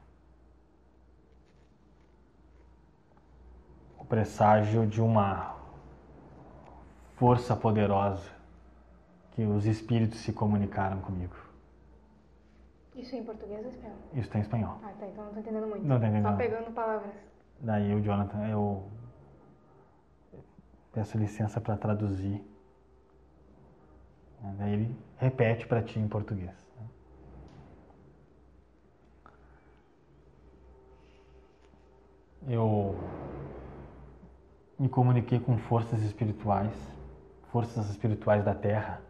O 4.03 4.05
presságio 4.05 4.85
de 4.85 5.01
uma 5.01 5.55
força 7.15 7.55
poderosa 7.55 8.29
que 9.31 9.45
os 9.45 9.65
espíritos 9.65 10.19
se 10.19 10.33
comunicaram 10.33 11.01
comigo. 11.01 11.37
Isso 12.97 13.15
em 13.15 13.25
português 13.25 13.65
ou 13.65 13.71
espanhol? 13.71 13.97
Isso 14.13 14.27
está 14.27 14.39
em 14.39 14.43
espanhol. 14.43 14.81
Ah, 14.83 14.93
tá. 14.99 15.07
Então 15.07 15.25
não 15.25 15.33
tô 15.33 15.39
entendendo 15.39 15.67
muito. 15.69 15.87
Não 15.87 16.01
tá 16.01 16.09
entendendo. 16.09 16.33
Só 16.33 16.37
pegando 16.37 16.73
palavras. 16.73 17.15
Daí 17.61 17.95
o 17.95 18.03
Jonathan, 18.03 18.49
eu 18.49 18.91
peço 20.93 21.17
licença 21.17 21.61
para 21.61 21.77
traduzir. 21.77 22.45
Daí 24.59 24.73
ele 24.73 24.97
repete 25.17 25.65
para 25.69 25.81
ti 25.81 26.01
em 26.01 26.09
português. 26.09 26.51
né? 26.81 26.87
Eu 32.49 32.97
me 34.83 34.89
comuniquei 34.89 35.39
com 35.39 35.57
forças 35.57 36.03
espirituais, 36.03 36.75
forças 37.53 37.89
espirituais 37.89 38.45
da 38.45 38.53
Terra. 38.53 39.01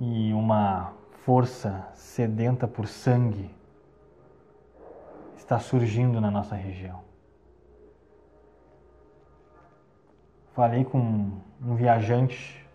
E 0.00 0.32
uma 0.32 0.92
força 1.24 1.88
sedenta 1.94 2.66
por 2.66 2.88
sangue 2.88 3.54
está 5.36 5.60
surgindo 5.60 6.20
na 6.20 6.32
nossa 6.32 6.56
região. 6.56 7.00
Falei 10.54 10.84
com 10.84 10.98
um 11.62 11.76
viajante, 11.76 12.68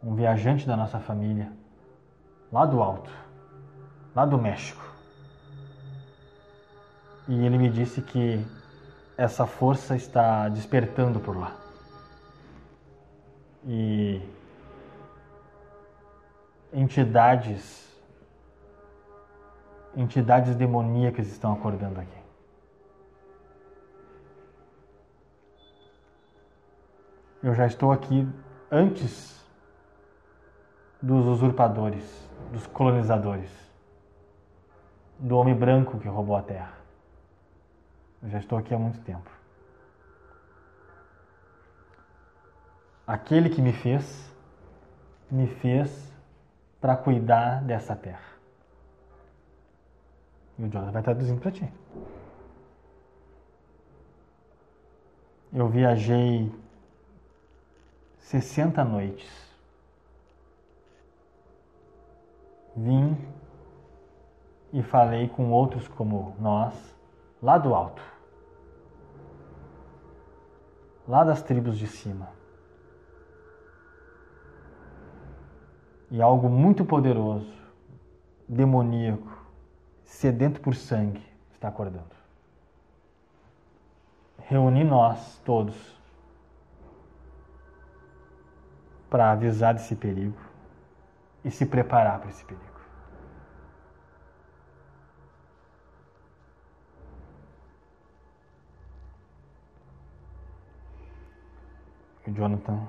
um 0.00 0.14
viajante 0.14 0.68
da 0.68 0.76
nossa 0.76 1.00
família, 1.00 1.52
lá 2.52 2.64
do 2.64 2.80
alto, 2.80 3.10
lá 4.14 4.24
do 4.24 4.38
México. 4.38 4.91
E 7.28 7.46
ele 7.46 7.56
me 7.56 7.70
disse 7.70 8.02
que 8.02 8.44
essa 9.16 9.46
força 9.46 9.94
está 9.94 10.48
despertando 10.48 11.20
por 11.20 11.36
lá. 11.36 11.56
E 13.64 14.20
entidades 16.72 17.82
entidades 19.94 20.56
demoníacas 20.56 21.26
estão 21.28 21.52
acordando 21.52 22.00
aqui. 22.00 22.22
Eu 27.42 27.54
já 27.54 27.66
estou 27.66 27.92
aqui 27.92 28.26
antes 28.70 29.44
dos 31.00 31.26
usurpadores, 31.26 32.04
dos 32.52 32.66
colonizadores, 32.68 33.50
do 35.18 35.36
homem 35.36 35.54
branco 35.54 35.98
que 35.98 36.08
roubou 36.08 36.36
a 36.36 36.42
terra. 36.42 36.81
Eu 38.22 38.30
já 38.30 38.38
estou 38.38 38.58
aqui 38.58 38.72
há 38.72 38.78
muito 38.78 39.00
tempo. 39.00 39.42
aquele 43.06 43.50
que 43.50 43.60
me 43.60 43.72
fez, 43.72 44.32
me 45.30 45.46
fez 45.46 46.12
para 46.80 46.96
cuidar 46.96 47.62
dessa 47.62 47.94
terra. 47.94 48.32
E 50.58 50.64
o 50.64 50.68
Jonathan 50.68 50.92
vai 50.92 51.02
traduzindo 51.02 51.40
para 51.40 51.50
ti. 51.50 51.72
Eu 55.52 55.68
viajei 55.68 56.50
60 58.18 58.84
noites. 58.84 59.30
Vim 62.74 63.16
e 64.72 64.82
falei 64.82 65.28
com 65.28 65.50
outros 65.50 65.86
como 65.88 66.34
nós, 66.40 66.74
lá 67.42 67.58
do 67.58 67.74
alto, 67.74 68.02
lá 71.06 71.24
das 71.24 71.42
tribos 71.42 71.78
de 71.78 71.86
cima. 71.86 72.28
E 76.10 76.20
algo 76.20 76.48
muito 76.48 76.84
poderoso, 76.84 77.52
demoníaco, 78.46 79.30
sedento 80.04 80.60
por 80.60 80.74
sangue, 80.74 81.24
está 81.54 81.68
acordando. 81.68 82.12
Reuni 84.38 84.84
nós 84.84 85.40
todos 85.44 85.74
para 89.08 89.30
avisar 89.30 89.74
desse 89.74 89.96
perigo 89.96 90.38
e 91.44 91.50
se 91.50 91.64
preparar 91.64 92.20
para 92.20 92.30
esse 92.30 92.44
perigo. 92.44 92.71
O 102.26 102.30
Jonathan 102.30 102.86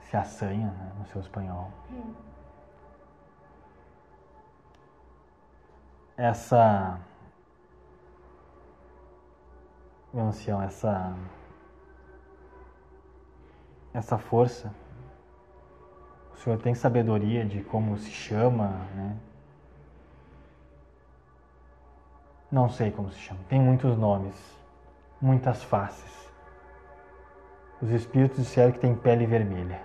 se 0.00 0.16
assanha 0.16 0.70
né, 0.70 0.92
no 0.98 1.06
seu 1.06 1.20
espanhol. 1.20 1.70
Essa. 6.16 7.00
Meu 10.12 10.26
ancião, 10.26 10.62
essa. 10.62 11.16
Essa 13.92 14.18
força. 14.18 14.72
O 16.32 16.36
senhor 16.36 16.58
tem 16.60 16.74
sabedoria 16.74 17.44
de 17.44 17.62
como 17.62 17.96
se 17.96 18.10
chama, 18.10 18.68
né? 18.94 19.16
Não 22.50 22.68
sei 22.68 22.90
como 22.90 23.10
se 23.10 23.18
chama. 23.18 23.40
Tem 23.48 23.60
muitos 23.60 23.96
nomes, 23.96 24.36
muitas 25.20 25.64
faces. 25.64 26.23
Os 27.84 27.90
espíritos 27.90 28.38
disseram 28.38 28.72
que 28.72 28.78
tem 28.78 28.96
pele 28.96 29.26
vermelha. 29.26 29.82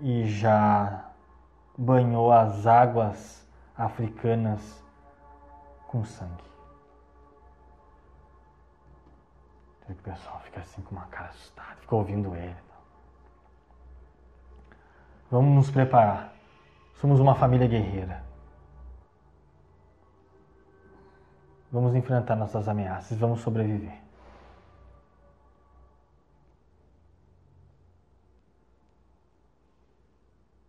E 0.00 0.26
já 0.26 1.12
banhou 1.78 2.32
as 2.32 2.66
águas 2.66 3.46
africanas 3.78 4.84
com 5.86 6.04
sangue. 6.04 6.42
O 9.88 9.94
pessoal 9.94 10.40
fica 10.40 10.58
assim 10.58 10.82
com 10.82 10.96
uma 10.96 11.06
cara 11.06 11.28
assustada, 11.28 11.76
fica 11.76 11.94
ouvindo 11.94 12.34
ele. 12.34 12.56
Vamos 15.30 15.54
nos 15.54 15.70
preparar. 15.70 16.32
Somos 16.94 17.20
uma 17.20 17.36
família 17.36 17.68
guerreira. 17.68 18.24
Vamos 21.70 21.94
enfrentar 21.94 22.34
nossas 22.34 22.66
ameaças, 22.66 23.16
vamos 23.16 23.40
sobreviver. 23.40 24.05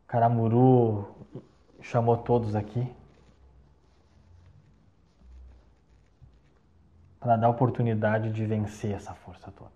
Caramuru 0.08 1.06
chamou 1.82 2.18
todos 2.18 2.56
aqui 2.56 2.96
para 7.20 7.36
dar 7.36 7.50
oportunidade 7.50 8.32
de 8.32 8.46
vencer 8.46 8.96
essa 8.96 9.14
força 9.14 9.52
toda. 9.52 9.72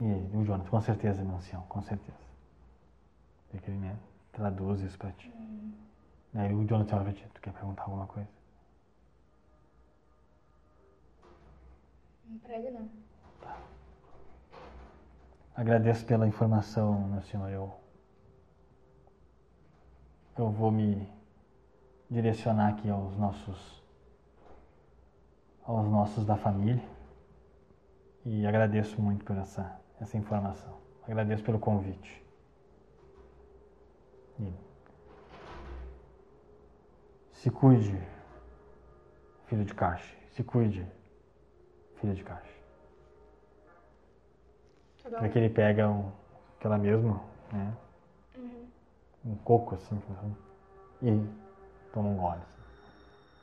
E 0.00 0.36
o 0.36 0.44
Jonathan, 0.44 0.68
com 0.68 0.80
certeza, 0.82 1.22
meu 1.22 1.36
ancião, 1.36 1.62
com 1.62 1.80
certeza. 1.80 2.18
É 3.54 3.58
que 3.58 3.70
ele 3.70 3.78
né, 3.78 3.96
traduz 4.32 4.82
isso 4.82 4.98
para 4.98 5.12
ti. 5.12 5.32
Aí 6.34 6.52
o 6.52 6.66
Jonathan 6.66 6.96
olha 6.96 7.04
pra 7.04 7.12
ti, 7.14 7.26
tu 7.32 7.40
quer 7.40 7.52
perguntar 7.52 7.84
alguma 7.84 8.06
coisa? 8.06 8.28
Não 12.28 12.38
prega 12.38 12.70
não. 12.70 13.03
Agradeço 15.54 16.04
pela 16.04 16.26
informação, 16.26 17.08
meu 17.08 17.22
senhor. 17.22 17.48
Eu, 17.48 17.72
eu 20.36 20.50
vou 20.50 20.72
me 20.72 21.08
direcionar 22.10 22.70
aqui 22.70 22.90
aos 22.90 23.16
nossos 23.16 23.84
aos 25.64 25.88
nossos 25.88 26.26
da 26.26 26.36
família 26.36 26.82
e 28.24 28.46
agradeço 28.46 29.00
muito 29.00 29.24
por 29.24 29.36
essa, 29.36 29.80
essa 30.00 30.16
informação. 30.16 30.76
Agradeço 31.06 31.42
pelo 31.42 31.58
convite. 31.58 32.24
E 34.40 34.52
se 37.32 37.50
cuide, 37.50 37.96
filho 39.46 39.64
de 39.64 39.74
Caixa. 39.74 40.16
Se 40.30 40.42
cuide, 40.42 40.86
filho 42.00 42.14
de 42.14 42.24
Caixa. 42.24 42.53
Tá 45.10 45.18
Para 45.18 45.28
que 45.28 45.38
ele 45.38 45.50
pega 45.50 45.86
um, 45.88 46.10
aquela 46.58 46.78
mesma, 46.78 47.20
né? 47.52 47.72
Uhum. 48.36 48.66
Um 49.26 49.36
coco 49.36 49.74
assim, 49.74 50.00
e 51.02 51.26
toma 51.92 52.08
um 52.08 52.16
gole. 52.16 52.36
Assim. 52.36 52.44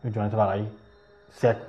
E 0.04 0.08
o 0.08 0.12
Jonathan 0.12 0.38
vai 0.38 0.48
lá 0.48 0.58
e 0.58 0.72
seca, 1.30 1.68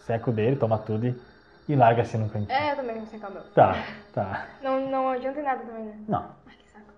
seca 0.00 0.30
o 0.30 0.32
dele, 0.32 0.56
toma 0.56 0.78
tudo 0.78 1.06
e, 1.06 1.22
e 1.68 1.76
larga 1.76 2.02
assim 2.02 2.18
no 2.18 2.28
cantinho. 2.28 2.50
É, 2.50 2.72
eu 2.72 2.76
também 2.76 2.96
vou 2.96 3.06
secar 3.06 3.30
o 3.30 3.34
meu. 3.34 3.42
Tá, 3.52 3.74
tá. 4.12 4.48
Não, 4.62 4.90
não 4.90 5.08
adianta 5.10 5.38
em 5.38 5.44
nada 5.44 5.64
também, 5.64 5.84
né? 5.84 6.04
Não. 6.08 6.34
Ai, 6.46 6.56
que 6.56 6.68
saco. 6.68 6.92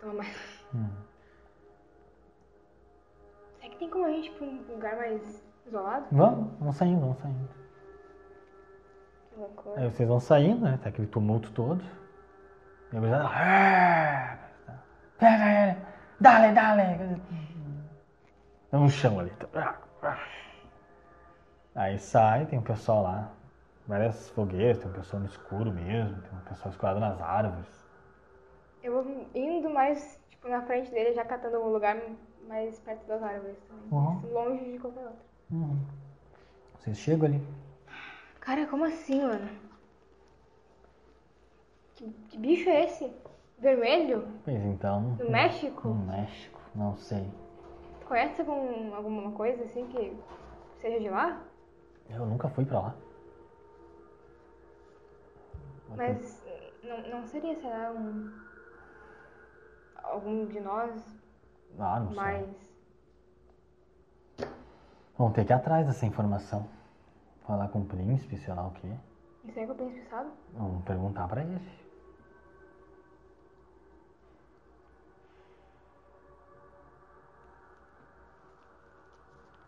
Toma 0.00 0.12
mais. 0.12 0.36
Hum. 0.74 0.90
Será 3.58 3.72
que 3.72 3.78
tem 3.78 3.88
como 3.88 4.04
a 4.04 4.10
gente 4.10 4.28
ir 4.28 4.32
pra 4.34 4.46
um 4.46 4.74
lugar 4.74 4.96
mais 4.96 5.42
isolado? 5.66 6.04
Vamos, 6.12 6.58
vamos 6.58 6.76
saindo, 6.76 7.00
vamos 7.00 7.18
saindo. 7.18 7.48
Que 9.36 9.40
loucura. 9.40 9.80
Aí 9.82 9.90
vocês 9.90 10.08
vão 10.08 10.18
saindo, 10.18 10.64
né? 10.64 10.78
Tá 10.82 10.88
aquele 10.88 11.06
tumulto 11.08 11.50
todo. 11.52 11.84
E 12.90 12.96
a 12.96 13.00
gurizada, 13.00 13.28
"Ah, 13.28 14.38
Pega 15.18 15.44
ele! 15.44 15.76
Dale, 16.18 16.54
dale! 16.54 17.20
Tá 18.70 18.78
no 18.78 18.88
chão 18.88 19.20
ali. 19.20 19.30
Aí 21.74 21.98
sai, 21.98 22.46
tem 22.46 22.58
um 22.58 22.62
pessoal 22.62 23.02
lá. 23.02 23.30
Várias 23.86 24.30
fogueiras, 24.30 24.78
tem 24.78 24.88
um 24.88 24.94
pessoal 24.94 25.20
no 25.20 25.28
escuro 25.28 25.70
mesmo, 25.70 26.20
tem 26.22 26.32
um 26.38 26.42
pessoal 26.42 26.70
escurado 26.70 26.98
nas 26.98 27.20
árvores. 27.20 27.86
Eu 28.82 28.94
vou 28.94 29.26
indo 29.34 29.68
mais, 29.68 30.18
tipo, 30.30 30.48
na 30.48 30.62
frente 30.62 30.90
dele, 30.90 31.12
já 31.12 31.24
catando 31.24 31.58
um 31.58 31.68
lugar 31.72 31.96
mais 32.48 32.78
perto 32.80 33.06
das 33.06 33.22
árvores 33.22 33.58
também. 33.68 33.86
Uhum. 33.90 34.32
Longe 34.32 34.72
de 34.72 34.78
qualquer 34.78 35.04
outro. 35.04 35.24
Uhum. 35.50 35.78
Vocês 36.78 36.96
chegam 36.96 37.26
ali. 37.26 37.46
Cara, 38.46 38.64
como 38.68 38.84
assim, 38.84 39.20
mano? 39.20 39.48
Que, 41.96 42.08
que 42.28 42.38
bicho 42.38 42.70
é 42.70 42.84
esse? 42.84 43.12
Vermelho? 43.58 44.28
Pois 44.44 44.62
então. 44.64 45.14
Do 45.14 45.28
México? 45.28 45.88
No 45.88 45.94
México, 46.06 46.60
não 46.72 46.94
sei. 46.96 47.28
Tu 48.00 48.06
conhece 48.06 48.40
algum, 48.42 48.94
alguma 48.94 49.32
coisa 49.32 49.64
assim 49.64 49.84
que 49.88 50.16
seja 50.80 51.00
de 51.00 51.08
lá? 51.08 51.42
Eu 52.08 52.24
nunca 52.24 52.48
fui 52.48 52.64
pra 52.64 52.78
lá. 52.78 52.94
Mas 55.96 56.40
não, 56.84 56.98
não 57.08 57.24
seria, 57.26 57.56
será, 57.56 57.90
um. 57.90 58.32
Algum 60.04 60.46
de 60.46 60.60
nós 60.60 60.92
Ah, 61.80 61.98
não 61.98 62.06
sei. 62.08 62.16
mais. 62.16 62.76
Vamos 65.18 65.34
ter 65.34 65.44
que 65.44 65.52
ir 65.52 65.54
atrás 65.56 65.84
dessa 65.88 66.06
informação. 66.06 66.75
Falar 67.46 67.68
com 67.68 67.80
o 67.80 67.84
príncipe, 67.86 68.36
sei 68.36 68.54
lá 68.54 68.66
o 68.66 68.72
quê. 68.72 68.88
Isso 69.44 69.58
aí 69.58 69.64
que 69.66 69.70
eu 69.72 69.76
penso 69.76 69.94
pensado? 69.94 70.30
Vamos 70.54 70.84
perguntar 70.84 71.28
pra 71.28 71.42
ele. 71.42 71.60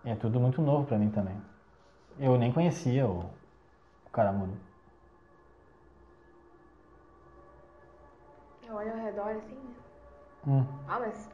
É 0.04 0.14
tudo 0.14 0.40
muito 0.40 0.62
novo 0.62 0.86
pra 0.86 0.98
mim 0.98 1.10
também. 1.10 1.40
Eu 2.18 2.36
nem 2.38 2.52
conhecia 2.52 3.06
o, 3.06 3.20
o 4.06 4.10
Caramuru. 4.12 4.56
Eu 8.66 8.74
olho 8.74 8.92
ao 8.92 8.98
redor 8.98 9.28
assim, 9.36 9.54
né? 9.54 9.74
Hum, 10.46 10.64
Ah, 10.88 11.00
mas 11.00 11.30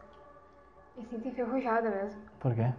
me 0.96 1.04
sinto 1.06 1.28
enferrujada 1.28 1.90
mesmo. 1.90 2.20
por 2.40 2.54
quê? 2.54 2.72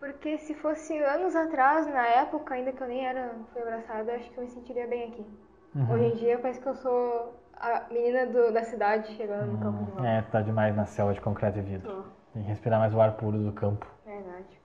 Porque 0.00 0.38
se 0.38 0.54
fosse 0.54 0.98
anos 0.98 1.36
atrás, 1.36 1.86
na 1.86 2.06
época, 2.06 2.54
ainda 2.54 2.72
que 2.72 2.82
eu 2.82 2.88
nem 2.88 3.06
era 3.06 3.34
fui 3.52 3.60
abraçada, 3.60 4.10
eu 4.12 4.16
acho 4.16 4.30
que 4.30 4.38
eu 4.38 4.44
me 4.44 4.50
sentiria 4.50 4.86
bem 4.88 5.12
aqui. 5.12 5.26
Uhum. 5.74 5.92
Hoje 5.92 6.04
em 6.04 6.16
dia 6.16 6.38
parece 6.38 6.58
que 6.58 6.66
eu 6.66 6.74
sou 6.74 7.38
a 7.54 7.86
menina 7.90 8.26
do- 8.26 8.50
da 8.50 8.64
cidade 8.64 9.12
chegando 9.14 9.52
no 9.52 9.58
campo 9.58 9.84
de 9.84 9.90
volta. 9.90 10.08
É, 10.08 10.22
tá 10.22 10.40
demais 10.40 10.74
na 10.74 10.86
selva 10.86 11.12
de 11.12 11.20
concreto 11.20 11.58
e 11.58 11.62
vidro. 11.62 11.92
Tô. 11.92 12.02
Tem 12.32 12.42
que 12.42 12.48
respirar 12.48 12.80
mais 12.80 12.94
o 12.94 13.00
ar 13.00 13.12
puro 13.12 13.38
do 13.38 13.52
campo. 13.52 13.86
Verdade. 14.06 14.58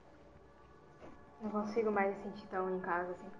Não 1.42 1.50
consigo 1.50 1.90
mais 1.92 2.16
me 2.16 2.22
sentir 2.22 2.46
tão 2.48 2.74
em 2.74 2.80
casa 2.80 3.10
assim. 3.10 3.30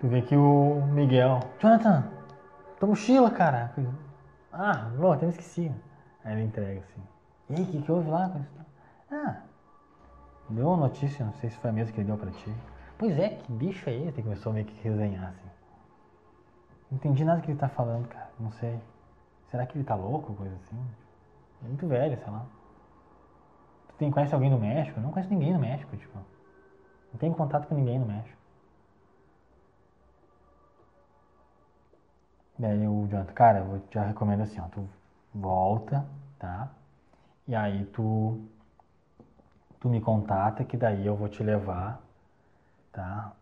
Tu 0.00 0.08
vê 0.08 0.20
que 0.20 0.36
o 0.36 0.82
Miguel. 0.92 1.40
Jonathan, 1.58 2.04
tua 2.78 2.88
mochila, 2.88 3.30
cara. 3.30 3.72
Ah, 4.52 4.90
bom, 4.98 5.12
até 5.12 5.24
me 5.24 5.32
esqueci. 5.32 5.72
Aí 6.22 6.34
ele 6.34 6.42
entrega 6.44 6.80
assim. 6.80 7.02
E 7.48 7.54
aí, 7.54 7.62
o 7.62 7.66
que, 7.66 7.82
que 7.82 7.90
houve 7.90 8.10
lá? 8.10 8.30
Ah, 9.14 9.42
deu 10.50 10.66
uma 10.66 10.88
notícia, 10.88 11.24
não 11.24 11.32
sei 11.34 11.48
se 11.48 11.56
foi 11.58 11.70
a 11.70 11.72
mesma 11.72 11.92
que 11.92 12.00
ele 12.00 12.08
deu 12.08 12.18
pra 12.18 12.32
ti. 12.32 12.52
Pois 12.98 13.16
é, 13.16 13.28
que 13.28 13.52
bicho 13.52 13.88
é 13.88 13.94
esse? 13.94 14.20
Começou 14.20 14.52
meio 14.52 14.66
que 14.66 14.74
resenhar 14.82 15.28
assim. 15.28 15.48
Não 16.90 16.98
entendi 16.98 17.24
nada 17.24 17.40
que 17.40 17.50
ele 17.50 17.58
tá 17.58 17.68
falando, 17.68 18.08
cara. 18.08 18.30
Não 18.40 18.50
sei. 18.50 18.80
Será 19.50 19.64
que 19.66 19.78
ele 19.78 19.84
tá 19.84 19.94
louco, 19.94 20.34
coisa 20.34 20.54
assim? 20.56 20.84
É 21.64 21.68
muito 21.68 21.86
velho, 21.86 22.18
sei 22.18 22.32
lá. 22.32 22.44
Tu 23.88 23.94
tem, 23.98 24.10
conhece 24.10 24.34
alguém 24.34 24.50
no 24.50 24.58
México? 24.58 24.98
Eu 24.98 25.02
não 25.04 25.12
conheço 25.12 25.30
ninguém 25.30 25.52
no 25.52 25.60
México, 25.60 25.96
tipo. 25.96 26.18
Não 27.12 27.18
tenho 27.18 27.34
contato 27.34 27.68
com 27.68 27.76
ninguém 27.76 28.00
no 28.00 28.06
México. 28.06 28.36
Daí 32.58 32.86
o 32.86 33.06
Jonathan, 33.08 33.32
cara, 33.32 33.58
eu 33.60 33.82
já 33.92 34.04
recomendo 34.04 34.42
assim, 34.42 34.60
ó, 34.60 34.64
tu 34.68 34.88
volta, 35.32 36.04
tá? 36.38 36.70
E 37.46 37.54
aí 37.54 37.84
tu 37.86 38.40
tu 39.84 39.90
me 39.90 40.00
contata 40.00 40.64
que 40.64 40.78
daí 40.78 41.04
eu 41.04 41.14
vou 41.14 41.28
te 41.28 41.42
levar, 41.42 42.00
tá? 42.90 43.32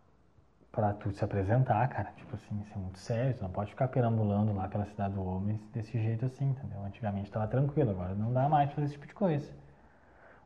Pra 0.73 0.93
tu 0.93 1.13
se 1.13 1.25
apresentar, 1.25 1.87
cara. 1.89 2.11
Tipo 2.17 2.35
assim, 2.35 2.61
isso 2.63 2.73
é 2.75 2.79
muito 2.79 2.99
sério, 2.99 3.35
tu 3.35 3.45
não 3.45 3.51
pode 3.51 3.71
ficar 3.71 3.87
perambulando 3.87 4.53
lá 4.53 4.67
pela 4.67 4.85
cidade 4.87 5.15
do 5.15 5.25
homem 5.25 5.61
desse 5.73 5.97
jeito 6.03 6.25
assim, 6.25 6.51
entendeu? 6.51 6.83
Antigamente 6.83 7.31
tava 7.31 7.47
tranquilo, 7.47 7.93
agora 7.93 8.17
não 8.17 8.33
dá 8.33 8.49
mais 8.49 8.67
pra 8.67 8.75
fazer 8.75 8.87
esse 8.87 8.95
tipo 8.95 9.07
de 9.07 9.15
coisa. 9.15 9.53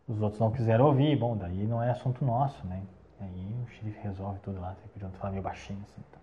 Os 0.06 0.20
outros 0.20 0.38
não 0.38 0.50
quiseram 0.50 0.84
ouvir, 0.84 1.18
bom, 1.18 1.34
daí 1.34 1.66
não 1.66 1.82
é 1.82 1.90
assunto 1.90 2.22
nosso, 2.22 2.66
né? 2.66 2.82
Aí 3.18 3.56
o 3.64 3.66
xerife 3.68 3.98
resolve 4.00 4.38
tudo 4.40 4.60
lá, 4.60 4.74
sei 4.74 4.90
que 4.90 4.98
o 4.98 5.00
Jonathan 5.00 5.18
fala 5.18 5.30
meio 5.30 5.42
baixinho 5.42 5.80
assim, 5.80 6.02
então. 6.10 6.20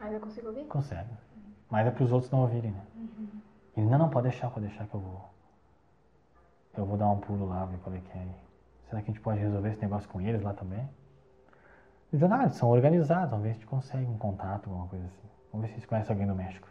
Mas 0.00 0.14
eu 0.14 0.20
consigo 0.20 0.48
ouvir? 0.48 0.64
Consegue. 0.64 1.10
Mas 1.70 1.86
é 1.86 1.92
pros 1.92 2.10
outros 2.10 2.32
não 2.32 2.40
ouvirem, 2.40 2.72
né? 2.72 2.82
Ele 3.76 3.86
não, 3.86 3.98
não, 3.98 4.10
pode 4.10 4.30
deixar, 4.30 4.50
pode 4.50 4.66
deixar 4.66 4.84
que 4.84 4.94
eu 4.94 5.00
vou. 5.00 5.30
Eu 6.76 6.84
vou 6.84 6.96
dar 6.96 7.08
um 7.08 7.20
pulo 7.20 7.46
lá, 7.46 7.66
ver 7.66 7.78
qual 7.78 7.94
é 7.94 8.00
que 8.00 8.18
é. 8.18 8.20
aí. 8.20 8.51
Será 8.92 9.00
que 9.00 9.10
a 9.10 9.14
gente 9.14 9.22
pode 9.22 9.40
resolver 9.40 9.70
esse 9.70 9.80
negócio 9.80 10.06
com 10.10 10.20
eles 10.20 10.42
lá 10.42 10.52
também? 10.52 10.86
Os 12.12 12.20
jornais 12.20 12.52
são 12.52 12.68
organizados, 12.68 13.30
vamos 13.30 13.44
ver 13.44 13.52
se 13.52 13.56
a 13.56 13.60
gente 13.60 13.66
consegue 13.66 14.04
um 14.04 14.18
contato, 14.18 14.68
alguma 14.68 14.86
coisa 14.86 15.06
assim. 15.06 15.30
Vamos 15.50 15.66
ver 15.66 15.68
se 15.68 15.78
eles 15.78 15.86
conhecem 15.86 16.12
alguém 16.12 16.26
do 16.26 16.34
México. 16.34 16.68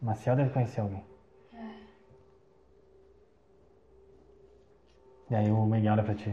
Maciel 0.00 0.36
deve 0.36 0.50
conhecer 0.50 0.80
alguém. 0.80 1.04
E 5.28 5.34
aí 5.34 5.50
o 5.50 5.66
Miguel 5.66 5.94
olha 5.94 6.04
pra 6.04 6.14
ti. 6.14 6.32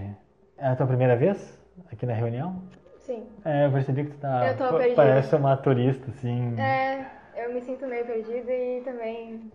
É 0.55 0.67
a 0.67 0.75
tua 0.75 0.85
primeira 0.85 1.15
vez 1.15 1.59
aqui 1.91 2.05
na 2.05 2.13
reunião? 2.13 2.61
Sim. 2.99 3.27
É, 3.43 3.65
eu 3.65 3.71
percebi 3.71 4.05
que 4.05 4.11
tu 4.11 4.19
tá. 4.19 4.49
Eu 4.49 4.55
tô 4.55 4.77
perdida. 4.77 4.95
Parece 4.95 5.35
uma 5.35 5.57
turista, 5.57 6.11
assim. 6.11 6.59
É, 6.59 7.09
eu 7.33 7.51
me 7.51 7.59
sinto 7.59 7.87
meio 7.87 8.05
perdida 8.05 8.53
e 8.53 8.81
também 8.81 9.51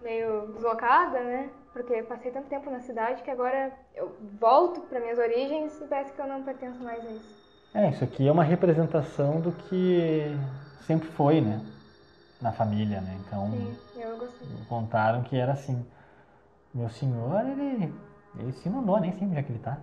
meio 0.00 0.52
deslocada, 0.52 1.22
né? 1.22 1.50
Porque 1.72 1.92
eu 1.92 2.04
passei 2.04 2.30
tanto 2.30 2.48
tempo 2.48 2.70
na 2.70 2.80
cidade 2.80 3.22
que 3.22 3.30
agora 3.30 3.72
eu 3.94 4.16
volto 4.40 4.80
para 4.82 5.00
minhas 5.00 5.18
origens 5.18 5.80
e 5.80 5.86
parece 5.86 6.12
que 6.12 6.20
eu 6.20 6.26
não 6.26 6.42
pertenço 6.42 6.82
mais 6.82 7.04
a 7.04 7.10
isso. 7.10 7.38
É, 7.74 7.90
isso 7.90 8.02
aqui 8.02 8.26
é 8.26 8.32
uma 8.32 8.42
representação 8.42 9.40
do 9.40 9.52
que 9.52 10.22
sempre 10.86 11.08
foi, 11.08 11.40
né? 11.40 11.60
Na 12.40 12.52
família, 12.52 13.00
né? 13.00 13.18
Então, 13.26 13.50
Sim, 13.50 13.76
eu 14.00 14.16
gostei. 14.16 14.48
contaram 14.68 15.22
que 15.22 15.36
era 15.36 15.52
assim. 15.52 15.84
Meu 16.72 16.88
senhor, 16.88 17.46
ele, 17.46 17.92
ele 18.38 18.52
se 18.52 18.70
mandou, 18.70 18.98
nem 19.00 19.12
sei 19.12 19.26
onde 19.26 19.36
é 19.36 19.42
que 19.42 19.52
ele 19.52 19.58
tá. 19.58 19.78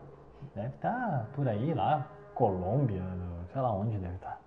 Deve 0.55 0.69
estar 0.69 1.29
por 1.35 1.47
aí, 1.47 1.73
lá, 1.73 2.07
Colômbia, 2.33 3.01
sei 3.51 3.61
lá 3.61 3.71
onde 3.71 3.97
deve 3.97 4.15
estar. 4.15 4.39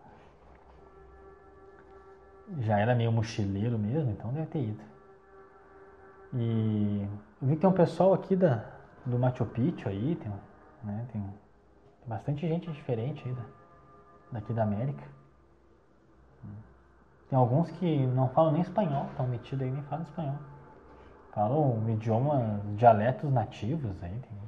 Já 2.61 2.79
era 2.79 2.95
meio 2.95 3.13
mochileiro 3.13 3.79
mesmo, 3.79 4.11
então 4.11 4.33
deve 4.33 4.47
ter 4.47 4.61
ido. 4.61 4.83
E 6.35 7.07
eu 7.41 7.49
vi 7.49 7.55
que 7.55 7.61
tem 7.61 7.71
um 7.71 7.73
pessoal 7.73 8.13
aqui 8.15 8.35
da, 8.35 8.65
do 9.05 9.19
Machu 9.19 9.47
Picchu 9.47 9.89
aí, 9.89 10.17
tem, 10.17 10.33
né, 10.83 11.07
tem, 11.13 11.23
tem 11.23 12.09
bastante 12.09 12.47
gente 12.47 12.71
diferente 12.71 13.27
aí 13.27 13.35
da, 13.35 13.43
daqui 14.33 14.53
da 14.53 14.63
América. 14.63 15.05
Tem 17.29 17.39
alguns 17.39 17.71
que 17.73 18.07
não 18.07 18.29
falam 18.31 18.53
nem 18.53 18.63
espanhol, 18.63 19.07
estão 19.11 19.27
metidos 19.27 19.63
aí 19.63 19.71
nem 19.71 19.83
falam 19.83 20.05
espanhol. 20.05 20.37
Falam 21.33 21.91
idiomas, 21.91 22.63
dialetos 22.77 23.31
nativos 23.31 24.03
aí. 24.03 24.11
Tem... 24.11 24.39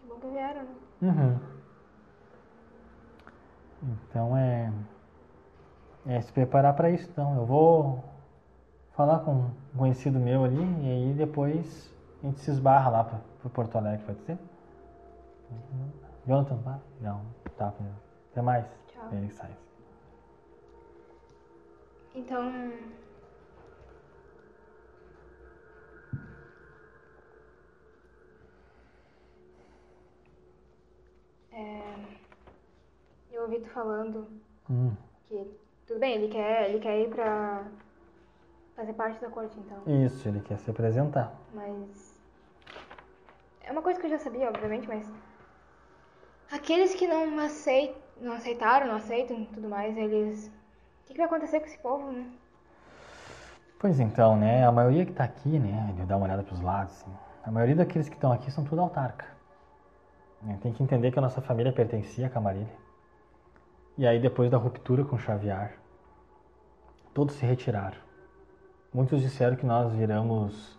Que 0.00 0.08
bom 0.08 0.16
que 0.16 0.26
vieram, 0.26 0.62
né? 0.62 0.68
Uhum. 1.02 1.38
Então 3.82 4.36
é, 4.36 4.72
é 6.06 6.20
se 6.20 6.32
preparar 6.32 6.74
para 6.74 6.90
isso. 6.90 7.08
Então 7.10 7.36
eu 7.36 7.46
vou 7.46 8.04
falar 8.92 9.20
com 9.20 9.32
um 9.32 9.50
conhecido 9.76 10.18
meu 10.18 10.44
ali 10.44 10.62
e 10.82 10.90
aí 10.90 11.14
depois 11.14 11.92
a 12.22 12.26
gente 12.26 12.40
se 12.40 12.50
esbarra 12.50 12.90
lá 12.90 13.04
para 13.04 13.20
o 13.44 13.50
Porto 13.50 13.76
Alegre, 13.76 14.04
pode 14.06 14.20
ser? 14.22 14.38
Jonathan, 16.26 16.56
vai? 16.56 16.78
Não, 17.00 17.20
tá. 17.56 17.72
Até 18.30 18.40
mais. 18.40 18.64
Tchau. 18.88 19.08
Ele 19.12 19.30
sai. 19.30 19.50
Então. 22.14 22.72
É, 31.52 31.82
eu 33.30 33.42
ouvi 33.42 33.60
tu 33.60 33.68
falando 33.70 34.26
Hum. 34.70 34.92
que 35.28 35.46
tudo 35.86 36.00
bem, 36.00 36.14
ele 36.14 36.28
quer, 36.32 36.70
ele 36.70 36.78
quer 36.80 37.00
ir 37.02 37.10
pra 37.10 37.66
fazer 38.82 38.94
parte 38.94 39.20
da 39.20 39.28
corte 39.30 39.56
então, 39.60 39.78
Isso, 40.04 40.28
ele 40.28 40.40
quer 40.40 40.58
se 40.58 40.68
apresentar. 40.70 41.32
mas 41.54 42.20
é 43.64 43.70
uma 43.70 43.80
coisa 43.80 44.00
que 44.00 44.06
eu 44.06 44.10
já 44.10 44.18
sabia, 44.18 44.48
obviamente, 44.48 44.88
mas 44.88 45.08
aqueles 46.50 46.94
que 46.94 47.06
não 47.06 47.38
aceitam, 47.38 48.02
não 48.20 48.32
aceitaram, 48.32 48.88
não 48.88 48.96
aceitam, 48.96 49.38
e 49.38 49.46
tudo 49.46 49.68
mais, 49.68 49.96
eles, 49.96 50.48
o 50.48 51.06
que, 51.06 51.12
que 51.12 51.18
vai 51.18 51.26
acontecer 51.26 51.60
com 51.60 51.66
esse 51.66 51.78
povo, 51.78 52.10
né? 52.10 52.26
Pois 53.78 54.00
então, 54.00 54.36
né? 54.36 54.66
A 54.66 54.72
maioria 54.72 55.06
que 55.06 55.12
tá 55.12 55.24
aqui, 55.24 55.58
né? 55.58 55.92
De 55.96 56.04
dar 56.04 56.16
uma 56.16 56.26
olhada 56.26 56.42
pros 56.42 56.60
lados, 56.60 56.92
assim, 56.94 57.12
a 57.44 57.50
maioria 57.50 57.76
daqueles 57.76 58.08
que 58.08 58.14
estão 58.16 58.32
aqui 58.32 58.50
são 58.50 58.64
tudo 58.64 58.80
autarca. 58.80 59.26
né, 60.42 60.58
Tem 60.60 60.72
que 60.72 60.82
entender 60.82 61.12
que 61.12 61.18
a 61.18 61.22
nossa 61.22 61.40
família 61.40 61.72
pertencia 61.72 62.26
a 62.26 62.30
Camarilha. 62.30 62.82
E 63.96 64.06
aí, 64.06 64.20
depois 64.20 64.50
da 64.50 64.56
ruptura 64.56 65.04
com 65.04 65.18
Xavier, 65.18 65.78
todos 67.14 67.34
se 67.36 67.46
retiraram. 67.46 68.11
Muitos 68.92 69.22
disseram 69.22 69.56
que 69.56 69.64
nós 69.64 69.90
viramos 69.92 70.78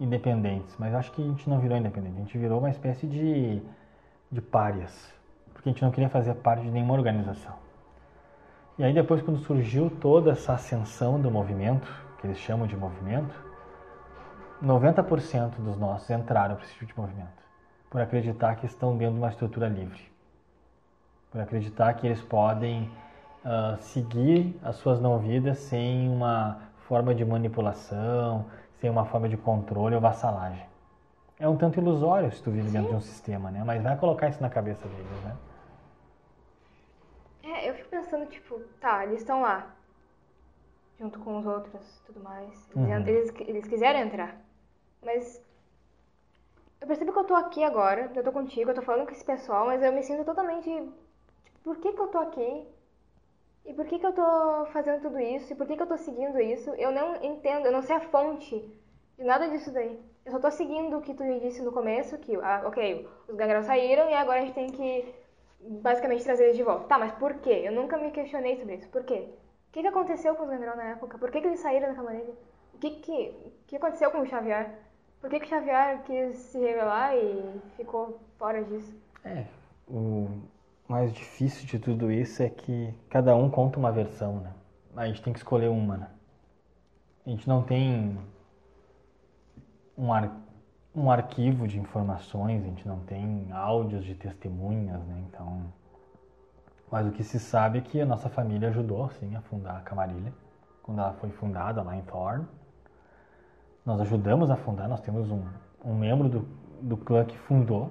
independentes, 0.00 0.74
mas 0.78 0.94
acho 0.94 1.12
que 1.12 1.20
a 1.20 1.24
gente 1.24 1.48
não 1.48 1.58
virou 1.58 1.76
independente, 1.76 2.16
a 2.16 2.24
gente 2.24 2.38
virou 2.38 2.58
uma 2.58 2.70
espécie 2.70 3.06
de, 3.06 3.62
de 4.30 4.40
párias, 4.40 5.12
porque 5.52 5.68
a 5.68 5.72
gente 5.72 5.82
não 5.82 5.90
queria 5.90 6.08
fazer 6.08 6.34
parte 6.36 6.62
de 6.62 6.70
nenhuma 6.70 6.94
organização. 6.94 7.54
E 8.78 8.84
aí 8.84 8.94
depois 8.94 9.20
quando 9.22 9.38
surgiu 9.38 9.90
toda 9.90 10.32
essa 10.32 10.54
ascensão 10.54 11.20
do 11.20 11.30
movimento, 11.30 11.86
que 12.18 12.26
eles 12.26 12.38
chamam 12.38 12.66
de 12.66 12.74
movimento, 12.74 13.34
90% 14.62 15.56
dos 15.58 15.76
nossos 15.76 16.08
entraram 16.08 16.56
para 16.56 16.64
esse 16.64 16.72
tipo 16.72 16.86
de 16.86 16.98
movimento, 16.98 17.42
por 17.90 18.00
acreditar 18.00 18.56
que 18.56 18.64
estão 18.64 18.96
dentro 18.96 19.14
de 19.14 19.20
uma 19.20 19.28
estrutura 19.28 19.68
livre, 19.68 20.00
por 21.30 21.40
acreditar 21.40 21.92
que 21.94 22.06
eles 22.06 22.22
podem 22.22 22.90
ah, 23.44 23.76
seguir 23.78 24.58
as 24.62 24.76
suas 24.76 25.00
não-vidas 25.00 25.58
sem 25.58 26.08
uma 26.08 26.71
forma 26.88 27.14
de 27.14 27.24
manipulação, 27.24 28.46
sem 28.80 28.90
uma 28.90 29.04
forma 29.06 29.28
de 29.28 29.36
controle 29.36 29.94
ou 29.94 30.00
vassalagem. 30.00 30.64
É 31.38 31.48
um 31.48 31.56
tanto 31.56 31.78
ilusório 31.80 32.30
se 32.32 32.42
tu 32.42 32.50
vive 32.50 32.70
dentro 32.70 32.88
de 32.90 32.94
um 32.94 33.00
sistema, 33.00 33.50
né? 33.50 33.62
Mas 33.64 33.82
vai 33.82 33.96
colocar 33.96 34.28
isso 34.28 34.42
na 34.42 34.50
cabeça 34.50 34.86
deles, 34.88 35.22
né? 35.24 35.36
É, 37.44 37.68
eu 37.68 37.74
fico 37.74 37.88
pensando, 37.88 38.26
tipo, 38.26 38.58
tá, 38.80 39.04
eles 39.04 39.20
estão 39.20 39.42
lá, 39.42 39.76
junto 40.98 41.18
com 41.20 41.38
os 41.38 41.46
outros 41.46 42.00
tudo 42.06 42.20
mais. 42.20 42.70
Eles, 42.70 42.86
Uhum. 42.86 43.00
eles, 43.06 43.32
eles 43.40 43.66
quiseram 43.68 44.00
entrar. 44.00 44.40
Mas 45.02 45.42
eu 46.82 46.86
percebo 46.86 47.12
que 47.14 47.18
eu 47.18 47.24
tô 47.24 47.34
aqui 47.34 47.64
agora, 47.64 48.12
eu 48.14 48.22
tô 48.22 48.30
contigo, 48.30 48.70
eu 48.70 48.74
tô 48.74 48.82
falando 48.82 49.06
com 49.06 49.12
esse 49.12 49.24
pessoal, 49.24 49.64
mas 49.66 49.82
eu 49.82 49.90
me 49.92 50.02
sinto 50.02 50.22
totalmente. 50.24 50.68
Tipo, 51.44 51.58
por 51.64 51.76
que, 51.78 51.92
que 51.94 52.00
eu 52.00 52.08
tô 52.08 52.18
aqui? 52.18 52.66
E 53.64 53.72
por 53.72 53.86
que, 53.86 53.98
que 53.98 54.06
eu 54.06 54.12
tô 54.12 54.66
fazendo 54.72 55.02
tudo 55.02 55.18
isso? 55.20 55.52
E 55.52 55.56
por 55.56 55.66
que, 55.66 55.76
que 55.76 55.82
eu 55.82 55.86
tô 55.86 55.96
seguindo 55.96 56.40
isso? 56.40 56.70
Eu 56.70 56.90
não 56.90 57.22
entendo, 57.22 57.66
eu 57.66 57.72
não 57.72 57.82
sei 57.82 57.96
a 57.96 58.00
fonte 58.00 58.58
de 59.16 59.24
nada 59.24 59.48
disso 59.48 59.72
daí. 59.72 60.00
Eu 60.24 60.32
só 60.32 60.38
tô 60.38 60.50
seguindo 60.50 60.96
o 60.96 61.00
que 61.00 61.14
tu 61.14 61.24
me 61.24 61.40
disse 61.40 61.62
no 61.62 61.72
começo, 61.72 62.18
que, 62.18 62.34
ah, 62.36 62.62
ok, 62.66 63.08
os 63.28 63.36
gangrel 63.36 63.62
saíram 63.62 64.08
e 64.10 64.14
agora 64.14 64.40
a 64.40 64.44
gente 64.44 64.54
tem 64.54 64.70
que 64.70 65.14
basicamente 65.60 66.24
trazer 66.24 66.44
eles 66.44 66.56
de 66.56 66.62
volta. 66.62 66.86
Tá, 66.86 66.98
mas 66.98 67.12
por 67.12 67.34
quê? 67.34 67.62
Eu 67.64 67.72
nunca 67.72 67.96
me 67.96 68.10
questionei 68.10 68.56
sobre 68.56 68.76
isso. 68.76 68.88
Por 68.88 69.04
quê? 69.04 69.28
O 69.68 69.72
que, 69.72 69.80
que 69.80 69.88
aconteceu 69.88 70.34
com 70.34 70.44
os 70.44 70.50
gangrel 70.50 70.76
na 70.76 70.90
época? 70.90 71.18
Por 71.18 71.30
que, 71.30 71.40
que 71.40 71.46
eles 71.46 71.60
saíram 71.60 71.88
da 71.88 71.94
camarilha? 71.94 72.34
O 72.74 72.78
que, 72.78 72.90
que, 72.90 73.52
que 73.66 73.76
aconteceu 73.76 74.10
com 74.10 74.20
o 74.20 74.26
Xavier? 74.26 74.70
Por 75.20 75.30
que, 75.30 75.38
que 75.40 75.46
o 75.46 75.48
Xavier 75.48 76.02
quis 76.02 76.36
se 76.36 76.58
revelar 76.58 77.16
e 77.16 77.60
ficou 77.76 78.20
fora 78.38 78.62
disso? 78.64 78.94
É, 79.24 79.46
o 79.88 80.28
mais 80.92 81.10
difícil 81.10 81.66
de 81.66 81.78
tudo 81.78 82.12
isso 82.12 82.42
é 82.42 82.50
que 82.50 82.94
cada 83.08 83.34
um 83.34 83.48
conta 83.48 83.78
uma 83.78 83.90
versão, 83.90 84.40
né? 84.40 84.52
A 84.94 85.06
gente 85.06 85.22
tem 85.22 85.32
que 85.32 85.38
escolher 85.38 85.70
uma, 85.70 85.96
né? 85.96 86.08
A 87.24 87.30
gente 87.30 87.48
não 87.48 87.62
tem 87.62 88.18
um, 89.96 90.12
ar, 90.12 90.30
um 90.94 91.10
arquivo 91.10 91.66
de 91.66 91.80
informações, 91.80 92.62
a 92.62 92.66
gente 92.66 92.86
não 92.86 92.98
tem 93.00 93.50
áudios 93.52 94.04
de 94.04 94.14
testemunhas, 94.14 95.02
né? 95.06 95.24
Então, 95.28 95.72
mas 96.90 97.06
o 97.06 97.10
que 97.10 97.24
se 97.24 97.40
sabe 97.40 97.78
é 97.78 97.80
que 97.80 97.98
a 97.98 98.04
nossa 98.04 98.28
família 98.28 98.68
ajudou, 98.68 99.08
sim, 99.12 99.34
a 99.34 99.40
fundar 99.40 99.78
a 99.78 99.80
Camarilha, 99.80 100.34
quando 100.82 100.98
ela 100.98 101.14
foi 101.14 101.30
fundada 101.30 101.80
lá 101.82 101.96
em 101.96 102.02
Thorn. 102.02 102.46
Nós 103.86 103.98
ajudamos 104.02 104.50
a 104.50 104.56
fundar, 104.56 104.88
nós 104.88 105.00
temos 105.00 105.30
um, 105.30 105.42
um 105.82 105.94
membro 105.94 106.28
do, 106.28 106.40
do 106.82 106.98
clã 106.98 107.24
que 107.24 107.38
fundou, 107.38 107.90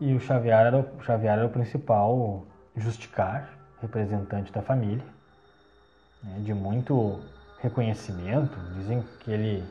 e 0.00 0.14
o 0.14 0.20
Xavier 0.20 0.66
era, 0.66 0.78
o 0.78 1.02
Xavier 1.02 1.38
era 1.38 1.46
o 1.46 1.50
principal 1.50 2.44
justicar, 2.76 3.50
representante 3.80 4.52
da 4.52 4.62
família, 4.62 5.04
né, 6.22 6.40
de 6.40 6.54
muito 6.54 7.20
reconhecimento. 7.60 8.56
Dizem 8.76 9.02
que 9.20 9.30
ele, 9.30 9.64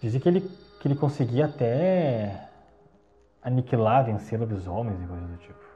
dizem 0.00 0.20
que 0.20 0.28
ele, 0.28 0.40
que 0.40 0.86
ele 0.86 0.94
conseguia 0.94 1.46
até 1.46 2.48
aniquilar, 3.42 4.04
vencer 4.04 4.38
lobisomens 4.38 5.02
e 5.02 5.06
coisas 5.06 5.28
do 5.28 5.36
tipo. 5.38 5.70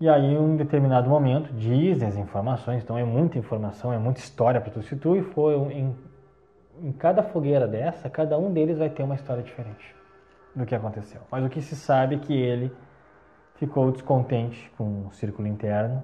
E 0.00 0.08
aí, 0.08 0.34
em 0.34 0.36
um 0.36 0.56
determinado 0.56 1.08
momento, 1.08 1.52
dizem 1.52 2.08
as 2.08 2.16
informações, 2.16 2.82
então 2.82 2.98
é 2.98 3.04
muita 3.04 3.38
informação, 3.38 3.92
é 3.92 3.98
muita 3.98 4.18
história 4.18 4.60
para 4.60 4.72
tu. 4.72 4.80
Tu 4.96 5.22
for 5.32 5.70
em, 5.70 5.96
em 6.82 6.92
cada 6.92 7.22
fogueira 7.22 7.68
dessa, 7.68 8.10
cada 8.10 8.36
um 8.36 8.52
deles 8.52 8.76
vai 8.76 8.90
ter 8.90 9.04
uma 9.04 9.14
história 9.14 9.42
diferente 9.42 9.94
do 10.54 10.64
que 10.64 10.74
aconteceu. 10.74 11.20
Mas 11.30 11.44
o 11.44 11.48
que 11.48 11.60
se 11.60 11.74
sabe 11.74 12.16
é 12.16 12.18
que 12.18 12.32
ele 12.32 12.72
ficou 13.56 13.90
descontente 13.90 14.70
com 14.76 15.06
o 15.06 15.12
círculo 15.12 15.48
interno 15.48 16.02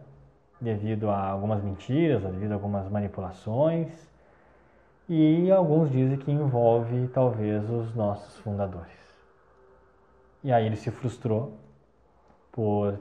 devido 0.60 1.10
a 1.10 1.28
algumas 1.28 1.62
mentiras, 1.62 2.22
devido 2.22 2.52
a 2.52 2.54
algumas 2.54 2.88
manipulações, 2.88 4.10
e 5.08 5.50
alguns 5.50 5.90
dizem 5.90 6.18
que 6.18 6.30
envolve 6.30 7.08
talvez 7.08 7.68
os 7.68 7.94
nossos 7.94 8.36
fundadores. 8.38 9.00
E 10.44 10.52
aí 10.52 10.66
ele 10.66 10.76
se 10.76 10.90
frustrou 10.90 11.54
por 12.52 12.98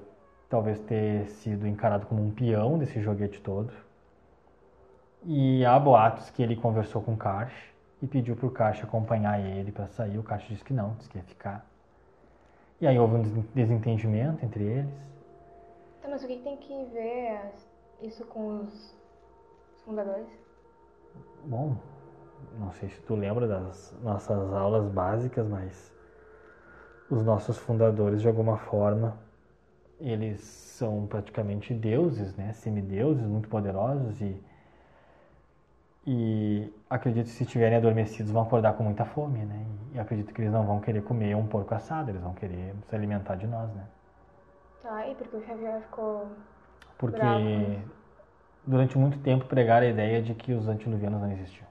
talvez 0.49 0.79
ter 0.79 1.27
sido 1.27 1.67
encarado 1.67 2.05
como 2.07 2.23
um 2.23 2.31
peão 2.31 2.77
desse 2.77 2.99
joguete 3.01 3.39
todo. 3.41 3.71
E 5.23 5.63
há 5.65 5.77
boatos 5.77 6.29
que 6.29 6.41
ele 6.41 6.55
conversou 6.55 7.01
com 7.01 7.15
Karsh 7.15 7.53
e 8.01 8.07
pediu 8.07 8.35
para 8.35 8.47
o 8.47 8.51
Caixa 8.51 8.83
acompanhar 8.85 9.39
ele 9.39 9.71
para 9.71 9.87
sair. 9.87 10.17
O 10.17 10.23
Caixa 10.23 10.47
disse 10.47 10.63
que 10.63 10.73
não, 10.73 10.93
disse 10.95 11.09
que 11.09 11.17
ia 11.17 11.23
ficar. 11.23 11.65
E 12.79 12.87
aí 12.87 12.97
houve 12.97 13.15
um 13.15 13.21
desentendimento 13.53 14.45
entre 14.45 14.63
eles. 14.63 15.09
Tá, 16.01 16.07
mas 16.07 16.23
o 16.23 16.27
que 16.27 16.37
tem 16.37 16.55
que 16.57 16.85
ver 16.85 17.41
isso 18.01 18.25
com 18.25 18.61
os 18.61 18.95
fundadores? 19.83 20.29
Bom, 21.43 21.75
não 22.57 22.71
sei 22.71 22.89
se 22.89 23.01
tu 23.01 23.15
lembra 23.15 23.47
das 23.47 23.93
nossas 24.01 24.53
aulas 24.53 24.89
básicas, 24.89 25.45
mas 25.47 25.93
os 27.09 27.23
nossos 27.25 27.57
fundadores, 27.57 28.21
de 28.21 28.27
alguma 28.27 28.57
forma, 28.57 29.17
eles 29.99 30.39
são 30.39 31.05
praticamente 31.05 31.73
deuses, 31.73 32.33
né? 32.35 32.53
Semideuses 32.53 33.25
muito 33.25 33.49
poderosos 33.49 34.21
e 34.21 34.41
e 36.11 36.73
acredito 36.89 37.25
que 37.25 37.33
se 37.33 37.43
estiverem 37.43 37.77
adormecidos 37.77 38.31
vão 38.31 38.41
acordar 38.41 38.73
com 38.73 38.83
muita 38.83 39.05
fome, 39.05 39.45
né? 39.45 39.63
E 39.93 39.99
acredito 39.99 40.33
que 40.33 40.41
eles 40.41 40.51
não 40.51 40.65
vão 40.65 40.79
querer 40.79 41.03
comer 41.03 41.35
um 41.35 41.45
porco 41.45 41.75
assado, 41.75 42.09
eles 42.09 42.23
vão 42.23 42.33
querer 42.33 42.73
se 42.89 42.95
alimentar 42.95 43.35
de 43.35 43.45
nós, 43.45 43.71
né? 43.75 43.83
Tá, 44.81 45.07
e 45.07 45.13
porque 45.13 45.35
o 45.35 45.45
Xavier 45.45 45.79
ficou 45.81 46.27
Porque 46.97 47.15
bravo. 47.15 47.81
durante 48.65 48.97
muito 48.97 49.19
tempo 49.19 49.45
pregaram 49.45 49.85
a 49.85 49.89
ideia 49.91 50.19
de 50.19 50.33
que 50.33 50.51
os 50.51 50.67
antiluvianos 50.67 51.21
não 51.21 51.31
existiam. 51.31 51.67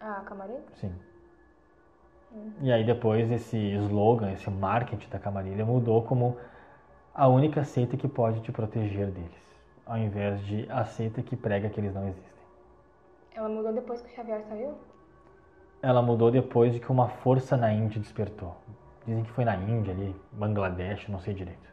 Ah, 0.00 0.22
Camarilha? 0.24 0.62
Sim. 0.80 0.92
Hum. 2.32 2.50
E 2.62 2.72
aí 2.72 2.82
depois 2.82 3.30
esse 3.30 3.58
slogan, 3.58 4.32
esse 4.32 4.48
marketing 4.48 5.10
da 5.10 5.18
Camarilha 5.18 5.66
mudou 5.66 6.02
como 6.02 6.38
a 7.14 7.28
única 7.28 7.62
seita 7.62 7.94
que 7.94 8.08
pode 8.08 8.40
te 8.40 8.50
proteger 8.50 9.10
deles, 9.10 9.54
ao 9.84 9.98
invés 9.98 10.42
de 10.46 10.66
a 10.70 10.86
seita 10.86 11.20
que 11.20 11.36
prega 11.36 11.68
que 11.68 11.78
eles 11.78 11.94
não 11.94 12.08
existem. 12.08 12.35
Ela 13.36 13.50
mudou 13.50 13.70
depois 13.70 14.00
que 14.00 14.10
o 14.10 14.16
Xavier 14.16 14.42
saiu? 14.48 14.74
Ela 15.82 16.00
mudou 16.00 16.30
depois 16.30 16.72
de 16.72 16.80
que 16.80 16.90
uma 16.90 17.06
força 17.06 17.54
na 17.54 17.70
Índia 17.70 18.00
despertou. 18.00 18.56
Dizem 19.06 19.24
que 19.24 19.30
foi 19.30 19.44
na 19.44 19.54
Índia 19.54 19.92
ali, 19.92 20.16
Bangladesh, 20.32 21.06
não 21.08 21.20
sei 21.20 21.34
direito. 21.34 21.68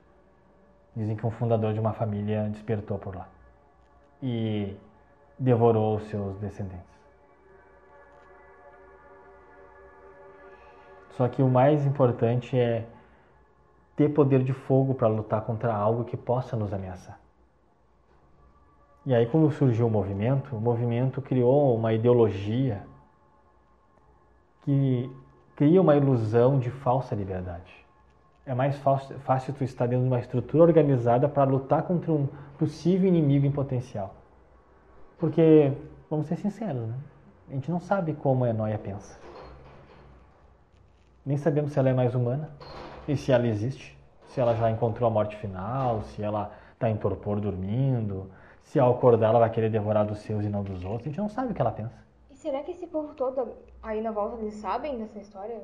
Dizem 0.94 1.16
que 1.16 1.26
um 1.26 1.32
fundador 1.32 1.74
de 1.74 1.80
uma 1.80 1.94
família 1.94 2.50
despertou 2.50 3.00
por 3.00 3.16
lá 3.16 3.30
e 4.22 4.76
devorou 5.40 6.02
seus 6.02 6.38
descendentes. 6.40 6.94
Só 11.12 11.30
que 11.30 11.42
o 11.42 11.48
mais 11.48 11.86
importante 11.86 12.60
é 12.60 12.86
ter 13.96 14.10
poder 14.10 14.44
de 14.44 14.52
fogo 14.52 14.94
para 14.94 15.08
lutar 15.08 15.42
contra 15.46 15.74
algo 15.74 16.04
que 16.04 16.18
possa 16.18 16.58
nos 16.58 16.74
ameaçar. 16.74 17.23
E 19.06 19.14
aí, 19.14 19.26
quando 19.26 19.52
surgiu 19.52 19.88
o 19.88 19.90
movimento, 19.90 20.56
o 20.56 20.62
movimento 20.62 21.22
criou 21.22 21.76
uma 21.76 21.94
ideologia 21.94 22.84
que 24.62 25.12
cria 25.58 25.82
uma 25.82 25.96
ilusão 25.96 26.58
de 26.58 26.70
falsa 26.70 27.14
liberdade. 27.14 27.84
É 28.46 28.54
mais 28.54 28.78
fácil, 28.78 29.20
fácil 29.20 29.54
tu 29.54 29.64
estar 29.64 29.88
dentro 29.88 30.04
de 30.06 30.10
uma 30.10 30.20
estrutura 30.20 30.64
organizada 30.64 31.28
para 31.28 31.50
lutar 31.50 31.84
contra 31.84 32.12
um 32.14 32.28
possível 32.58 33.08
inimigo 33.08 33.46
em 33.46 33.52
potencial. 33.52 34.16
Porque, 35.18 35.74
vamos 36.10 36.28
ser 36.28 36.38
sinceros, 36.38 36.88
né? 36.88 36.96
a 37.50 37.54
gente 37.54 37.70
não 37.70 37.80
sabe 37.80 38.14
como 38.14 38.46
a 38.46 38.50
Enoia 38.50 38.78
pensa. 38.78 39.20
Nem 41.26 41.38
sabemos 41.38 41.72
se 41.72 41.80
ela 41.80 41.90
é 41.90 41.94
mais 41.94 42.16
humana 42.16 42.50
e 43.08 43.16
se 43.16 43.32
ela 43.32 43.48
existe, 43.48 43.98
se 44.28 44.40
ela 44.40 44.56
já 44.56 44.72
encontrou 44.72 45.08
a 45.08 45.12
morte 45.12 45.36
final, 45.38 46.04
se 46.04 46.24
ela 46.24 46.52
está 46.74 46.90
em 46.90 46.98
torpor 46.98 47.40
dormindo, 47.40 48.30
se 48.64 48.80
ao 48.80 48.92
acordar 48.92 49.30
ela 49.30 49.40
vai 49.40 49.50
querer 49.50 49.70
devorar 49.70 50.06
dos 50.06 50.20
seus 50.20 50.44
e 50.44 50.50
não 50.50 50.64
dos 50.64 50.84
outros. 50.84 51.02
A 51.02 51.10
gente 51.10 51.20
não 51.20 51.30
sabe 51.30 51.52
o 51.52 51.56
que 51.56 51.62
ela 51.62 51.72
pensa. 51.72 51.96
E 52.32 52.36
será 52.36 52.62
que 52.64 52.72
esse 52.72 52.88
povo 52.88 53.14
todo 53.14 53.54
aí 53.82 54.02
na 54.02 54.12
volta 54.12 54.42
eles 54.42 54.56
sabem 54.56 54.98
dessa 54.98 55.20
história 55.20 55.62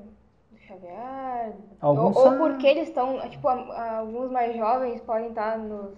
do 0.51 0.57
Xavier? 0.57 1.53
Alguns 1.81 2.15
ou, 2.15 2.31
ou 2.31 2.37
porque 2.37 2.67
eles 2.67 2.89
estão, 2.89 3.19
tipo, 3.29 3.47
alguns 3.47 4.31
mais 4.31 4.55
jovens 4.55 5.01
podem 5.01 5.29
estar 5.29 5.57
nos, 5.57 5.95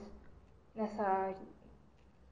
nessa 0.76 1.34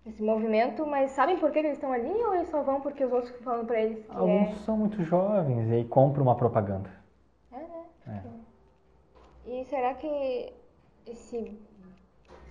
nesse 0.06 0.24
movimento, 0.24 0.86
mas 0.86 1.12
sabem 1.12 1.38
por 1.38 1.52
que 1.52 1.60
eles 1.60 1.74
estão 1.74 1.92
ali 1.92 2.10
ou 2.10 2.34
eles 2.34 2.50
só 2.50 2.64
vão 2.64 2.82
porque 2.82 3.04
os 3.04 3.12
outros 3.12 3.36
falando 3.44 3.68
pra 3.68 3.82
eles 3.82 4.04
que 4.04 4.12
Alguns 4.16 4.50
é... 4.50 4.56
são 4.64 4.78
muito 4.78 5.04
jovens 5.04 5.70
e 5.70 5.74
aí 5.74 5.86
compram 5.86 6.24
uma 6.24 6.36
propaganda. 6.36 6.90
É, 7.52 7.58
né? 7.58 8.24
É. 9.46 9.50
E 9.52 9.66
será 9.66 9.94
que 9.94 10.54
esse 11.06 11.60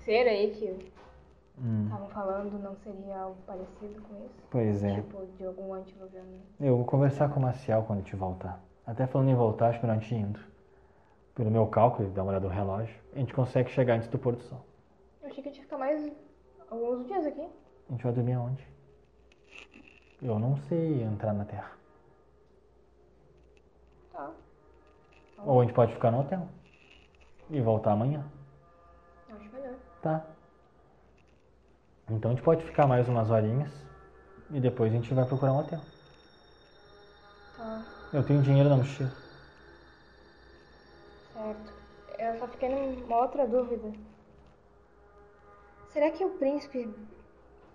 ser 0.05 0.29
aí 0.29 0.51
que 0.51 0.93
Estavam 1.85 2.07
hum. 2.07 2.11
falando, 2.11 2.59
não 2.63 2.77
seria 2.77 3.19
algo 3.19 3.37
parecido 3.45 4.01
com 4.03 4.25
isso? 4.25 4.35
Pois 4.49 4.85
é. 4.85 4.95
Tipo, 4.95 5.27
de 5.27 5.45
algum 5.45 5.75
antigoverno. 5.75 6.39
Eu 6.61 6.77
vou 6.77 6.85
conversar 6.85 7.29
com 7.31 7.41
o 7.41 7.43
Marcial 7.43 7.83
quando 7.83 7.99
a 7.99 8.03
gente 8.03 8.15
voltar. 8.15 8.63
Até 8.87 9.07
falando 9.07 9.31
em 9.31 9.35
voltar, 9.35 9.71
acho 9.71 9.81
que 9.81 9.87
não 9.87 9.99
te 9.99 10.15
indo. 10.15 10.39
Pelo 11.35 11.51
meu 11.51 11.67
cálculo, 11.67 12.11
dá 12.11 12.23
uma 12.23 12.31
olhada 12.31 12.47
no 12.47 12.55
relógio, 12.55 12.95
a 13.13 13.19
gente 13.19 13.35
consegue 13.35 13.71
chegar 13.71 13.95
antes 13.95 14.09
do 14.09 14.19
pôr 14.19 14.37
do 14.37 14.43
sol. 14.43 14.65
Eu 15.21 15.29
achei 15.29 15.43
que 15.43 15.49
a 15.49 15.53
gente 15.53 15.61
ia 15.61 15.65
ficar 15.65 15.79
mais 15.79 16.13
alguns 16.71 17.07
dias 17.07 17.27
aqui. 17.27 17.47
A 17.89 17.93
gente 17.93 18.05
vai 18.05 18.13
dormir 18.13 18.33
aonde? 18.35 18.67
Eu 20.23 20.39
não 20.39 20.57
sei 20.57 21.03
entrar 21.03 21.33
na 21.33 21.45
Terra. 21.45 21.73
Tá. 24.13 24.31
Ou 25.45 25.61
a 25.61 25.65
gente 25.65 25.75
pode 25.75 25.93
ficar 25.93 26.11
no 26.11 26.21
hotel. 26.21 26.49
E 27.51 27.61
voltar 27.61 27.93
amanhã. 27.93 28.25
Acho 29.31 29.53
melhor. 29.53 29.75
Tá. 30.03 30.27
Então 32.11 32.31
a 32.31 32.35
gente 32.35 32.43
pode 32.45 32.65
ficar 32.65 32.87
mais 32.87 33.09
umas 33.09 33.31
horinhas 33.31 33.71
e 34.51 34.61
depois 34.61 34.93
a 34.93 34.97
gente 34.97 35.13
vai 35.13 35.25
procurar 35.25 35.53
um 35.53 35.61
hotel. 35.61 35.81
Tá. 37.57 37.83
Eu 38.13 38.23
tenho 38.23 38.43
dinheiro 38.43 38.69
na 38.69 38.77
mochila. 38.77 39.13
Certo. 41.35 41.73
Eu 42.19 42.39
só 42.39 42.49
fiquei 42.49 42.69
numa 42.69 43.17
outra 43.17 43.47
dúvida. 43.47 43.93
Será 45.91 46.11
que 46.11 46.25
o 46.25 46.31
príncipe 46.31 46.89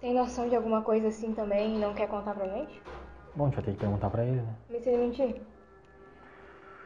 tem 0.01 0.13
noção 0.13 0.49
de 0.49 0.55
alguma 0.55 0.81
coisa 0.81 1.07
assim 1.07 1.33
também 1.33 1.75
e 1.75 1.79
não 1.79 1.93
quer 1.93 2.07
contar 2.07 2.33
pra 2.33 2.47
gente? 2.47 2.81
Bom, 3.35 3.45
a 3.45 3.47
gente 3.47 3.55
vai 3.55 3.65
ter 3.65 3.71
que 3.73 3.79
perguntar 3.79 4.09
pra 4.09 4.23
ele, 4.25 4.41
né? 4.41 4.55
Mas 4.69 4.83
se 4.83 4.89
ele 4.89 4.97
mentir? 5.05 5.41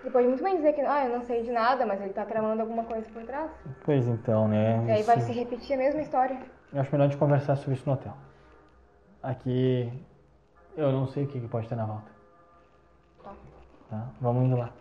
Ele 0.01 0.11
pode 0.11 0.27
muito 0.27 0.43
bem 0.43 0.55
dizer 0.57 0.73
que, 0.73 0.81
ah, 0.81 1.05
eu 1.05 1.17
não 1.17 1.25
sei 1.25 1.43
de 1.43 1.51
nada, 1.51 1.85
mas 1.85 1.99
ele 2.01 2.13
tá 2.13 2.25
tramando 2.25 2.61
alguma 2.61 2.83
coisa 2.83 3.09
por 3.09 3.23
trás. 3.23 3.51
Pois 3.83 4.07
então, 4.07 4.47
né? 4.47 4.85
E 4.87 4.91
aí 4.91 5.03
vai 5.03 5.17
Isso- 5.17 5.27
se 5.27 5.33
repetir 5.33 5.73
a 5.75 5.77
mesma 5.77 6.01
história. 6.01 6.39
Eu 6.73 6.81
acho 6.81 6.91
melhor 6.91 7.05
a 7.05 7.07
gente 7.07 7.17
conversar 7.17 7.55
sobre 7.55 7.75
isso 7.75 7.87
no 7.87 7.93
hotel. 7.93 8.13
Aqui 9.23 9.91
eu 10.75 10.91
não 10.91 11.07
sei 11.07 11.23
o 11.23 11.27
que, 11.27 11.39
que 11.39 11.47
pode 11.47 11.67
ter 11.67 11.75
na 11.75 11.85
volta. 11.85 12.11
Tá. 13.23 13.33
Tá? 13.89 14.09
Vamos 14.21 14.43
indo 14.43 14.57
lá. 14.57 14.71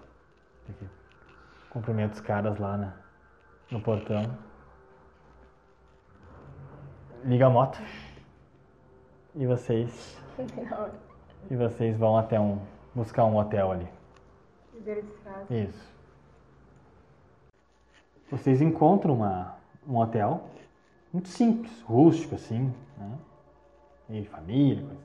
Aqui. 0.68 0.86
Cumprimento 1.70 2.14
os 2.14 2.20
caras 2.20 2.58
lá 2.58 2.76
na, 2.76 2.92
no 3.70 3.80
portão. 3.80 4.36
Liga 7.24 7.46
a 7.46 7.50
moto. 7.50 7.80
E 9.34 9.46
vocês. 9.46 10.22
E 11.48 11.54
vocês 11.54 11.96
vão 11.96 12.18
até 12.18 12.40
um. 12.40 12.58
buscar 12.92 13.24
um 13.24 13.36
hotel 13.36 13.70
ali. 13.70 13.88
Isso. 15.48 15.94
Vocês 18.28 18.60
encontram 18.60 19.14
uma, 19.14 19.54
um 19.86 19.96
hotel 19.96 20.50
muito 21.16 21.28
simples, 21.30 21.80
rústico 21.82 22.34
assim, 22.34 22.70
né? 22.98 23.18
E 24.10 24.24
família, 24.26 24.84
coisa. 24.84 25.02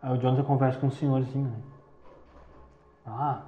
Aí 0.00 0.12
o 0.12 0.16
Jonathan 0.18 0.42
conversa 0.44 0.78
com 0.80 0.86
um 0.86 0.90
senhorzinho, 0.90 1.48
né? 1.48 1.62
Ah, 3.06 3.42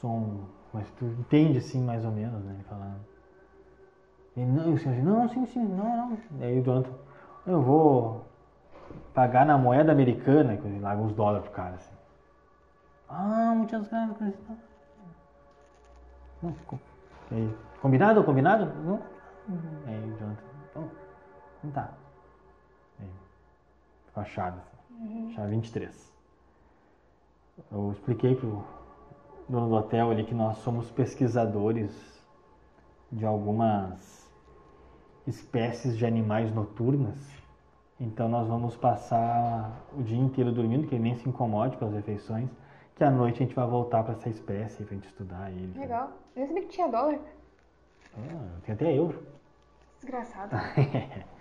sou 0.00 0.10
um... 0.10 0.44
Mas 0.72 0.90
tu 0.92 1.04
entende 1.04 1.58
assim 1.58 1.84
mais 1.84 2.02
ou 2.04 2.10
menos, 2.10 2.42
né? 2.44 2.54
Ele 2.54 2.64
falando. 2.64 3.00
E 4.36 4.40
não, 4.40 4.70
e 4.70 4.74
o 4.74 4.78
senhorzinho, 4.78 5.04
não, 5.06 5.28
sim, 5.28 5.46
sim, 5.46 5.64
não, 5.64 6.08
não. 6.08 6.18
Aí 6.40 6.58
o 6.58 6.64
Jonathan, 6.64 6.90
eu 7.46 7.60
vou 7.60 8.24
pagar 9.12 9.44
na 9.44 9.58
moeda 9.58 9.92
americana, 9.92 10.56
coisa, 10.56 10.80
larga 10.80 11.02
uns 11.02 11.12
dólares 11.12 11.44
pro 11.44 11.54
cara, 11.54 11.74
assim. 11.74 11.94
Ah, 13.08 13.52
muitas 13.54 13.86
graças. 13.86 14.16
coisa 14.16 14.34
e 14.34 14.46
tal. 14.46 14.56
Não, 16.42 16.52
com- 16.66 16.78
aí, 17.30 17.54
combinado? 17.84 18.24
Combinado? 18.24 18.64
Não. 18.82 19.02
Aí 19.86 19.98
o 19.98 20.16
Jonathan, 20.16 20.42
então, 20.70 20.90
não 21.62 21.70
tá. 21.70 21.92
Aí, 22.98 23.08
com 24.14 24.20
a 24.20 24.24
chave, 24.24 24.58
assim. 24.58 25.34
Chave 25.34 25.50
23. 25.50 26.14
Eu 27.70 27.92
expliquei 27.92 28.34
pro 28.36 28.64
dono 29.46 29.68
do 29.68 29.74
hotel 29.74 30.10
ali 30.10 30.24
que 30.24 30.34
nós 30.34 30.56
somos 30.58 30.90
pesquisadores 30.90 31.92
de 33.12 33.26
algumas 33.26 34.32
espécies 35.26 35.94
de 35.94 36.06
animais 36.06 36.54
noturnas. 36.54 37.18
Então 38.00 38.30
nós 38.30 38.48
vamos 38.48 38.74
passar 38.76 39.84
o 39.92 40.02
dia 40.02 40.18
inteiro 40.18 40.52
dormindo, 40.52 40.88
que 40.88 40.94
ele 40.94 41.04
nem 41.04 41.16
se 41.16 41.28
incomode 41.28 41.76
com 41.76 41.84
as 41.84 41.92
refeições, 41.92 42.48
que 42.96 43.04
à 43.04 43.10
noite 43.10 43.42
a 43.42 43.46
gente 43.46 43.54
vai 43.54 43.66
voltar 43.66 44.02
para 44.02 44.14
essa 44.14 44.30
espécie 44.30 44.82
pra 44.84 44.94
gente 44.94 45.06
estudar 45.06 45.50
ele. 45.50 45.78
Legal. 45.78 46.12
Eu 46.34 46.40
nem 46.40 46.46
sabia 46.46 46.62
que 46.62 46.68
tinha 46.68 46.88
dólar. 46.88 47.20
Ah, 48.16 48.60
tem 48.64 48.74
até 48.74 48.96
euro. 48.96 49.22
Desgraçado. 50.00 50.54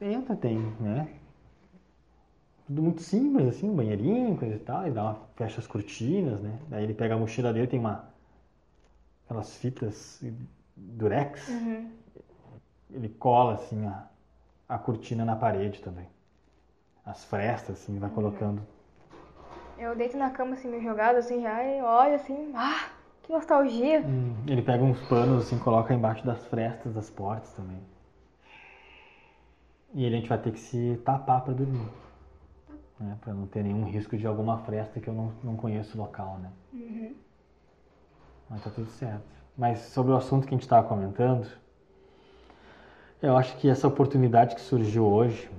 Entra, 0.00 0.34
tem, 0.36 0.58
né? 0.80 1.08
Tudo 2.66 2.82
muito 2.82 3.02
simples, 3.02 3.46
assim, 3.48 3.68
um 3.70 3.74
banheirinho, 3.76 4.36
coisa 4.36 4.54
e 4.56 4.58
tal, 4.58 4.86
e 4.86 4.90
dá 4.90 5.02
uma, 5.02 5.20
fecha 5.36 5.60
as 5.60 5.66
cortinas, 5.66 6.40
né? 6.40 6.58
Daí 6.68 6.84
ele 6.84 6.94
pega 6.94 7.14
a 7.14 7.18
mochila 7.18 7.52
dele, 7.52 7.66
tem 7.66 7.78
uma. 7.78 8.08
aquelas 9.24 9.56
fitas 9.56 10.22
durex, 10.76 11.48
Uhum. 11.48 11.92
ele 12.90 13.08
cola 13.10 13.54
assim 13.54 13.86
a, 13.86 14.08
a 14.68 14.78
cortina 14.78 15.24
na 15.24 15.36
parede 15.36 15.80
também. 15.82 16.08
As 17.04 17.22
frestas, 17.24 17.82
assim, 17.82 17.98
vai 17.98 18.10
colocando. 18.10 18.62
Eu 19.78 19.94
deito 19.94 20.16
na 20.16 20.30
cama 20.30 20.54
assim, 20.54 20.68
meio 20.68 20.82
jogado, 20.82 21.16
assim, 21.16 21.42
já 21.42 21.62
e 21.62 21.82
olho 21.82 22.14
assim, 22.14 22.50
ah, 22.56 22.88
que 23.24 23.32
nostalgia. 23.32 24.00
Hum, 24.00 24.34
ele 24.46 24.62
pega 24.62 24.84
uns 24.84 25.00
panos 25.02 25.44
assim, 25.44 25.58
coloca 25.58 25.92
embaixo 25.92 26.24
das 26.24 26.44
frestas 26.46 26.92
das 26.94 27.10
portas 27.10 27.50
também. 27.54 27.80
E 29.94 30.04
ele 30.04 30.16
a 30.16 30.18
gente 30.18 30.28
vai 30.28 30.38
ter 30.38 30.52
que 30.52 30.60
se 30.60 31.00
tapar 31.04 31.42
para 31.42 31.54
dormir. 31.54 31.88
Né? 33.00 33.16
Para 33.20 33.32
não 33.32 33.46
ter 33.46 33.62
nenhum 33.62 33.84
risco 33.84 34.16
de 34.16 34.26
alguma 34.26 34.58
fresta 34.58 35.00
que 35.00 35.08
eu 35.08 35.14
não, 35.14 35.32
não 35.42 35.56
conheço 35.56 35.96
o 35.96 36.00
local, 36.00 36.38
né? 36.38 36.50
Uhum. 36.72 37.14
Mas 38.50 38.62
tá 38.62 38.70
tudo 38.70 38.90
certo. 38.90 39.24
Mas 39.56 39.78
sobre 39.80 40.12
o 40.12 40.16
assunto 40.16 40.46
que 40.46 40.54
a 40.54 40.56
gente 40.56 40.62
estava 40.62 40.86
comentando, 40.86 41.48
eu 43.22 43.36
acho 43.36 43.56
que 43.56 43.70
essa 43.70 43.88
oportunidade 43.88 44.54
que 44.54 44.60
surgiu 44.60 45.06
hoje 45.06 45.50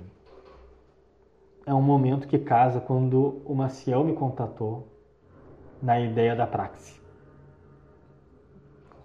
é 1.64 1.74
um 1.74 1.82
momento 1.82 2.28
que 2.28 2.38
casa 2.38 2.80
quando 2.80 3.42
o 3.44 3.54
Maciel 3.54 4.04
me 4.04 4.14
contatou 4.14 4.86
na 5.82 5.98
ideia 5.98 6.36
da 6.36 6.46
praxe. 6.46 7.05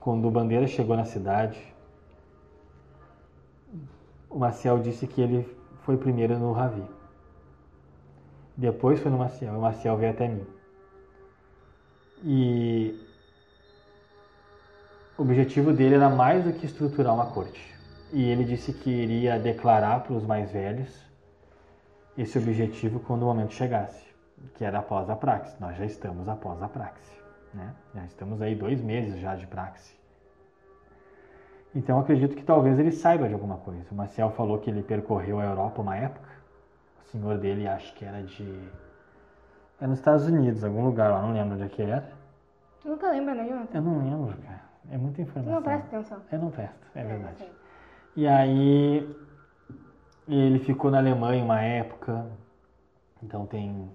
Quando 0.02 0.28
o 0.28 0.32
Bandeira 0.32 0.66
chegou 0.66 0.98
na 0.98 1.06
cidade, 1.06 1.62
o 4.28 4.40
Maciel 4.40 4.80
disse 4.80 5.06
que 5.06 5.22
ele 5.22 5.48
foi 5.84 5.96
primeiro 5.96 6.40
no 6.40 6.52
Ravi. 6.52 6.84
Depois 8.58 9.00
foi 9.00 9.12
no 9.12 9.20
Maciel, 9.20 9.54
e 9.54 9.58
o 9.58 9.62
Maciel 9.62 9.96
veio 9.98 10.12
até 10.12 10.28
mim. 10.28 10.46
E 12.24 13.00
o 15.18 15.22
objetivo 15.22 15.72
dele 15.72 15.96
era 15.96 16.10
mais 16.10 16.44
do 16.44 16.52
que 16.52 16.66
estruturar 16.66 17.14
uma 17.14 17.28
corte. 17.28 17.72
E 18.12 18.28
ele 18.28 18.44
disse 18.44 18.74
que 18.74 18.90
iria 18.90 19.38
declarar 19.38 20.04
para 20.04 20.14
os 20.14 20.26
mais 20.26 20.52
velhos 20.52 20.90
esse 22.18 22.40
objetivo 22.40 23.00
quando 23.02 23.22
o 23.22 23.26
momento 23.26 23.54
chegasse, 23.54 24.04
que 24.56 24.66
era 24.66 24.80
após 24.80 25.12
a 25.12 25.16
praxe. 25.16 25.56
Nós 25.60 25.78
já 25.78 25.86
estamos 25.86 26.28
após 26.28 26.60
a 26.62 26.68
praxe, 26.68 27.21
né? 27.54 27.74
Já 27.94 28.06
estamos 28.06 28.42
aí 28.42 28.56
dois 28.56 28.82
meses 28.82 29.20
já 29.20 29.36
de 29.36 29.48
praxe. 29.48 30.00
Então 31.74 32.00
acredito 32.00 32.36
que 32.36 32.44
talvez 32.44 32.78
ele 32.80 32.92
saiba 32.92 33.28
de 33.28 33.34
alguma 33.34 33.58
coisa. 33.58 33.86
O 33.92 33.96
Marcel 33.96 34.30
falou 34.32 34.60
que 34.60 34.70
ele 34.70 34.84
percorreu 34.84 35.40
a 35.40 35.46
Europa 35.46 35.82
uma 35.82 35.96
época. 35.96 36.30
O 37.06 37.10
senhor 37.10 37.38
dele 37.38 37.68
acho 37.68 37.94
que 37.96 38.04
era 38.06 38.22
de. 38.24 38.70
Era 39.80 39.88
nos 39.88 40.00
Estados 40.00 40.28
Unidos, 40.28 40.64
algum 40.64 40.86
lugar 40.86 41.12
lá, 41.12 41.22
não 41.22 41.34
lembro 41.34 41.56
onde 41.56 41.64
é 41.64 41.70
que 41.70 41.82
era. 41.82 42.12
Tu 42.82 42.90
nunca 42.90 43.10
lembra, 43.12 43.34
né, 43.36 43.48
Jonathan? 43.48 43.78
Eu 43.78 43.82
não 43.82 43.98
lembro, 44.00 44.38
cara. 44.42 44.62
É 44.90 44.98
muita 44.98 45.18
Tu 45.18 45.22
informação. 45.22 45.54
não 45.54 45.62
presta 45.62 45.88
atenção. 45.88 46.22
Eu 46.32 46.40
não 46.40 46.52
presto, 46.52 46.88
é 46.96 47.04
verdade. 47.04 47.52
E 48.16 48.28
aí 48.28 49.16
ele 50.28 50.60
ficou 50.60 50.92
na 50.92 50.98
Alemanha 50.98 51.44
uma 51.44 51.62
época, 51.62 52.26
então 53.24 53.46
tem 53.46 53.90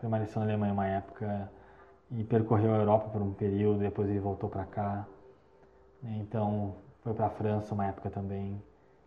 permaneceu 0.00 0.40
na 0.40 0.46
Alemanha 0.46 0.72
uma 0.72 0.86
época 0.86 1.50
e 2.10 2.24
percorreu 2.24 2.74
a 2.74 2.78
Europa 2.78 3.08
por 3.10 3.20
um 3.22 3.32
período, 3.32 3.80
depois 3.80 4.08
ele 4.08 4.20
voltou 4.20 4.48
para 4.48 4.64
cá. 4.64 5.06
né? 6.02 6.18
Então 6.20 6.74
foi 7.02 7.12
para 7.14 7.26
a 7.26 7.30
França 7.30 7.74
uma 7.74 7.86
época 7.86 8.10
também, 8.10 8.60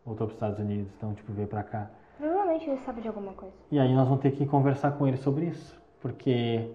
voltou 0.06 0.28
para 0.28 0.32
os 0.32 0.38
Estados 0.38 0.60
Unidos, 0.60 0.92
então 0.98 1.14
tipo 1.14 1.32
veio 1.34 1.48
para 1.48 1.64
cá. 1.64 1.90
Provavelmente 2.18 2.70
ele 2.70 2.78
sabe 2.80 3.02
de 3.02 3.08
alguma 3.08 3.34
coisa. 3.34 3.56
E 3.72 3.80
aí 3.80 3.94
nós 3.94 4.08
vamos 4.08 4.22
ter 4.22 4.32
que 4.32 4.46
conversar 4.46 4.92
com 4.92 5.08
ele 5.08 5.18
sobre 5.18 5.46
isso, 5.46 5.82
porque 6.00 6.72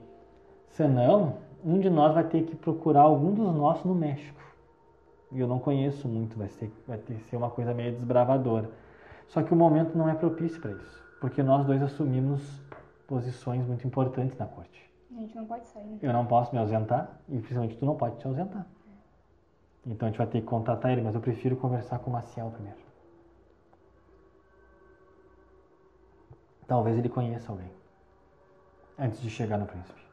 senão 0.70 1.38
um 1.64 1.78
de 1.78 1.88
nós 1.88 2.14
vai 2.14 2.24
ter 2.24 2.44
que 2.44 2.56
procurar 2.56 3.02
algum 3.02 3.32
dos 3.32 3.54
nossos 3.54 3.84
no 3.84 3.94
México. 3.94 4.40
E 5.32 5.40
eu 5.40 5.48
não 5.48 5.58
conheço 5.58 6.08
muito, 6.08 6.38
vai 6.38 6.48
ter, 6.48 6.72
vai 6.86 6.98
ter 6.98 7.14
que 7.14 7.24
ser 7.24 7.36
uma 7.36 7.50
coisa 7.50 7.74
meio 7.74 7.92
desbravadora. 7.92 8.70
Só 9.26 9.42
que 9.42 9.52
o 9.52 9.56
momento 9.56 9.98
não 9.98 10.08
é 10.08 10.14
propício 10.14 10.60
para 10.60 10.70
isso, 10.72 11.04
porque 11.20 11.42
nós 11.42 11.66
dois 11.66 11.82
assumimos 11.82 12.62
posições 13.08 13.66
muito 13.66 13.86
importantes 13.86 14.38
na 14.38 14.46
corte. 14.46 14.86
A 15.11 15.20
gente 15.20 15.36
não 15.36 15.46
pode 15.46 15.66
sair, 15.68 15.84
né? 15.86 15.98
Eu 16.02 16.12
não 16.12 16.26
posso 16.26 16.52
me 16.52 16.61
ausentar 16.61 17.20
e 17.28 17.38
principalmente 17.38 17.76
tu 17.76 17.86
não 17.86 17.96
pode 17.96 18.18
te 18.18 18.26
ausentar. 18.26 18.66
Então 19.86 20.09
a 20.09 20.11
gente 20.11 20.18
vai 20.18 20.26
ter 20.26 20.40
que 20.40 20.46
contatar 20.46 20.90
ele, 20.90 21.02
mas 21.02 21.14
eu 21.14 21.20
prefiro 21.20 21.57
conversar 21.57 22.00
com 22.00 22.11
o 22.11 22.12
Maciel 22.12 22.50
primeiro. 22.50 22.78
Talvez 26.66 26.98
ele 26.98 27.09
conheça 27.09 27.52
alguém 27.52 27.70
antes 28.98 29.20
de 29.20 29.30
chegar 29.30 29.57
no 29.57 29.66
príncipe. 29.66 30.04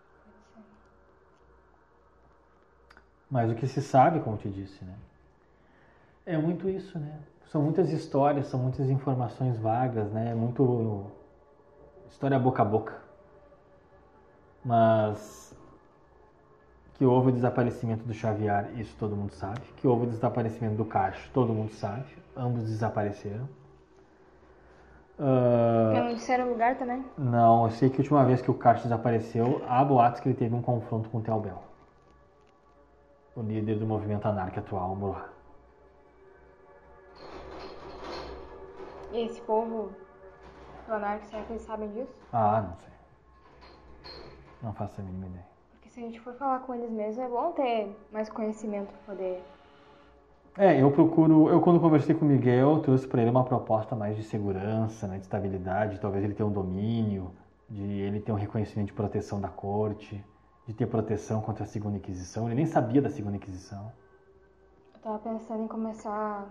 Mas 3.29 3.49
o 3.49 3.55
que 3.55 3.67
se 3.67 3.81
sabe, 3.81 4.19
como 4.19 4.37
te 4.37 4.47
disse, 4.47 4.85
né? 4.85 4.95
É 6.23 6.37
muito 6.37 6.69
isso, 6.69 6.99
né? 6.99 7.19
São 7.47 7.63
muitas 7.63 7.89
histórias, 7.89 8.47
são 8.47 8.59
muitas 8.59 8.89
informações 8.89 9.57
vagas, 9.57 10.11
né? 10.11 10.31
É 10.31 10.35
muito 10.35 11.11
história 12.07 12.37
boca 12.37 12.61
a 12.61 12.65
boca. 12.65 13.02
Mas 14.63 15.55
que 16.93 17.05
houve 17.05 17.29
o 17.29 17.31
desaparecimento 17.31 18.05
do 18.05 18.13
Xavier, 18.13 18.71
isso 18.79 18.95
todo 18.97 19.15
mundo 19.15 19.33
sabe. 19.33 19.61
Que 19.77 19.87
houve 19.87 20.05
o 20.05 20.09
desaparecimento 20.09 20.75
do 20.75 20.85
Cacho, 20.85 21.29
todo 21.33 21.53
mundo 21.53 21.71
sabe. 21.73 22.05
Ambos 22.35 22.63
desapareceram. 22.63 23.47
Porque 25.15 26.01
não 26.01 26.13
disseram 26.13 26.47
o 26.47 26.49
lugar 26.49 26.77
também. 26.77 27.05
não, 27.17 27.65
eu 27.65 27.71
sei 27.71 27.89
que 27.89 27.97
a 27.97 27.99
última 27.99 28.25
vez 28.25 28.41
que 28.41 28.49
o 28.49 28.53
Cacho 28.53 28.83
desapareceu, 28.83 29.61
há 29.67 29.83
boatos 29.83 30.19
que 30.21 30.29
ele 30.29 30.35
teve 30.35 30.53
um 30.55 30.61
confronto 30.61 31.09
com 31.09 31.19
o 31.19 31.21
Telbel. 31.21 31.61
O 33.35 33.41
líder 33.41 33.77
do 33.79 33.85
movimento 33.85 34.27
anarca 34.27 34.59
atual, 34.59 34.95
Murra. 34.95 35.29
E 39.11 39.25
esse 39.25 39.41
povo 39.41 39.91
do 40.87 40.93
anarco, 40.93 41.25
será 41.25 41.43
que 41.43 41.53
eles 41.53 41.61
sabem 41.63 41.89
disso? 41.91 42.15
Ah, 42.31 42.61
não 42.61 42.75
sei. 42.77 42.92
Não 44.63 44.73
faço 44.73 45.01
a 45.01 45.03
mínima 45.03 45.27
ideia. 45.27 45.45
Porque 45.71 45.89
se 45.89 45.99
a 45.99 46.03
gente 46.03 46.19
for 46.21 46.33
falar 46.35 46.59
com 46.59 46.73
eles 46.73 46.89
mesmos, 46.89 47.19
é 47.19 47.27
bom 47.27 47.51
ter 47.51 47.95
mais 48.11 48.29
conhecimento 48.29 48.87
pra 48.87 49.13
poder. 49.13 49.43
É, 50.57 50.81
eu 50.81 50.89
procuro. 50.89 51.49
Eu, 51.49 51.59
quando 51.59 51.79
conversei 51.81 52.15
com 52.15 52.23
o 52.23 52.27
Miguel, 52.27 52.79
trouxe 52.79 53.05
para 53.05 53.21
ele 53.21 53.31
uma 53.31 53.43
proposta 53.43 53.95
mais 53.95 54.15
de 54.15 54.23
segurança, 54.23 55.07
né, 55.07 55.17
de 55.17 55.23
estabilidade. 55.23 55.99
Talvez 55.99 56.23
ele 56.23 56.33
tenha 56.33 56.47
um 56.47 56.51
domínio, 56.51 57.31
de 57.69 57.83
ele 57.83 58.21
ter 58.21 58.31
um 58.31 58.35
reconhecimento 58.35 58.87
de 58.87 58.93
proteção 58.93 59.41
da 59.41 59.49
corte, 59.49 60.23
de 60.65 60.73
ter 60.73 60.85
proteção 60.85 61.41
contra 61.41 61.63
a 61.63 61.67
Segunda 61.67 61.97
Inquisição. 61.97 62.45
Ele 62.45 62.55
nem 62.55 62.65
sabia 62.65 63.01
da 63.01 63.09
Segunda 63.09 63.35
Inquisição. 63.35 63.91
Eu 64.93 65.01
tava 65.01 65.19
pensando 65.19 65.63
em 65.63 65.67
começar. 65.67 66.47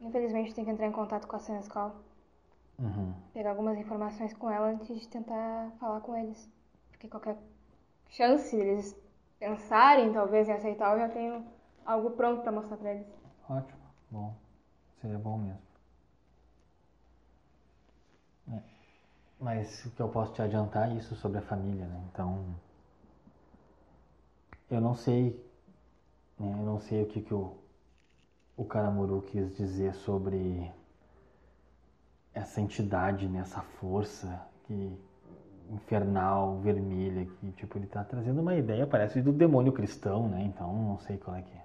Infelizmente, 0.00 0.54
tem 0.54 0.64
que 0.64 0.70
entrar 0.70 0.86
em 0.86 0.92
contato 0.92 1.26
com 1.26 1.36
a 1.36 1.38
Senescal. 1.38 1.94
Uhum. 2.78 3.12
Pegar 3.34 3.50
algumas 3.50 3.76
informações 3.78 4.32
com 4.32 4.50
ela 4.50 4.68
antes 4.68 4.98
de 4.98 5.08
tentar 5.08 5.70
falar 5.78 6.00
com 6.00 6.16
eles. 6.16 6.48
Porque 6.98 7.08
qualquer 7.08 7.38
chance 8.08 8.56
deles 8.56 8.96
pensarem, 9.38 10.12
talvez, 10.12 10.48
em 10.48 10.52
aceitar, 10.52 10.94
eu 10.94 10.98
já 10.98 11.08
tenho 11.08 11.46
algo 11.86 12.10
pronto 12.10 12.42
pra 12.42 12.50
mostrar 12.50 12.76
pra 12.76 12.92
eles. 12.92 13.06
Ótimo, 13.48 13.78
bom. 14.10 14.34
Seria 15.00 15.16
bom 15.16 15.38
mesmo. 15.38 15.62
É. 18.52 18.60
Mas 19.38 19.84
o 19.84 19.90
que 19.92 20.02
eu 20.02 20.08
posso 20.08 20.32
te 20.32 20.42
adiantar 20.42 20.90
é 20.90 20.94
isso 20.94 21.14
sobre 21.14 21.38
a 21.38 21.42
família, 21.42 21.86
né? 21.86 22.04
Então. 22.12 22.44
Eu 24.68 24.80
não 24.80 24.96
sei. 24.96 25.40
Né? 26.36 26.50
Eu 26.50 26.66
não 26.66 26.80
sei 26.80 27.04
o 27.04 27.06
que, 27.06 27.22
que 27.22 27.32
o, 27.32 27.56
o 28.56 28.64
Karamuru 28.64 29.22
quis 29.22 29.56
dizer 29.56 29.94
sobre 29.94 30.68
essa 32.34 32.60
entidade, 32.60 33.28
né? 33.28 33.38
essa 33.38 33.62
força 33.62 34.44
que 34.64 34.98
infernal, 35.70 36.58
vermelha, 36.58 37.26
que 37.26 37.52
tipo, 37.52 37.78
ele 37.78 37.86
tá 37.86 38.02
trazendo 38.04 38.40
uma 38.40 38.54
ideia, 38.54 38.86
parece, 38.86 39.20
do 39.20 39.32
demônio 39.32 39.72
cristão, 39.72 40.28
né? 40.28 40.42
Então 40.42 40.72
não 40.72 40.98
sei 40.98 41.16
qual 41.16 41.36
é 41.36 41.42
que 41.42 41.54
é. 41.54 41.64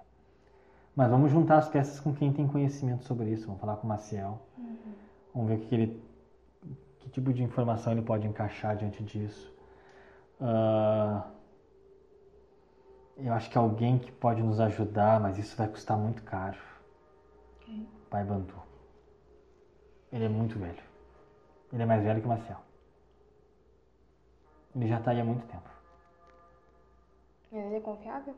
Mas 0.94 1.10
vamos 1.10 1.30
juntar 1.30 1.58
as 1.58 1.68
peças 1.68 1.98
com 1.98 2.14
quem 2.14 2.32
tem 2.32 2.46
conhecimento 2.46 3.04
sobre 3.04 3.30
isso. 3.30 3.46
Vamos 3.46 3.60
falar 3.60 3.76
com 3.76 3.86
o 3.86 3.88
Maciel. 3.88 4.40
Vamos 5.34 5.48
ver 5.48 5.56
o 5.56 5.60
que, 5.60 5.74
ele. 5.74 6.02
que 7.00 7.08
tipo 7.10 7.32
de 7.32 7.42
informação 7.42 7.92
ele 7.92 8.02
pode 8.02 8.26
encaixar 8.26 8.76
diante 8.76 9.02
disso. 9.02 9.52
Ah, 10.40 11.26
eu 13.16 13.32
acho 13.32 13.50
que 13.50 13.58
alguém 13.58 13.98
que 13.98 14.12
pode 14.12 14.42
nos 14.42 14.60
ajudar, 14.60 15.20
mas 15.20 15.38
isso 15.38 15.56
vai 15.56 15.66
custar 15.66 15.96
muito 15.96 16.22
caro. 16.22 16.58
Quem? 17.60 17.88
Pai 18.08 18.24
Bantu. 18.24 18.54
Ele 20.12 20.24
é 20.24 20.28
muito 20.28 20.58
velho. 20.58 20.82
Ele 21.72 21.82
é 21.82 21.86
mais 21.86 22.04
velho 22.04 22.20
que 22.20 22.26
o 22.26 22.28
Maciel. 22.28 22.60
Ele 24.74 24.88
já 24.88 25.00
tá 25.00 25.12
aí 25.12 25.20
há 25.20 25.24
muito 25.24 25.46
tempo. 25.46 25.68
Ele 27.52 27.76
é 27.76 27.80
confiável? 27.80 28.34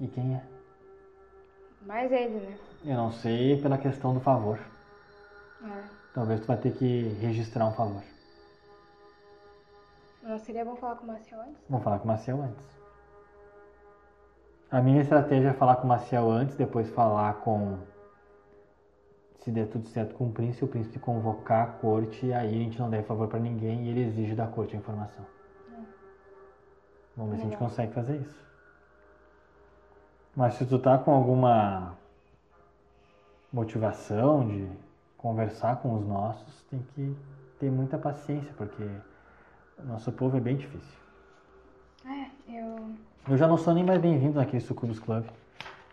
E 0.00 0.06
quem 0.08 0.34
é? 0.34 0.42
Mais 1.82 2.10
ele, 2.10 2.40
né? 2.40 2.58
Eu 2.84 2.96
não 2.96 3.12
sei 3.12 3.60
pela 3.60 3.76
questão 3.78 4.14
do 4.14 4.20
favor. 4.20 4.58
É. 5.62 5.84
Talvez 6.14 6.40
tu 6.40 6.46
vai 6.46 6.56
ter 6.56 6.72
que 6.72 7.08
registrar 7.20 7.66
um 7.66 7.72
favor. 7.72 8.02
Não 10.22 10.38
seria 10.38 10.64
bom 10.64 10.74
falar 10.76 10.96
com 10.96 11.04
o 11.04 11.06
Marcel 11.06 11.40
antes? 11.40 11.62
Vamos 11.68 11.84
falar 11.84 11.98
com 11.98 12.04
o 12.04 12.08
Maciel 12.08 12.42
antes. 12.42 12.64
A 14.70 14.80
minha 14.80 15.00
estratégia 15.00 15.50
é 15.50 15.52
falar 15.52 15.76
com 15.76 15.84
o 15.84 15.88
Maciel 15.88 16.28
antes, 16.28 16.56
depois 16.56 16.88
falar 16.90 17.34
com. 17.34 17.78
Se 19.38 19.52
der 19.52 19.68
tudo 19.68 19.86
certo 19.88 20.14
com 20.16 20.26
o 20.26 20.32
príncipe, 20.32 20.64
o 20.64 20.68
príncipe 20.68 20.98
convocar 20.98 21.68
a 21.68 21.72
corte, 21.74 22.32
aí 22.32 22.48
a 22.48 22.58
gente 22.64 22.78
não 22.78 22.90
deve 22.90 23.04
favor 23.04 23.28
pra 23.28 23.38
ninguém 23.38 23.84
e 23.84 23.90
ele 23.90 24.04
exige 24.06 24.34
da 24.34 24.48
corte 24.48 24.74
a 24.74 24.78
informação. 24.78 25.24
Vamos 27.16 27.32
ver 27.32 27.38
se 27.38 27.46
a 27.46 27.48
gente 27.48 27.58
consegue 27.58 27.92
fazer 27.92 28.16
isso. 28.16 28.46
Mas 30.34 30.54
se 30.54 30.66
tu 30.66 30.78
tá 30.78 30.98
com 30.98 31.12
alguma 31.12 31.96
motivação 33.50 34.46
de 34.46 34.68
conversar 35.16 35.76
com 35.76 35.94
os 35.94 36.06
nossos, 36.06 36.62
tem 36.70 36.80
que 36.94 37.16
ter 37.58 37.70
muita 37.70 37.96
paciência, 37.96 38.52
porque 38.56 38.84
o 39.78 39.84
nosso 39.84 40.12
povo 40.12 40.36
é 40.36 40.40
bem 40.40 40.56
difícil. 40.56 40.98
É, 42.04 42.28
eu. 42.48 42.94
Eu 43.28 43.36
já 43.38 43.48
não 43.48 43.56
sou 43.56 43.72
nem 43.72 43.82
mais 43.82 44.00
bem-vindo 44.00 44.34
naquele 44.38 44.60
Sucubus 44.60 45.00
Club. 45.00 45.24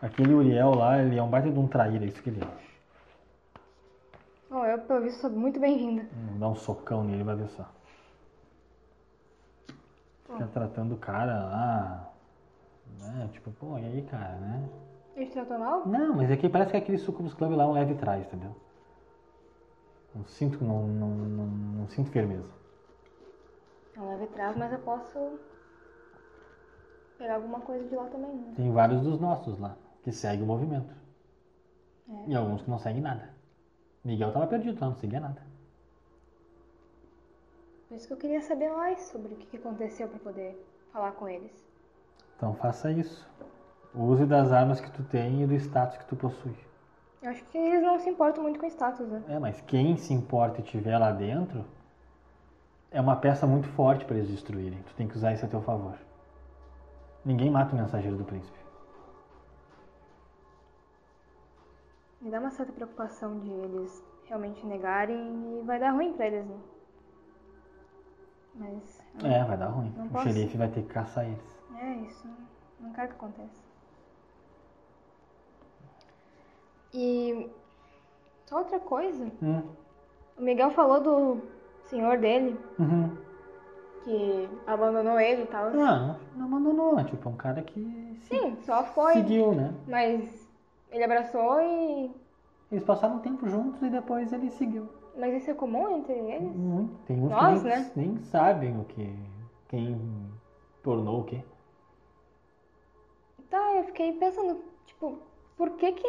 Aquele 0.01 0.34
Uriel 0.34 0.76
lá, 0.76 1.01
ele 1.01 1.17
é 1.17 1.24
um 1.24 1.30
baita 1.30 1.49
de 1.49 1.57
um 1.57 1.67
traíra, 1.67 2.03
é 2.03 2.07
isso 2.09 2.21
que 2.21 2.30
ele 2.30 2.43
é. 2.43 2.47
Bom, 4.49 4.65
eu, 4.65 4.78
pelo 4.80 5.01
visto, 5.01 5.21
sou 5.21 5.30
muito 5.30 5.59
bem-vinda. 5.59 6.05
Vou 6.30 6.39
dar 6.39 6.49
um 6.49 6.55
socão 6.55 7.03
nele, 7.03 7.24
vai 7.24 7.36
ver 7.38 7.47
só. 7.47 7.65
Fica 10.34 10.47
tratando 10.47 10.95
o 10.95 10.97
cara 10.97 11.43
lá. 11.45 12.13
Né? 12.99 13.29
Tipo, 13.31 13.51
pô, 13.51 13.77
e 13.77 13.86
aí, 13.86 14.01
cara, 14.03 14.36
né? 14.36 14.69
Ele 15.15 15.27
te 15.27 15.34
tratou 15.34 15.59
mal? 15.59 15.88
Não, 15.88 16.15
mas 16.15 16.31
aqui 16.31 16.49
parece 16.49 16.71
que 16.71 16.77
aquele 16.77 16.97
Sucubus 16.97 17.34
Club 17.34 17.51
lá 17.51 17.63
é 17.63 17.67
um 17.67 17.71
leve 17.71 17.95
trás, 17.95 18.25
entendeu? 18.25 18.55
Não 20.15 20.25
sinto, 20.25 20.63
não, 20.63 20.88
não, 20.88 21.07
não, 21.09 21.45
não 21.45 21.88
sinto 21.88 22.11
firmeza. 22.11 22.51
Não 23.95 24.09
leve 24.09 24.27
trás, 24.27 24.55
mas 24.55 24.71
eu 24.71 24.79
posso 24.79 25.39
pegar 27.17 27.36
alguma 27.36 27.59
coisa 27.61 27.88
de 27.88 27.95
lá 27.95 28.05
também, 28.05 28.36
né? 28.36 28.53
Tem 28.55 28.71
vários 28.71 29.01
dos 29.01 29.19
nossos 29.19 29.59
lá, 29.59 29.75
que 30.03 30.11
seguem 30.11 30.43
o 30.43 30.47
movimento. 30.47 30.93
É. 32.09 32.29
E 32.29 32.36
alguns 32.36 32.61
que 32.61 32.69
não 32.69 32.79
seguem 32.79 33.01
nada. 33.01 33.29
Miguel 34.03 34.34
tava 34.34 34.47
perdido 34.47 34.79
lá, 34.79 34.88
não 34.88 34.95
seguia 34.95 35.19
nada. 35.19 35.41
Por 37.94 37.98
isso 37.98 38.08
que 38.08 38.14
eu 38.14 38.18
queria 38.18 38.41
saber 38.41 38.72
mais 38.72 39.02
sobre 39.02 39.36
o 39.36 39.38
que 39.38 39.56
aconteceu 39.56 40.08
pra 40.08 40.18
poder 40.18 40.60
falar 40.91 41.12
com 41.12 41.30
eles. 41.30 41.52
Então 42.36 42.56
faça 42.56 42.91
isso. 42.91 43.30
Use 43.94 44.26
das 44.26 44.52
armas 44.52 44.82
que 44.82 44.89
tu 44.89 45.04
tem 45.04 45.44
e 45.44 45.46
do 45.46 45.54
status 45.54 45.98
que 45.98 46.06
tu 46.08 46.16
possui. 46.16 46.58
Eu 47.22 47.30
acho 47.30 47.46
que 47.46 47.56
eles 47.56 47.84
não 47.84 48.00
se 48.00 48.10
importam 48.10 48.41
muito 48.41 48.60
com 48.60 48.66
status, 48.66 49.08
né? 49.08 49.24
É, 49.28 49.38
mas 49.38 49.62
quem 49.62 49.96
se 49.96 50.12
importa 50.12 50.60
e 50.60 50.64
tiver 50.64 50.98
lá 50.98 51.12
dentro 51.12 51.64
é 52.89 53.00
uma 53.00 53.16
peça 53.16 53.46
muito 53.46 53.68
forte 53.74 54.06
para 54.06 54.16
eles 54.16 54.32
destruírem. 54.32 54.82
Tu 54.88 54.96
tem 54.96 55.08
que 55.08 55.16
usar 55.16 55.34
isso 55.34 55.46
a 55.46 55.50
teu 55.50 55.62
favor. 55.62 55.96
Ninguém 57.24 57.52
mata 57.52 57.76
o 57.76 57.78
mensageiro 57.78 58.18
do 58.18 58.26
príncipe. 58.26 58.58
Me 62.20 62.32
dá 62.32 62.39
uma 62.39 62.50
certa 62.50 62.74
preocupação 62.74 63.38
de 63.38 63.52
eles 63.52 64.04
realmente 64.26 64.66
negarem 64.66 65.60
e 65.60 65.62
vai 65.64 65.80
dar 65.80 65.91
ruim 65.91 66.14
pra 66.14 66.26
eles, 66.26 66.48
né? 66.48 66.58
Mas. 68.56 69.01
É, 69.24 69.43
vai 69.43 69.58
dar 69.58 69.68
ruim. 69.68 69.91
Não 69.97 70.06
o 70.06 70.10
posso. 70.10 70.24
xerife 70.26 70.58
vai 70.58 70.68
ter 70.70 70.82
que 70.84 70.89
caçar 70.93 71.26
eles. 71.26 71.39
É 71.80 71.93
isso. 71.95 72.28
Não 72.80 72.91
quero 72.93 73.08
que 73.10 73.14
aconteça. 73.16 73.62
E 76.93 77.49
só 78.45 78.60
outra 78.60 78.80
coisa. 78.80 79.32
Hum. 79.41 79.62
O 80.38 80.41
Miguel 80.41 80.72
falou 80.72 81.01
do 81.01 81.41
senhor 81.86 82.18
dele, 82.18 82.60
Uhum. 82.80 83.16
que 84.04 84.49
abandonou 84.68 85.20
ele 85.20 85.43
e 85.43 85.47
tal. 85.47 85.72
Não, 85.72 86.20
não 86.36 86.45
abandonou. 86.45 86.99
É 86.99 87.04
tipo 87.04 87.30
um 87.30 87.36
cara 87.36 87.62
que 87.62 88.18
se- 88.24 88.38
Sim, 88.39 88.58
só 88.62 88.84
foi. 88.84 89.14
seguiu, 89.14 89.54
né? 89.54 89.74
Mas 89.88 90.47
ele 90.91 91.04
abraçou 91.04 91.60
e. 91.62 92.12
Eles 92.72 92.84
passaram 92.84 93.16
um 93.18 93.20
tempo 93.20 93.47
juntos 93.47 93.82
e 93.84 93.89
depois 93.89 94.32
ele 94.34 94.49
seguiu. 94.51 94.88
Mas 95.16 95.36
isso 95.36 95.51
é 95.51 95.53
comum 95.53 95.97
entre 95.97 96.14
eles? 96.14 96.55
Muito. 96.55 96.95
Tem 97.05 97.22
uns 97.22 97.30
Nós, 97.30 97.61
que 97.61 97.68
nem, 97.68 97.78
né? 97.78 97.91
nem 97.95 98.18
sabem 98.18 98.80
o 98.80 98.86
que. 98.86 99.14
Quem 99.68 99.99
tornou 100.84 101.22
o 101.22 101.24
quê. 101.24 101.43
Tá, 103.49 103.76
eu 103.76 103.84
fiquei 103.86 104.14
pensando, 104.14 104.64
tipo, 104.86 105.20
por 105.55 105.72
que 105.72 105.91
que 105.91 106.07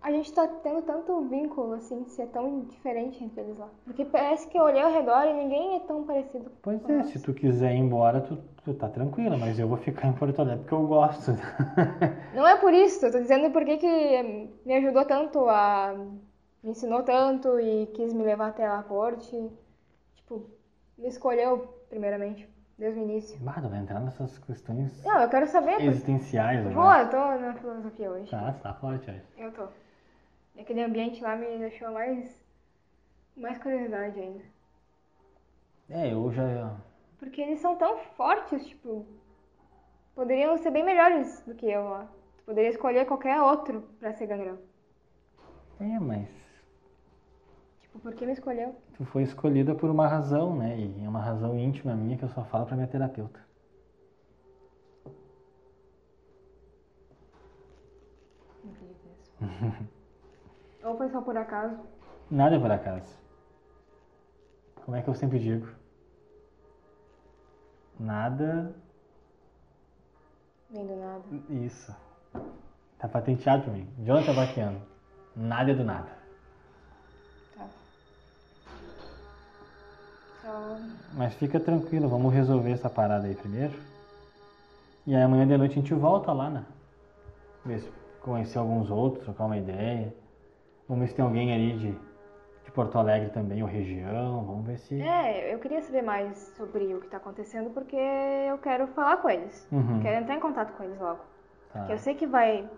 a 0.00 0.12
gente 0.12 0.32
tá 0.32 0.46
tendo 0.46 0.82
tanto 0.82 1.20
vínculo, 1.22 1.74
assim, 1.74 2.04
de 2.04 2.10
ser 2.12 2.28
tão 2.28 2.62
diferente 2.62 3.22
entre 3.22 3.40
eles 3.40 3.58
lá? 3.58 3.68
Porque 3.84 4.04
parece 4.04 4.46
que 4.48 4.56
eu 4.56 4.62
olhei 4.62 4.80
ao 4.80 4.92
redor 4.92 5.24
e 5.26 5.32
ninguém 5.34 5.76
é 5.76 5.80
tão 5.80 6.04
parecido. 6.04 6.50
Pois 6.62 6.88
é, 6.88 6.98
nós. 6.98 7.08
se 7.08 7.20
tu 7.20 7.34
quiser 7.34 7.74
ir 7.74 7.78
embora, 7.78 8.20
tu, 8.20 8.38
tu 8.64 8.74
tá 8.74 8.88
tranquila, 8.88 9.36
mas 9.36 9.58
eu 9.58 9.68
vou 9.68 9.76
ficar 9.76 10.06
em 10.08 10.12
Porto 10.12 10.40
Alegre 10.40 10.60
porque 10.60 10.74
eu 10.74 10.86
gosto. 10.86 11.32
Não 12.32 12.46
é 12.46 12.56
por 12.56 12.72
isso, 12.72 13.04
eu 13.04 13.12
tô 13.12 13.18
dizendo 13.18 13.50
por 13.50 13.64
que 13.64 13.76
que 13.76 14.22
me 14.64 14.74
ajudou 14.74 15.04
tanto 15.04 15.48
a... 15.48 15.94
Me 16.62 16.70
ensinou 16.70 17.02
tanto 17.02 17.58
e 17.60 17.86
quis 17.88 18.12
me 18.12 18.24
levar 18.24 18.48
até 18.48 18.66
a 18.66 18.82
corte. 18.82 19.50
Tipo, 20.16 20.44
me 20.96 21.08
escolheu, 21.08 21.68
primeiramente, 21.88 22.48
desde 22.76 22.98
o 23.00 23.02
início. 23.02 23.38
Bah, 23.40 23.60
vai 23.60 23.78
entrar 23.78 24.00
nessas 24.00 24.36
questões 24.38 25.02
Não, 25.04 25.20
eu 25.20 25.28
quero 25.28 25.46
saber. 25.46 25.80
existenciais 25.80 26.62
Pô, 26.64 26.80
agora. 26.80 27.02
eu 27.04 27.10
tô 27.10 27.40
na 27.40 27.54
filosofia 27.54 28.10
hoje. 28.10 28.30
Tá, 28.30 28.52
tá 28.54 28.74
forte 28.74 29.08
hoje. 29.10 29.22
Eu 29.36 29.52
tô. 29.52 29.68
E 30.56 30.60
aquele 30.60 30.82
ambiente 30.82 31.22
lá 31.22 31.36
me 31.36 31.46
deixou 31.58 31.92
mais. 31.92 32.44
mais 33.36 33.58
curiosidade 33.58 34.18
ainda. 34.18 34.42
É, 35.88 36.12
eu 36.12 36.30
já. 36.32 36.76
Porque 37.18 37.40
eles 37.40 37.60
são 37.60 37.76
tão 37.76 37.98
fortes, 38.16 38.66
tipo. 38.66 39.06
Poderiam 40.14 40.58
ser 40.58 40.72
bem 40.72 40.84
melhores 40.84 41.40
do 41.46 41.54
que 41.54 41.66
eu 41.70 41.84
lá. 41.88 42.08
Tu 42.38 42.44
poderia 42.44 42.70
escolher 42.70 43.06
qualquer 43.06 43.40
outro 43.40 43.82
pra 44.00 44.12
ser 44.12 44.26
gangrão. 44.26 44.58
É, 45.80 45.98
mas. 46.00 46.28
Por 48.02 48.14
que 48.14 48.24
me 48.24 48.32
escolheu? 48.32 48.74
Tu 48.96 49.04
foi 49.06 49.22
escolhida 49.22 49.74
por 49.74 49.90
uma 49.90 50.06
razão, 50.06 50.56
né? 50.56 50.78
E 50.78 51.04
é 51.04 51.08
uma 51.08 51.20
razão 51.20 51.58
íntima 51.58 51.94
minha 51.94 52.16
que 52.16 52.24
eu 52.24 52.28
só 52.28 52.44
falo 52.44 52.66
pra 52.66 52.76
minha 52.76 52.88
terapeuta. 52.88 53.40
Ou 60.84 60.96
foi 60.96 61.08
só 61.10 61.20
por 61.20 61.36
acaso? 61.36 61.78
Nada 62.30 62.56
é 62.56 62.58
por 62.58 62.70
acaso. 62.70 63.18
Como 64.84 64.96
é 64.96 65.02
que 65.02 65.08
eu 65.08 65.14
sempre 65.14 65.38
digo? 65.38 65.68
Nada. 67.98 68.74
Vem 70.70 70.86
do 70.86 70.96
nada. 70.96 71.24
Isso. 71.50 71.94
Tá 72.98 73.08
patenteado 73.08 73.64
pra 73.64 73.72
mim. 73.72 73.88
Jonathan 73.98 74.34
Baquiano. 74.34 74.82
Nada 75.36 75.72
é 75.72 75.74
do 75.74 75.84
nada. 75.84 76.17
Mas 81.14 81.34
fica 81.34 81.58
tranquilo, 81.58 82.08
vamos 82.08 82.32
resolver 82.32 82.72
essa 82.72 82.88
parada 82.88 83.26
aí 83.26 83.34
primeiro. 83.34 83.74
E 85.06 85.14
aí 85.14 85.22
amanhã 85.22 85.46
de 85.46 85.56
noite 85.56 85.72
a 85.72 85.74
gente 85.80 85.94
volta 85.94 86.32
lá, 86.32 86.50
né? 86.50 86.64
Ver 87.64 87.80
se 87.80 87.90
conhecer 88.20 88.58
alguns 88.58 88.90
outros, 88.90 89.24
trocar 89.24 89.46
uma 89.46 89.56
ideia. 89.56 90.14
Vamos 90.88 91.02
ver 91.02 91.08
se 91.08 91.14
tem 91.16 91.24
alguém 91.24 91.52
ali 91.52 91.72
de, 91.78 91.92
de 92.64 92.70
Porto 92.72 92.98
Alegre 92.98 93.30
também, 93.30 93.62
ou 93.62 93.68
região. 93.68 94.44
Vamos 94.44 94.66
ver 94.66 94.78
se. 94.78 95.00
É, 95.00 95.52
eu 95.52 95.58
queria 95.58 95.80
saber 95.80 96.02
mais 96.02 96.36
sobre 96.56 96.94
o 96.94 97.00
que 97.00 97.08
tá 97.08 97.16
acontecendo 97.16 97.70
porque 97.70 97.96
eu 97.96 98.58
quero 98.58 98.86
falar 98.88 99.16
com 99.18 99.30
eles. 99.30 99.66
Uhum. 99.72 100.00
Quero 100.02 100.22
entrar 100.22 100.34
em 100.34 100.40
contato 100.40 100.76
com 100.76 100.84
eles 100.84 100.98
logo. 101.00 101.20
Tá. 101.72 101.80
Porque 101.80 101.92
eu 101.94 101.98
sei 101.98 102.14
que 102.14 102.26
vai. 102.26 102.68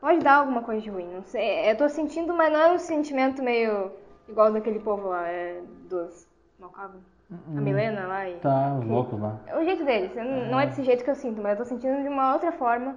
Pode 0.00 0.20
dar 0.20 0.36
alguma 0.36 0.62
coisa 0.62 0.80
de 0.80 0.90
ruim, 0.90 1.12
não 1.12 1.24
sei. 1.24 1.70
Eu 1.70 1.76
tô 1.76 1.88
sentindo, 1.88 2.32
mas 2.32 2.52
não 2.52 2.60
é 2.60 2.72
um 2.72 2.78
sentimento 2.78 3.42
meio 3.42 3.90
igual 4.28 4.52
daquele 4.52 4.78
povo 4.78 5.08
lá, 5.08 5.26
é 5.26 5.60
dos 5.88 6.27
Malcava. 6.58 6.98
A 7.30 7.60
Milena 7.60 8.06
lá 8.06 8.28
e. 8.28 8.38
Tá, 8.40 8.78
os 8.78 8.86
loucos 8.86 9.20
lá. 9.20 9.38
É 9.46 9.58
o 9.58 9.64
jeito 9.64 9.84
deles. 9.84 10.16
eu 10.16 10.24
não- 10.24 10.58
é 10.60 10.66
desse 10.66 10.82
jeito 10.82 11.04
que 11.04 11.10
eu 11.10 11.14
sinto, 11.14 11.40
mas 11.42 11.58
eu 11.58 11.64
tô 11.64 11.68
sentindo 11.68 12.02
de 12.02 12.08
uma 12.08 12.32
outra 12.32 12.52
forma. 12.52 12.96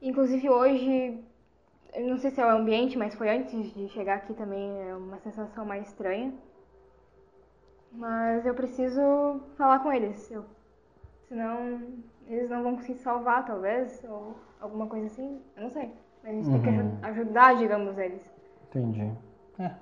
Inclusive 0.00 0.48
hoje, 0.48 1.18
eu 1.94 2.06
não 2.06 2.16
sei 2.18 2.30
se 2.30 2.40
é 2.40 2.46
o 2.46 2.50
ambiente, 2.50 2.96
mas 2.96 3.14
foi 3.16 3.28
antes 3.28 3.74
de 3.74 3.88
chegar 3.88 4.16
aqui 4.16 4.32
também, 4.34 4.88
é 4.88 4.94
uma 4.94 5.18
sensação 5.18 5.64
mais 5.64 5.88
estranha. 5.88 6.32
Mas 7.92 8.46
eu 8.46 8.54
preciso 8.54 9.40
falar 9.56 9.80
com 9.80 9.92
eles. 9.92 10.30
Eu, 10.30 10.44
senão 11.28 11.80
eles 12.28 12.48
não 12.48 12.62
vão 12.62 12.76
conseguir 12.76 12.98
salvar, 12.98 13.44
talvez, 13.46 14.04
ou 14.08 14.36
alguma 14.60 14.86
coisa 14.86 15.06
assim. 15.06 15.40
Eu 15.56 15.62
não 15.64 15.70
sei. 15.70 15.90
Mas 16.22 16.32
a 16.32 16.34
gente 16.36 16.50
tem 16.50 16.62
que 16.62 16.68
Uhum. 16.68 16.98
ajudar, 17.02 17.56
digamos, 17.56 17.96
eles. 17.98 18.22
Entendi. 18.68 19.10
É, 19.58 19.72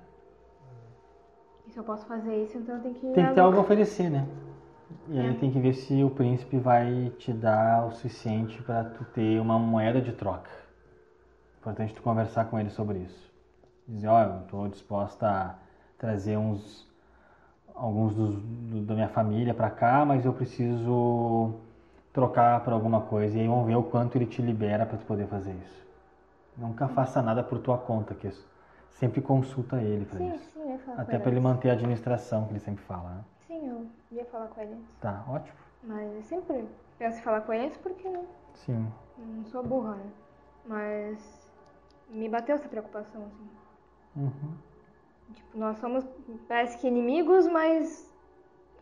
se 1.77 1.81
eu 1.81 1.83
posso 1.85 2.07
fazer 2.07 2.43
isso, 2.43 2.57
então 2.57 2.77
eu 2.77 2.81
tenho 2.81 2.95
que. 2.95 3.07
tem 3.13 3.27
que 3.27 3.33
ter 3.35 3.39
algo 3.39 3.55
a 3.59 3.61
oferecer, 3.61 4.09
né? 4.09 4.27
E 5.09 5.19
aí 5.19 5.29
É. 5.29 5.33
tem 5.35 5.51
que 5.51 5.59
ver 5.59 5.73
se 5.75 6.03
o 6.03 6.09
príncipe 6.09 6.57
vai 6.57 7.11
te 7.19 7.31
dar 7.31 7.85
o 7.85 7.91
suficiente 7.91 8.63
pra 8.63 8.83
tu 8.83 9.05
ter 9.13 9.39
uma 9.39 9.59
moeda 9.59 10.01
de 10.01 10.11
troca. 10.11 10.49
Importante 11.59 11.93
tu 11.93 12.01
conversar 12.01 12.45
com 12.45 12.57
ele 12.57 12.71
sobre 12.71 12.97
isso. 12.97 13.31
Dizer, 13.87 14.07
ó, 14.07 14.23
eu 14.23 14.39
tô 14.49 14.67
disposta 14.67 15.29
a 15.29 15.55
trazer 15.99 16.35
uns 16.35 16.87
alguns 17.75 18.15
dos, 18.15 18.41
do- 18.41 18.81
da 18.81 18.95
minha 18.95 19.09
família 19.09 19.53
pra 19.53 19.69
cá, 19.69 20.03
mas 20.03 20.25
eu 20.25 20.33
preciso 20.33 21.53
trocar 22.11 22.63
por 22.63 22.73
alguma 22.73 23.01
coisa. 23.01 23.37
E 23.37 23.41
aí 23.41 23.47
vamos 23.47 23.67
ver 23.67 23.75
o 23.75 23.83
quanto 23.83 24.15
ele 24.15 24.25
te 24.25 24.41
libera 24.41 24.83
pra 24.83 24.97
tu 24.97 25.05
poder 25.05 25.27
fazer 25.27 25.53
isso. 25.63 25.85
Nunca 26.57 26.87
faça 26.87 27.21
nada 27.21 27.43
por 27.43 27.59
tua 27.59 27.77
conta, 27.77 28.15
que. 28.15 28.31
Sempre 28.89 29.21
consulta 29.21 29.79
ele 29.79 30.05
pra 30.05 30.17
Sim, 30.17 30.33
isso. 30.33 30.56
Eu 30.67 30.73
ia 30.73 30.79
falar 30.79 31.01
Até 31.01 31.17
com 31.17 31.21
pra 31.23 31.31
ele 31.31 31.39
manter 31.39 31.69
a 31.69 31.73
administração, 31.73 32.45
que 32.45 32.51
ele 32.51 32.59
sempre 32.59 32.83
fala, 32.83 33.09
né? 33.09 33.23
Sim, 33.47 33.67
eu 33.69 33.87
ia 34.11 34.25
falar 34.25 34.47
com 34.47 34.61
eles. 34.61 34.77
Tá, 35.01 35.23
ótimo. 35.27 35.55
Mas 35.83 36.13
eu 36.15 36.23
sempre 36.23 36.67
penso 36.97 37.19
em 37.19 37.21
falar 37.21 37.41
com 37.41 37.53
eles 37.53 37.77
porque 37.77 38.07
não, 38.09 38.25
Sim. 38.53 38.87
não 39.17 39.45
sou 39.45 39.63
burra, 39.63 39.95
né? 39.95 40.09
Mas 40.65 41.49
me 42.09 42.27
bateu 42.29 42.55
essa 42.55 42.67
preocupação, 42.67 43.23
assim. 43.25 43.49
Uhum. 44.15 44.53
Tipo, 45.33 45.57
nós 45.57 45.77
somos, 45.77 46.05
parece 46.47 46.77
que 46.77 46.87
inimigos, 46.87 47.47
mas 47.47 48.13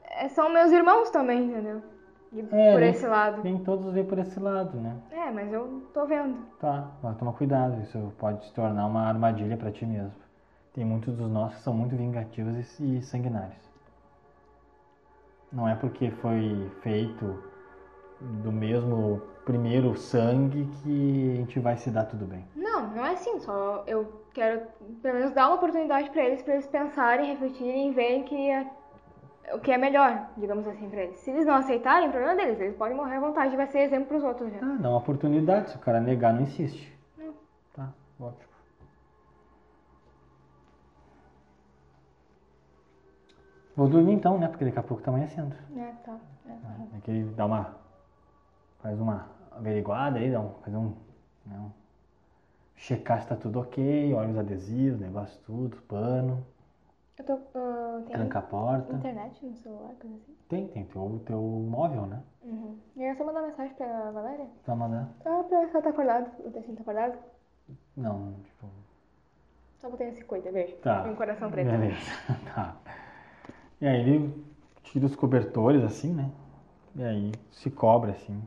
é, 0.03 0.27
são 0.29 0.49
meus 0.49 0.71
irmãos 0.71 1.09
também, 1.09 1.45
entendeu? 1.45 1.81
De- 2.31 2.41
É, 2.55 2.71
por 2.71 2.81
né? 2.81 2.89
esse 2.89 3.05
lado. 3.05 3.43
Nem 3.43 3.63
todos 3.63 3.93
vê 3.93 4.03
por 4.03 4.17
esse 4.19 4.39
lado, 4.39 4.77
né? 4.79 4.95
É, 5.11 5.31
mas 5.31 5.51
eu 5.51 5.81
tô 5.93 6.05
vendo. 6.05 6.37
Tá, 6.59 6.91
mas 7.01 7.17
toma 7.17 7.33
cuidado, 7.33 7.81
isso 7.81 8.13
pode 8.17 8.45
se 8.45 8.53
tornar 8.53 8.85
uma 8.85 9.07
armadilha 9.07 9.57
pra 9.57 9.71
ti 9.71 9.85
mesmo. 9.85 10.24
Tem 10.75 10.83
muitos 10.83 11.15
dos 11.15 11.31
nossos 11.31 11.59
que 11.59 11.63
são 11.63 11.73
muito 11.73 11.95
vingativos 11.95 12.77
e, 12.81 13.01
sanguinários. 13.01 13.63
Não 15.49 15.69
é 15.69 15.73
porque 15.73 16.11
foi 16.11 16.69
feito 16.81 17.41
do 18.43 18.51
mesmo 18.51 19.21
primeiro 19.45 19.95
sangue 19.95 20.69
que 20.83 21.31
a 21.31 21.35
gente 21.37 21.59
vai 21.61 21.77
se 21.77 21.89
dar 21.89 22.03
tudo 22.03 22.25
bem. 22.25 22.45
Não, 22.53 22.89
não 22.89 23.05
é 23.05 23.13
assim, 23.13 23.39
só 23.39 23.85
eu 23.87 24.21
quero 24.33 24.63
pelo 25.01 25.19
menos 25.19 25.31
dar 25.31 25.47
uma 25.47 25.55
oportunidade 25.55 26.09
pra 26.09 26.25
eles, 26.25 26.41
pra 26.41 26.55
eles 26.55 26.67
pensarem, 26.67 27.27
refletirem 27.27 27.91
e 27.91 27.93
verem 27.93 28.23
que 28.23 28.51
é, 28.51 28.69
o 29.53 29.59
que 29.59 29.71
é 29.71 29.77
melhor, 29.77 30.27
digamos 30.35 30.67
assim, 30.67 30.89
pra 30.89 31.03
eles. 31.03 31.19
Se 31.19 31.31
eles 31.31 31.45
não 31.45 31.55
aceitarem, 31.55 32.09
o 32.09 32.11
problema 32.11 32.33
é 32.33 32.43
deles, 32.43 32.59
eles 32.59 32.75
podem 32.75 32.97
morrer 32.97 33.15
à 33.15 33.19
vontade, 33.21 33.55
vai 33.55 33.67
ser 33.67 33.79
exemplo 33.79 34.07
pros 34.07 34.25
outros 34.25 34.51
já. 34.51 34.59
Tá, 34.59 34.75
dá 34.77 34.89
uma 34.89 34.97
oportunidade, 34.97 35.69
se 35.69 35.77
o 35.77 35.79
cara 35.79 36.01
negar, 36.01 36.33
não 36.33 36.41
insiste. 36.41 36.93
Não. 37.17 37.33
Tá, 37.73 37.93
ótimo. 38.19 38.54
Vou 43.75 43.87
dormir 43.89 44.13
então, 44.13 44.37
né? 44.37 44.47
Porque 44.47 44.65
daqui 44.65 44.79
a 44.79 44.83
pouco 44.83 45.03
tá 45.03 45.11
amanhecendo. 45.11 45.55
É, 45.75 45.91
tá. 46.05 46.17
É. 46.47 46.53
Tem 46.91 47.01
que 47.01 47.23
dar 47.33 47.45
uma. 47.45 47.75
Faz 48.81 48.99
uma 48.99 49.27
averiguada 49.51 50.19
aí, 50.19 50.31
dá 50.31 50.39
um, 50.39 50.49
fazer 50.63 50.77
um, 50.77 50.93
né, 51.45 51.57
um. 51.59 51.71
Checar 52.75 53.21
se 53.21 53.27
tá 53.27 53.35
tudo 53.35 53.59
ok, 53.59 54.13
olha 54.13 54.29
os 54.29 54.37
adesivos, 54.37 54.99
negócio 54.99 55.41
tudo, 55.45 55.77
pano, 55.87 56.45
Eu 57.17 57.25
tô. 57.25 57.39
ah, 57.55 58.01
tem 58.05 58.15
tranca 58.15 58.39
a 58.39 58.41
porta. 58.41 58.93
internet 58.93 59.45
no 59.45 59.55
celular, 59.55 59.93
coisa 59.99 60.15
assim? 60.17 60.35
Tem, 60.49 60.67
tem 60.67 60.83
teu, 60.85 61.21
teu 61.25 61.41
móvel, 61.41 62.05
né? 62.05 62.21
Uhum. 62.43 62.77
E 62.97 63.01
aí 63.03 63.09
é 63.09 63.15
só 63.15 63.23
mandar 63.25 63.41
mensagem 63.43 63.73
pra 63.75 64.11
Valéria? 64.11 64.45
Pra 64.65 64.75
mandar. 64.75 65.09
Só 65.23 65.43
pra 65.43 65.57
ela 65.61 65.81
tá 65.81 65.89
acordada, 65.89 66.31
o 66.45 66.51
Tessinho 66.51 66.75
tá 66.75 66.81
acordado. 66.81 67.17
Não, 67.95 68.33
tipo. 68.43 68.67
Só 69.79 69.89
botei 69.89 70.09
esse 70.09 70.23
coisa, 70.25 70.51
beijo. 70.51 70.75
Tá. 70.77 71.03
Tem 71.03 71.11
um 71.13 71.15
coração 71.15 71.49
preto. 71.49 71.71
Beleza. 71.71 72.11
tá. 72.53 72.75
E 73.81 73.87
aí 73.87 73.99
ele 73.99 74.45
tira 74.83 75.05
os 75.05 75.15
cobertores 75.15 75.83
assim, 75.83 76.13
né? 76.13 76.29
E 76.95 77.03
aí 77.03 77.31
se 77.51 77.69
cobre 77.69 78.11
assim. 78.11 78.41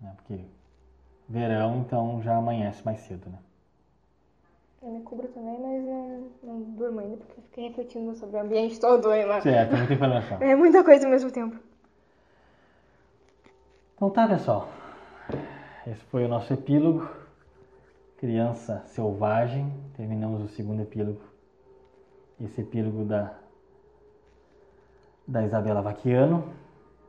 Né? 0.00 0.12
Porque 0.16 0.40
verão, 1.28 1.80
então 1.80 2.22
já 2.22 2.36
amanhece 2.36 2.84
mais 2.84 3.00
cedo, 3.00 3.28
né? 3.28 3.38
Eu 4.82 4.90
me 4.90 5.02
cubro 5.02 5.26
também, 5.28 5.58
mas 5.58 5.82
não, 5.82 6.30
não 6.42 6.60
durmo 6.60 7.00
ainda, 7.00 7.16
porque 7.16 7.38
eu 7.38 7.44
fiquei 7.44 7.68
refletindo 7.68 8.14
sobre 8.14 8.36
o 8.36 8.40
ambiente 8.40 8.78
todo 8.78 9.08
aí 9.08 9.24
lá. 9.24 9.40
Certo, 9.40 9.76
muita 9.76 9.94
informação. 9.94 10.38
É 10.42 10.54
muita 10.54 10.84
coisa 10.84 11.06
ao 11.06 11.10
mesmo 11.10 11.30
tempo. 11.30 11.58
Então 13.94 14.10
tá, 14.10 14.28
pessoal. 14.28 14.68
Esse 15.86 16.04
foi 16.06 16.24
o 16.24 16.28
nosso 16.28 16.52
epílogo. 16.52 17.08
Criança 18.18 18.82
Selvagem. 18.86 19.72
Terminamos 19.96 20.42
o 20.42 20.48
segundo 20.48 20.82
epílogo. 20.82 21.20
Esse 22.38 22.60
epílogo 22.60 23.04
da, 23.04 23.34
da 25.26 25.42
Isabela 25.42 25.82
Vaquiano. 25.82 26.44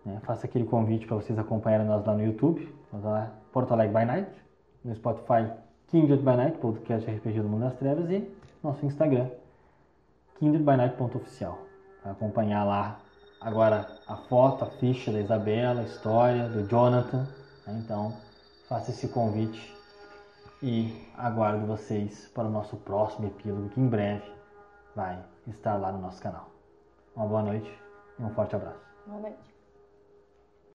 né? 0.05 0.19
Faço 0.23 0.45
aquele 0.45 0.65
convite 0.65 1.05
para 1.05 1.17
vocês 1.17 1.37
acompanharem 1.37 1.85
nós 1.85 2.05
lá 2.05 2.13
no 2.13 2.23
YouTube. 2.23 2.73
Lá, 2.93 3.31
Porto 3.51 3.73
Alegre 3.73 3.97
by 3.97 4.05
Night. 4.05 4.31
No 4.83 4.95
Spotify, 4.95 5.51
Kindred 5.87 6.21
by 6.23 6.35
Night, 6.37 6.57
podcast 6.59 7.09
RPG 7.09 7.41
do 7.41 7.49
Mundo 7.49 7.61
das 7.61 7.75
Trevas. 7.75 8.09
E 8.09 8.29
nosso 8.63 8.85
Instagram, 8.85 9.29
kindredbynight.oficial. 10.39 11.59
Para 12.01 12.11
acompanhar 12.11 12.63
lá 12.63 12.99
agora 13.41 13.87
a 14.07 14.15
foto, 14.15 14.63
a 14.63 14.67
ficha 14.67 15.11
da 15.11 15.19
Isabela, 15.19 15.81
a 15.81 15.83
história 15.83 16.47
do 16.47 16.67
Jonathan. 16.67 17.27
né? 17.67 17.81
Então, 17.83 18.13
faça 18.69 18.91
esse 18.91 19.07
convite 19.07 19.73
e 20.61 21.07
aguardo 21.17 21.65
vocês 21.65 22.31
para 22.33 22.47
o 22.47 22.51
nosso 22.51 22.77
próximo 22.77 23.27
epílogo, 23.27 23.69
que 23.69 23.79
em 23.79 23.87
breve 23.87 24.23
vai 24.95 25.19
estar 25.47 25.75
lá 25.75 25.91
no 25.91 25.99
nosso 25.99 26.21
canal. 26.21 26.49
Uma 27.15 27.27
boa 27.27 27.43
noite 27.43 27.84
um 28.19 28.29
forte 28.33 28.55
abraço. 28.55 28.79
Boa 29.05 29.19
noite. 29.19 29.54